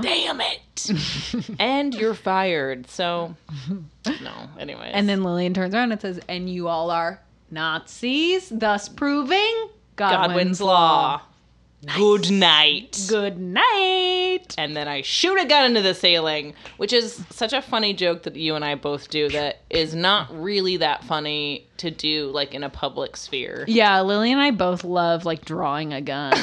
Damn 0.00 0.40
it. 0.40 1.50
and 1.58 1.94
you're 1.94 2.14
fired. 2.14 2.88
So, 2.88 3.36
no. 4.06 4.48
Anyways. 4.58 4.92
And 4.94 5.08
then 5.08 5.22
Lillian 5.22 5.52
turns 5.52 5.74
around 5.74 5.92
and 5.92 6.00
says, 6.00 6.18
and 6.28 6.48
you 6.48 6.68
all 6.68 6.90
are 6.90 7.20
Nazis, 7.50 8.48
thus 8.48 8.88
proving 8.88 9.68
Godwin's, 9.96 10.28
Godwin's 10.28 10.60
Law. 10.62 11.20
Good 11.96 12.30
night. 12.30 13.06
Good 13.08 13.38
night. 13.38 14.54
and 14.56 14.76
then 14.76 14.86
I 14.86 15.02
shoot 15.02 15.36
a 15.36 15.44
gun 15.44 15.64
into 15.64 15.82
the 15.82 15.94
ceiling, 15.94 16.54
which 16.76 16.92
is 16.92 17.24
such 17.30 17.52
a 17.52 17.60
funny 17.60 17.92
joke 17.92 18.22
that 18.22 18.36
you 18.36 18.54
and 18.54 18.64
I 18.64 18.76
both 18.76 19.10
do 19.10 19.28
that 19.30 19.62
is 19.68 19.92
not 19.92 20.28
really 20.32 20.76
that 20.76 21.02
funny 21.02 21.66
to 21.78 21.90
do 21.90 22.30
like 22.30 22.54
in 22.54 22.62
a 22.62 22.70
public 22.70 23.16
sphere. 23.16 23.64
Yeah, 23.66 24.00
Lily 24.02 24.30
and 24.30 24.40
I 24.40 24.52
both 24.52 24.84
love 24.84 25.24
like 25.24 25.44
drawing 25.44 25.92
a 25.92 26.00
gun. 26.00 26.34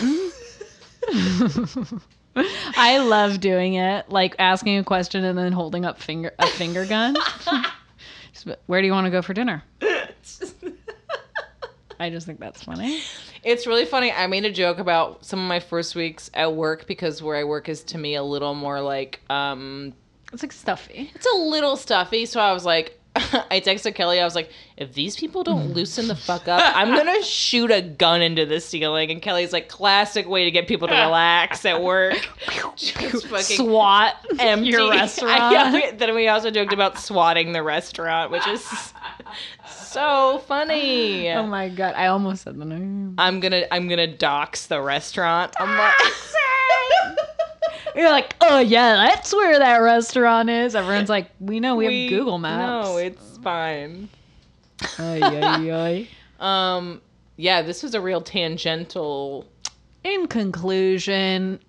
I 2.77 2.99
love 2.99 3.39
doing 3.39 3.73
it, 3.75 4.09
like 4.09 4.35
asking 4.39 4.77
a 4.77 4.83
question 4.83 5.23
and 5.25 5.37
then 5.37 5.51
holding 5.51 5.85
up 5.85 5.99
finger 5.99 6.31
a 6.39 6.47
finger 6.47 6.85
gun. 6.85 7.15
Where 8.67 8.81
do 8.81 8.87
you 8.87 8.93
want 8.93 9.05
to 9.05 9.11
go 9.11 9.21
for 9.21 9.33
dinner? 9.33 9.63
I 12.01 12.09
just 12.09 12.25
think 12.25 12.39
that's 12.39 12.63
funny. 12.63 13.01
It's 13.43 13.67
really 13.67 13.83
funny. 13.85 14.11
I 14.11 14.27
made 14.27 14.45
a 14.45 14.51
joke 14.51 14.79
about 14.79 15.25
some 15.25 15.39
of 15.39 15.47
my 15.47 15.59
first 15.59 15.95
weeks 15.95 16.31
at 16.33 16.53
work 16.53 16.87
because 16.87 17.21
where 17.21 17.35
I 17.35 17.43
work 17.43 17.67
is 17.67 17.83
to 17.85 17.97
me 17.97 18.15
a 18.15 18.23
little 18.23 18.53
more 18.55 18.79
like 18.79 19.19
um 19.29 19.93
It's 20.31 20.41
like 20.43 20.53
stuffy. 20.53 21.11
it's 21.13 21.27
a 21.33 21.37
little 21.37 21.75
stuffy, 21.75 22.25
so 22.25 22.39
I 22.39 22.53
was 22.53 22.63
like 22.65 22.98
I 23.15 23.59
texted 23.59 23.95
Kelly. 23.95 24.19
I 24.19 24.23
was 24.23 24.35
like, 24.35 24.51
"If 24.77 24.93
these 24.93 25.15
people 25.15 25.43
don't 25.43 25.69
mm. 25.69 25.75
loosen 25.75 26.07
the 26.07 26.15
fuck 26.15 26.47
up, 26.47 26.61
I'm 26.75 26.95
gonna 26.95 27.23
shoot 27.23 27.71
a 27.71 27.81
gun 27.81 28.21
into 28.21 28.45
the 28.45 28.59
ceiling." 28.59 29.09
And 29.09 29.21
Kelly's 29.21 29.51
like, 29.51 29.67
"Classic 29.67 30.27
way 30.27 30.45
to 30.45 30.51
get 30.51 30.67
people 30.67 30.87
to 30.87 30.93
relax 30.93 31.65
at 31.65 31.81
work." 31.81 32.27
Just 32.75 33.27
fucking 33.27 33.57
SWAT 33.57 34.15
empty 34.37 34.69
your 34.69 34.89
restaurant. 34.89 35.51
Yeah, 35.51 35.73
we- 35.73 35.91
then 35.91 36.13
we 36.13 36.27
also 36.27 36.51
joked 36.51 36.71
about 36.71 36.99
swatting 36.99 37.51
the 37.51 37.63
restaurant, 37.63 38.31
which 38.31 38.47
is 38.47 38.93
so 39.67 40.41
funny. 40.47 41.31
Oh 41.31 41.47
my 41.47 41.69
god, 41.69 41.95
I 41.95 42.07
almost 42.07 42.43
said 42.43 42.57
the 42.59 42.65
name. 42.65 43.15
I'm 43.17 43.39
gonna 43.39 43.63
I'm 43.71 43.87
gonna 43.87 44.07
dox 44.07 44.67
the 44.67 44.81
restaurant. 44.81 45.53
I'm 45.59 45.69
ah, 45.69 45.95
like, 46.03 46.13
You're 47.95 48.09
like, 48.09 48.35
oh 48.41 48.59
yeah, 48.59 48.95
that's 48.95 49.33
where 49.33 49.57
that 49.59 49.77
restaurant 49.77 50.49
is. 50.49 50.75
Everyone's 50.75 51.09
like, 51.09 51.29
we 51.39 51.59
know 51.59 51.75
we, 51.75 51.87
we- 51.87 52.01
have 52.03 52.09
Google 52.09 52.37
Maps. 52.37 52.87
No, 52.87 52.97
it's 52.97 53.37
fine. 53.37 54.09
Ay, 54.97 55.19
ay, 55.21 55.71
ay. 56.39 56.75
Um, 56.77 57.01
yeah, 57.37 57.61
this 57.61 57.83
was 57.83 57.95
a 57.95 58.01
real 58.01 58.21
tangential. 58.21 59.45
In 60.03 60.27
conclusion, 60.27 61.59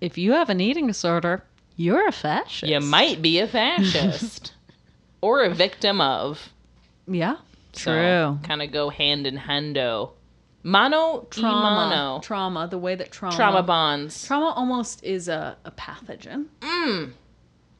if 0.00 0.16
you 0.16 0.32
have 0.32 0.48
an 0.50 0.60
eating 0.60 0.86
disorder, 0.86 1.44
you're 1.76 2.06
a 2.08 2.12
fascist. 2.12 2.62
You 2.70 2.80
might 2.80 3.20
be 3.22 3.38
a 3.38 3.46
fascist 3.46 4.54
or 5.20 5.42
a 5.44 5.50
victim 5.54 6.00
of. 6.00 6.50
Yeah. 7.06 7.36
True. 7.74 8.38
kind 8.42 8.60
of 8.62 8.70
go 8.70 8.90
hand 8.90 9.26
in 9.26 9.36
hando. 9.38 10.10
Mono 10.64 11.26
trauma. 11.30 11.88
Mono. 11.90 12.20
Trauma. 12.20 12.68
The 12.68 12.78
way 12.78 12.94
that 12.94 13.10
trauma. 13.10 13.34
Trauma 13.36 13.62
bonds. 13.62 14.24
Trauma 14.26 14.50
almost 14.56 15.02
is 15.04 15.28
a, 15.28 15.56
a 15.64 15.70
pathogen. 15.72 16.46
Mm. 16.60 17.12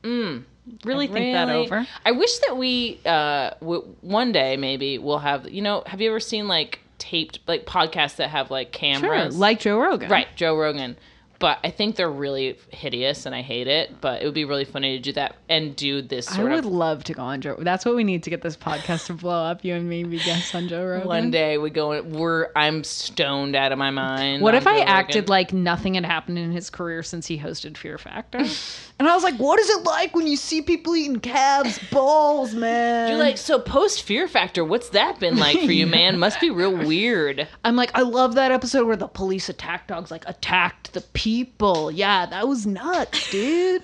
Mm. 0.02 0.44
Really 0.84 1.06
think 1.06 1.34
that 1.34 1.48
over. 1.48 1.86
I 2.04 2.12
wish 2.12 2.38
that 2.46 2.56
we 2.56 3.00
uh 3.04 3.50
w- 3.60 3.84
one 4.00 4.32
day 4.32 4.56
maybe 4.56 4.98
we'll 4.98 5.18
have 5.18 5.48
you 5.50 5.60
know 5.62 5.82
have 5.86 6.00
you 6.00 6.08
ever 6.10 6.20
seen 6.20 6.46
like 6.48 6.80
taped 6.98 7.40
like 7.48 7.66
podcasts 7.66 8.16
that 8.16 8.30
have 8.30 8.50
like 8.50 8.72
Sure. 8.74 8.92
cameras 8.92 9.36
Like 9.36 9.58
Joe 9.60 9.78
Rogan. 9.78 10.08
right 10.08 10.28
Joe 10.36 10.56
Rogan 10.56 10.96
but 11.42 11.58
I 11.64 11.70
think 11.70 11.96
they're 11.96 12.08
really 12.08 12.56
hideous 12.70 13.26
and 13.26 13.34
I 13.34 13.42
hate 13.42 13.66
it 13.66 14.00
but 14.00 14.22
it 14.22 14.24
would 14.24 14.34
be 14.34 14.44
really 14.44 14.64
funny 14.64 14.96
to 14.96 15.02
do 15.02 15.12
that 15.14 15.34
and 15.48 15.74
do 15.74 16.00
this 16.00 16.30
I 16.30 16.42
would 16.42 16.52
of 16.52 16.64
love 16.64 17.02
to 17.04 17.14
go 17.14 17.22
on 17.22 17.40
Joe. 17.40 17.56
That's 17.58 17.84
what 17.84 17.96
we 17.96 18.04
need 18.04 18.22
to 18.22 18.30
get 18.30 18.42
this 18.42 18.56
podcast 18.56 19.06
to 19.06 19.14
blow 19.14 19.44
up. 19.44 19.64
You 19.64 19.74
and 19.74 19.88
me 19.88 20.04
be 20.04 20.18
guests 20.18 20.54
on 20.54 20.68
Joe 20.68 20.84
Rogan. 20.84 21.08
one 21.08 21.30
day 21.32 21.58
we 21.58 21.70
go 21.70 22.00
we're 22.02 22.50
I'm 22.54 22.84
stoned 22.84 23.56
out 23.56 23.72
of 23.72 23.78
my 23.78 23.90
mind 23.90 24.42
What 24.42 24.54
if 24.54 24.66
I 24.68 24.78
Joe 24.78 24.84
acted 24.84 25.28
like 25.28 25.52
nothing 25.52 25.94
had 25.94 26.04
happened 26.04 26.38
in 26.38 26.52
his 26.52 26.70
career 26.70 27.02
since 27.02 27.26
he 27.26 27.38
hosted 27.38 27.76
Fear 27.76 27.98
Factor? 27.98 28.44
and 29.02 29.10
I 29.10 29.16
was 29.16 29.24
like, 29.24 29.34
what 29.34 29.58
is 29.58 29.68
it 29.68 29.82
like 29.82 30.14
when 30.14 30.28
you 30.28 30.36
see 30.36 30.62
people 30.62 30.94
eating 30.94 31.18
calves' 31.18 31.80
balls, 31.90 32.54
man? 32.54 33.08
You're 33.08 33.18
like, 33.18 33.36
so 33.36 33.58
post 33.58 34.04
Fear 34.04 34.28
Factor, 34.28 34.64
what's 34.64 34.90
that 34.90 35.18
been 35.18 35.38
like 35.38 35.58
for 35.58 35.72
you, 35.72 35.86
man? 35.88 36.20
Must 36.20 36.40
be 36.40 36.50
real 36.50 36.76
weird. 36.76 37.48
I'm 37.64 37.74
like, 37.74 37.90
I 37.96 38.02
love 38.02 38.36
that 38.36 38.52
episode 38.52 38.86
where 38.86 38.94
the 38.94 39.08
police 39.08 39.48
attack 39.48 39.88
dogs 39.88 40.12
like 40.12 40.22
attacked 40.28 40.92
the 40.92 41.00
people. 41.00 41.90
Yeah, 41.90 42.26
that 42.26 42.46
was 42.46 42.64
nuts, 42.64 43.28
dude. 43.32 43.82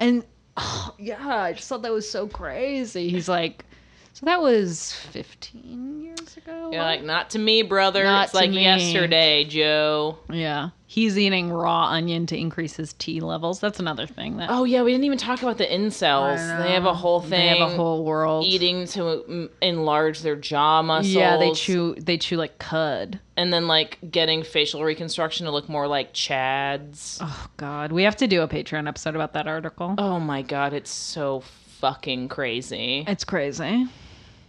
and 0.00 0.24
oh, 0.56 0.94
yeah, 0.98 1.28
I 1.28 1.52
just 1.52 1.68
thought 1.68 1.82
that 1.82 1.92
was 1.92 2.10
so 2.10 2.26
crazy. 2.26 3.10
He's 3.10 3.28
like, 3.28 3.66
so 4.14 4.24
that 4.24 4.40
was 4.40 4.94
15 5.10 6.00
years 6.00 6.38
ago. 6.38 6.70
You're 6.72 6.80
like, 6.80 7.02
not 7.02 7.28
to 7.30 7.38
me, 7.38 7.60
brother. 7.60 8.04
Not 8.04 8.28
it's 8.28 8.34
like 8.34 8.48
me. 8.48 8.62
yesterday, 8.62 9.44
Joe. 9.44 10.16
yeah, 10.30 10.70
he's 10.94 11.18
eating 11.18 11.50
raw 11.50 11.86
onion 11.86 12.24
to 12.24 12.36
increase 12.38 12.76
his 12.76 12.92
T 12.92 13.18
levels. 13.18 13.58
That's 13.58 13.80
another 13.80 14.06
thing 14.06 14.36
that 14.36 14.48
Oh 14.48 14.62
yeah, 14.62 14.82
we 14.82 14.92
didn't 14.92 15.04
even 15.04 15.18
talk 15.18 15.42
about 15.42 15.58
the 15.58 15.66
incels. 15.66 16.36
They 16.62 16.70
have 16.70 16.86
a 16.86 16.94
whole 16.94 17.20
thing. 17.20 17.30
They 17.30 17.48
have 17.48 17.72
a 17.72 17.74
whole 17.74 18.04
world. 18.04 18.44
eating 18.46 18.86
to 18.88 19.00
mm, 19.00 19.50
enlarge 19.60 20.20
their 20.20 20.36
jaw 20.36 20.82
muscles. 20.82 21.12
Yeah, 21.12 21.36
they 21.36 21.52
chew. 21.52 21.96
They 21.98 22.16
chew 22.16 22.36
like 22.36 22.58
cud. 22.58 23.18
and 23.36 23.52
then 23.52 23.66
like 23.66 23.98
getting 24.08 24.44
facial 24.44 24.84
reconstruction 24.84 25.46
to 25.46 25.52
look 25.52 25.68
more 25.68 25.88
like 25.88 26.12
Chad's. 26.12 27.18
Oh 27.20 27.48
God, 27.56 27.90
we 27.90 28.04
have 28.04 28.16
to 28.16 28.28
do 28.28 28.42
a 28.42 28.48
Patreon 28.48 28.86
episode 28.86 29.16
about 29.16 29.32
that 29.32 29.48
article. 29.48 29.96
Oh 29.98 30.20
my 30.20 30.42
god, 30.42 30.72
it's 30.72 30.92
so 30.92 31.40
fucking 31.80 32.28
crazy. 32.28 33.04
It's 33.08 33.24
crazy. 33.24 33.88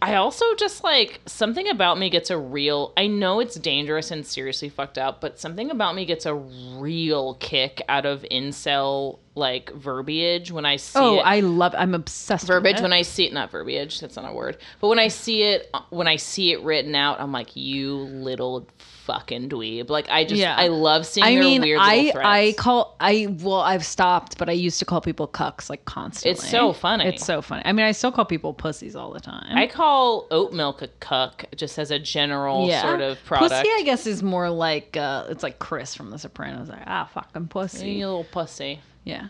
I 0.02 0.14
also 0.14 0.44
just 0.56 0.84
like 0.84 1.20
something 1.26 1.68
about 1.68 1.98
me 1.98 2.10
gets 2.10 2.30
a 2.30 2.38
real. 2.38 2.92
I 2.96 3.06
know 3.06 3.40
it's 3.40 3.56
dangerous 3.56 4.10
and 4.10 4.26
seriously 4.26 4.68
fucked 4.68 4.98
up, 4.98 5.20
but 5.20 5.38
something 5.38 5.70
about 5.70 5.94
me 5.94 6.04
gets 6.04 6.26
a 6.26 6.34
real 6.34 7.34
kick 7.34 7.82
out 7.88 8.04
of 8.04 8.24
incel 8.30 9.18
like 9.36 9.70
verbiage 9.74 10.50
when 10.50 10.64
I 10.64 10.76
see 10.76 10.98
Oh, 10.98 11.18
it. 11.18 11.22
I 11.22 11.40
love. 11.40 11.74
I'm 11.76 11.94
obsessed. 11.94 12.46
verbiage 12.46 12.80
when 12.80 12.92
I 12.92 13.02
see 13.02 13.26
it. 13.26 13.32
Not 13.32 13.50
verbiage. 13.50 14.00
That's 14.00 14.16
not 14.16 14.30
a 14.30 14.32
word. 14.34 14.56
But 14.80 14.88
when 14.88 14.98
I 14.98 15.08
see 15.08 15.42
it, 15.42 15.70
when 15.90 16.08
I 16.08 16.16
see 16.16 16.52
it 16.52 16.62
written 16.62 16.94
out, 16.94 17.20
I'm 17.20 17.32
like, 17.32 17.54
you 17.54 17.94
little 17.94 18.66
fucking 18.78 19.48
dweeb. 19.50 19.88
Like 19.90 20.08
I 20.08 20.24
just, 20.24 20.40
Yeah. 20.40 20.56
I 20.56 20.68
love 20.68 21.06
seeing 21.06 21.24
I 21.26 21.36
mean, 21.36 21.60
weird 21.62 21.78
I. 21.80 22.12
I 22.16 22.54
call 22.58 22.96
I 22.98 23.36
well 23.40 23.60
I've 23.60 23.84
stopped, 23.84 24.38
but 24.38 24.48
I 24.48 24.52
used 24.52 24.78
to 24.80 24.84
call 24.84 25.00
people 25.00 25.28
cucks 25.28 25.68
like 25.70 25.84
constantly. 25.84 26.30
It's 26.32 26.48
so 26.50 26.72
funny. 26.72 27.04
It's 27.04 27.24
so 27.24 27.42
funny. 27.42 27.62
I 27.64 27.72
mean, 27.72 27.84
I 27.86 27.92
still 27.92 28.10
call 28.10 28.24
people 28.24 28.54
pussies 28.54 28.96
all 28.96 29.12
the 29.12 29.20
time. 29.20 29.56
I 29.56 29.66
call 29.66 30.26
oat 30.30 30.52
milk 30.54 30.80
a 30.82 30.88
cuck 31.00 31.44
just 31.54 31.78
as 31.78 31.90
a 31.90 31.98
general 31.98 32.68
sort 32.80 33.00
of 33.02 33.22
product. 33.24 33.52
Pussy, 33.52 33.68
I 33.76 33.82
guess, 33.84 34.06
is 34.06 34.22
more 34.22 34.48
like 34.50 34.96
uh, 34.96 35.26
it's 35.28 35.42
like 35.42 35.58
Chris 35.58 35.94
from 35.94 36.10
The 36.10 36.18
Sopranos. 36.18 36.68
Like 36.68 36.82
ah, 36.86 37.08
fucking 37.12 37.48
pussy. 37.48 37.90
You 37.92 38.06
little 38.06 38.24
pussy. 38.24 38.80
Yeah, 39.06 39.28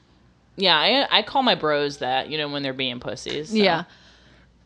Yeah, 0.57 0.77
I, 0.77 1.19
I 1.19 1.23
call 1.23 1.43
my 1.45 1.55
bros 1.55 1.99
that, 1.99 2.29
you 2.31 2.39
know, 2.39 2.49
when 2.49 2.63
they're 2.65 2.73
being 2.73 2.99
pussies. 2.99 3.51
so. 3.51 3.55
yeah. 3.57 3.85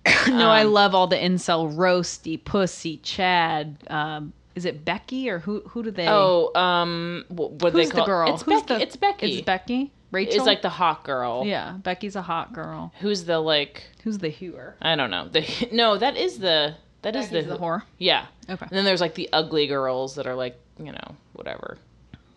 no, 0.29 0.49
I 0.49 0.63
Um, 0.65 0.73
love 0.73 0.95
all 0.95 1.07
the 1.09 1.17
incel 1.17 1.75
roasty 1.77 2.43
pussy 2.43 2.97
Chad. 3.03 3.77
Um, 3.89 4.33
is 4.55 4.65
it 4.65 4.83
Becky 4.85 5.29
or 5.29 5.39
who? 5.41 5.61
Who 5.69 5.83
do 5.83 5.91
they? 5.91 6.07
Oh, 6.09 6.51
um, 6.59 7.25
what, 7.29 7.53
what 7.53 7.73
who's 7.75 7.89
they 7.91 7.93
call 7.97 8.05
the 8.05 8.07
girl? 8.07 8.35
It's 8.35 8.43
Who's 8.43 8.63
Becky. 8.63 8.75
the- 8.75 8.83
it's 8.83 8.97
Becky. 8.97 9.33
It's 9.35 9.45
Becky. 9.45 9.93
Rachel. 10.13 10.35
It's 10.37 10.47
like 10.47 10.63
the 10.63 10.69
hot 10.71 11.05
girl. 11.05 11.45
yeah. 11.47 11.77
Becky's 11.83 12.17
a 12.17 12.23
hot 12.23 12.53
girl. 12.53 12.93
Who's 13.01 13.25
the 13.25 13.39
like? 13.39 13.85
Who's 14.03 14.19
the 14.19 14.31
hooer? 14.31 14.75
I 14.83 14.97
don't 14.97 15.11
know. 15.11 15.29
The 15.29 15.69
no, 15.73 15.99
that 15.99 16.17
is 16.17 16.39
the 16.39 16.75
that 17.03 17.15
is 17.15 17.27
Becky's 17.29 17.47
the, 17.47 17.53
the 17.55 17.59
whore. 17.61 17.83
Yeah. 17.99 18.27
Okay. 18.49 18.67
And 18.69 18.77
then 18.77 18.85
there's 18.85 19.01
like 19.01 19.15
the 19.15 19.29
ugly 19.33 19.67
girls 19.67 20.15
that 20.17 20.27
are 20.27 20.35
like, 20.35 20.59
you 20.83 20.93
know, 20.93 21.17
whatever. 21.35 21.79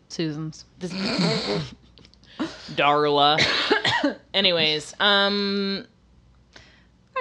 Susan's. 0.10 0.66
This 2.76 2.86
Darla. 2.86 4.18
Anyways, 4.34 4.94
um 5.00 5.86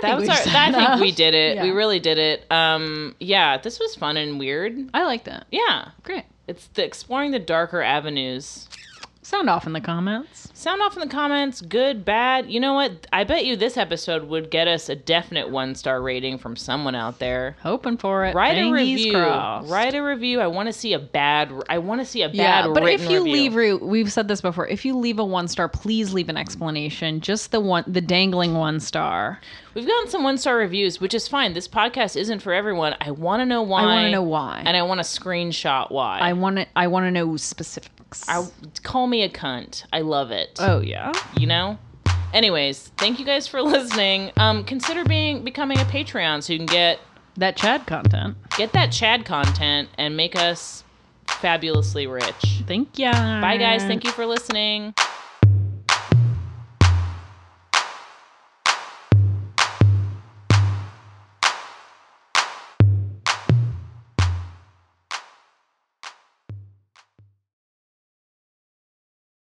that 0.01 0.19
was 0.19 0.29
our, 0.29 0.37
said 0.37 0.75
I 0.75 0.97
think 0.97 1.01
we 1.01 1.13
did 1.13 1.35
it. 1.35 1.63
We 1.63 1.71
really 1.71 2.01
did 2.01 2.19
it. 2.19 2.51
Um 2.51 3.15
yeah, 3.21 3.59
this 3.59 3.79
was 3.79 3.95
fun 3.95 4.17
and 4.17 4.39
weird. 4.39 4.77
I 4.95 5.05
like 5.05 5.25
that. 5.25 5.47
Yeah. 5.51 5.89
Great. 6.03 6.25
It's 6.49 6.67
the 6.69 6.85
exploring 6.85 7.31
the 7.31 7.39
darker 7.39 7.83
avenues. 7.83 8.69
Sound 9.25 9.49
off 9.49 9.69
in 9.69 9.73
the 9.73 9.81
comments. 9.81 10.49
Sound 10.53 10.83
off 10.83 10.97
in 10.97 11.01
the 11.01 11.09
comments, 11.09 11.61
good, 11.61 12.05
bad. 12.05 12.51
You 12.51 12.59
know 12.59 12.75
what? 12.75 13.07
I 13.13 13.23
bet 13.23 13.45
you 13.45 13.55
this 13.55 13.77
episode 13.77 14.25
would 14.25 14.51
get 14.51 14.67
us 14.67 14.89
a 14.89 14.97
definite 14.97 15.49
one 15.49 15.77
star 15.77 16.03
rating 16.03 16.39
from 16.39 16.57
someone 16.57 16.97
out 16.97 17.21
there. 17.21 17.57
Hoping 17.63 17.99
for 17.99 18.25
it. 18.25 18.35
Write 18.35 18.59
a 18.59 18.73
review. 18.73 19.13
crossed. 19.13 19.71
Write 19.71 19.95
a 19.95 20.03
review. 20.03 20.41
I 20.41 20.49
want 20.49 20.67
to 20.67 20.73
see 20.73 20.93
a 20.93 20.99
bad. 20.99 21.53
I 21.69 21.79
want 21.79 22.01
to 22.01 22.05
see 22.05 22.23
a 22.23 22.29
bad. 22.29 22.35
Yeah, 22.67 22.69
but 22.73 22.83
if 22.89 23.09
you 23.09 23.23
review. 23.23 23.75
leave, 23.75 23.83
we've 23.83 24.13
said 24.13 24.27
this 24.27 24.41
before. 24.41 24.67
If 24.67 24.85
you 24.85 24.97
leave 24.99 25.21
a 25.21 25.25
one 25.25 25.47
star, 25.47 25.69
please 25.69 26.13
leave 26.13 26.29
an 26.29 26.37
explanation. 26.37 27.21
Just 27.21 27.53
the 27.53 27.61
one, 27.61 27.85
the 27.87 28.01
dangling 28.01 28.55
one 28.55 28.81
star. 28.81 29.41
we've 29.75 29.87
gotten 29.87 30.11
some 30.11 30.25
one 30.25 30.37
star 30.37 30.57
reviews, 30.57 31.01
which 31.01 31.15
is 31.15 31.29
fine. 31.29 31.53
This 31.53 31.69
podcast 31.69 32.17
isn't 32.17 32.41
for 32.41 32.53
everyone. 32.53 32.97
I 33.01 33.13
want 33.13 33.41
to 33.41 33.47
know 33.47 33.63
why. 33.63 33.83
I 33.83 33.87
want 33.87 34.07
to 34.07 34.11
know 34.11 34.23
why. 34.23 34.65
and 34.67 34.77
I 34.77 34.83
want 34.83 34.99
to 34.99 35.05
screenshot 35.05 35.93
why. 35.93 36.19
I 36.19 36.33
want 36.33 36.57
to. 36.57 36.67
I 36.75 36.89
want 36.89 37.05
to 37.05 37.13
know 37.13 37.37
specifics. 38.15 38.29
I 38.29 38.83
call 38.83 39.07
me 39.07 39.23
a 39.23 39.29
cunt. 39.29 39.85
I 39.93 40.01
love 40.01 40.31
it. 40.31 40.57
oh 40.61 40.81
yeah. 40.81 41.13
you 41.37 41.47
know. 41.47 41.79
Anyways, 42.33 42.89
thank 42.97 43.19
you 43.19 43.27
guys 43.27 43.47
for 43.47 43.61
listening. 43.63 44.33
Um, 44.37 44.65
consider 44.65 45.05
being 45.05 45.45
becoming 45.45 45.79
a 45.79 45.85
Patreon 45.85 46.43
so 46.43 46.53
you 46.53 46.59
can 46.59 46.67
get 46.67 46.99
that 47.37 47.57
Chad 47.57 47.87
content. 47.87 48.37
Get 48.57 48.73
that 48.73 48.91
Chad 48.93 49.25
content 49.25 49.89
and 49.99 50.17
make 50.17 50.37
us 50.37 50.85
fabulously 51.29 52.07
rich. 52.07 52.63
Thank 52.67 52.99
you. 52.99 53.11
Bye, 53.11 53.57
guys. 53.59 53.83
Thank 53.83 54.05
you 54.05 54.11
for 54.11 54.27
listening. 54.27 54.95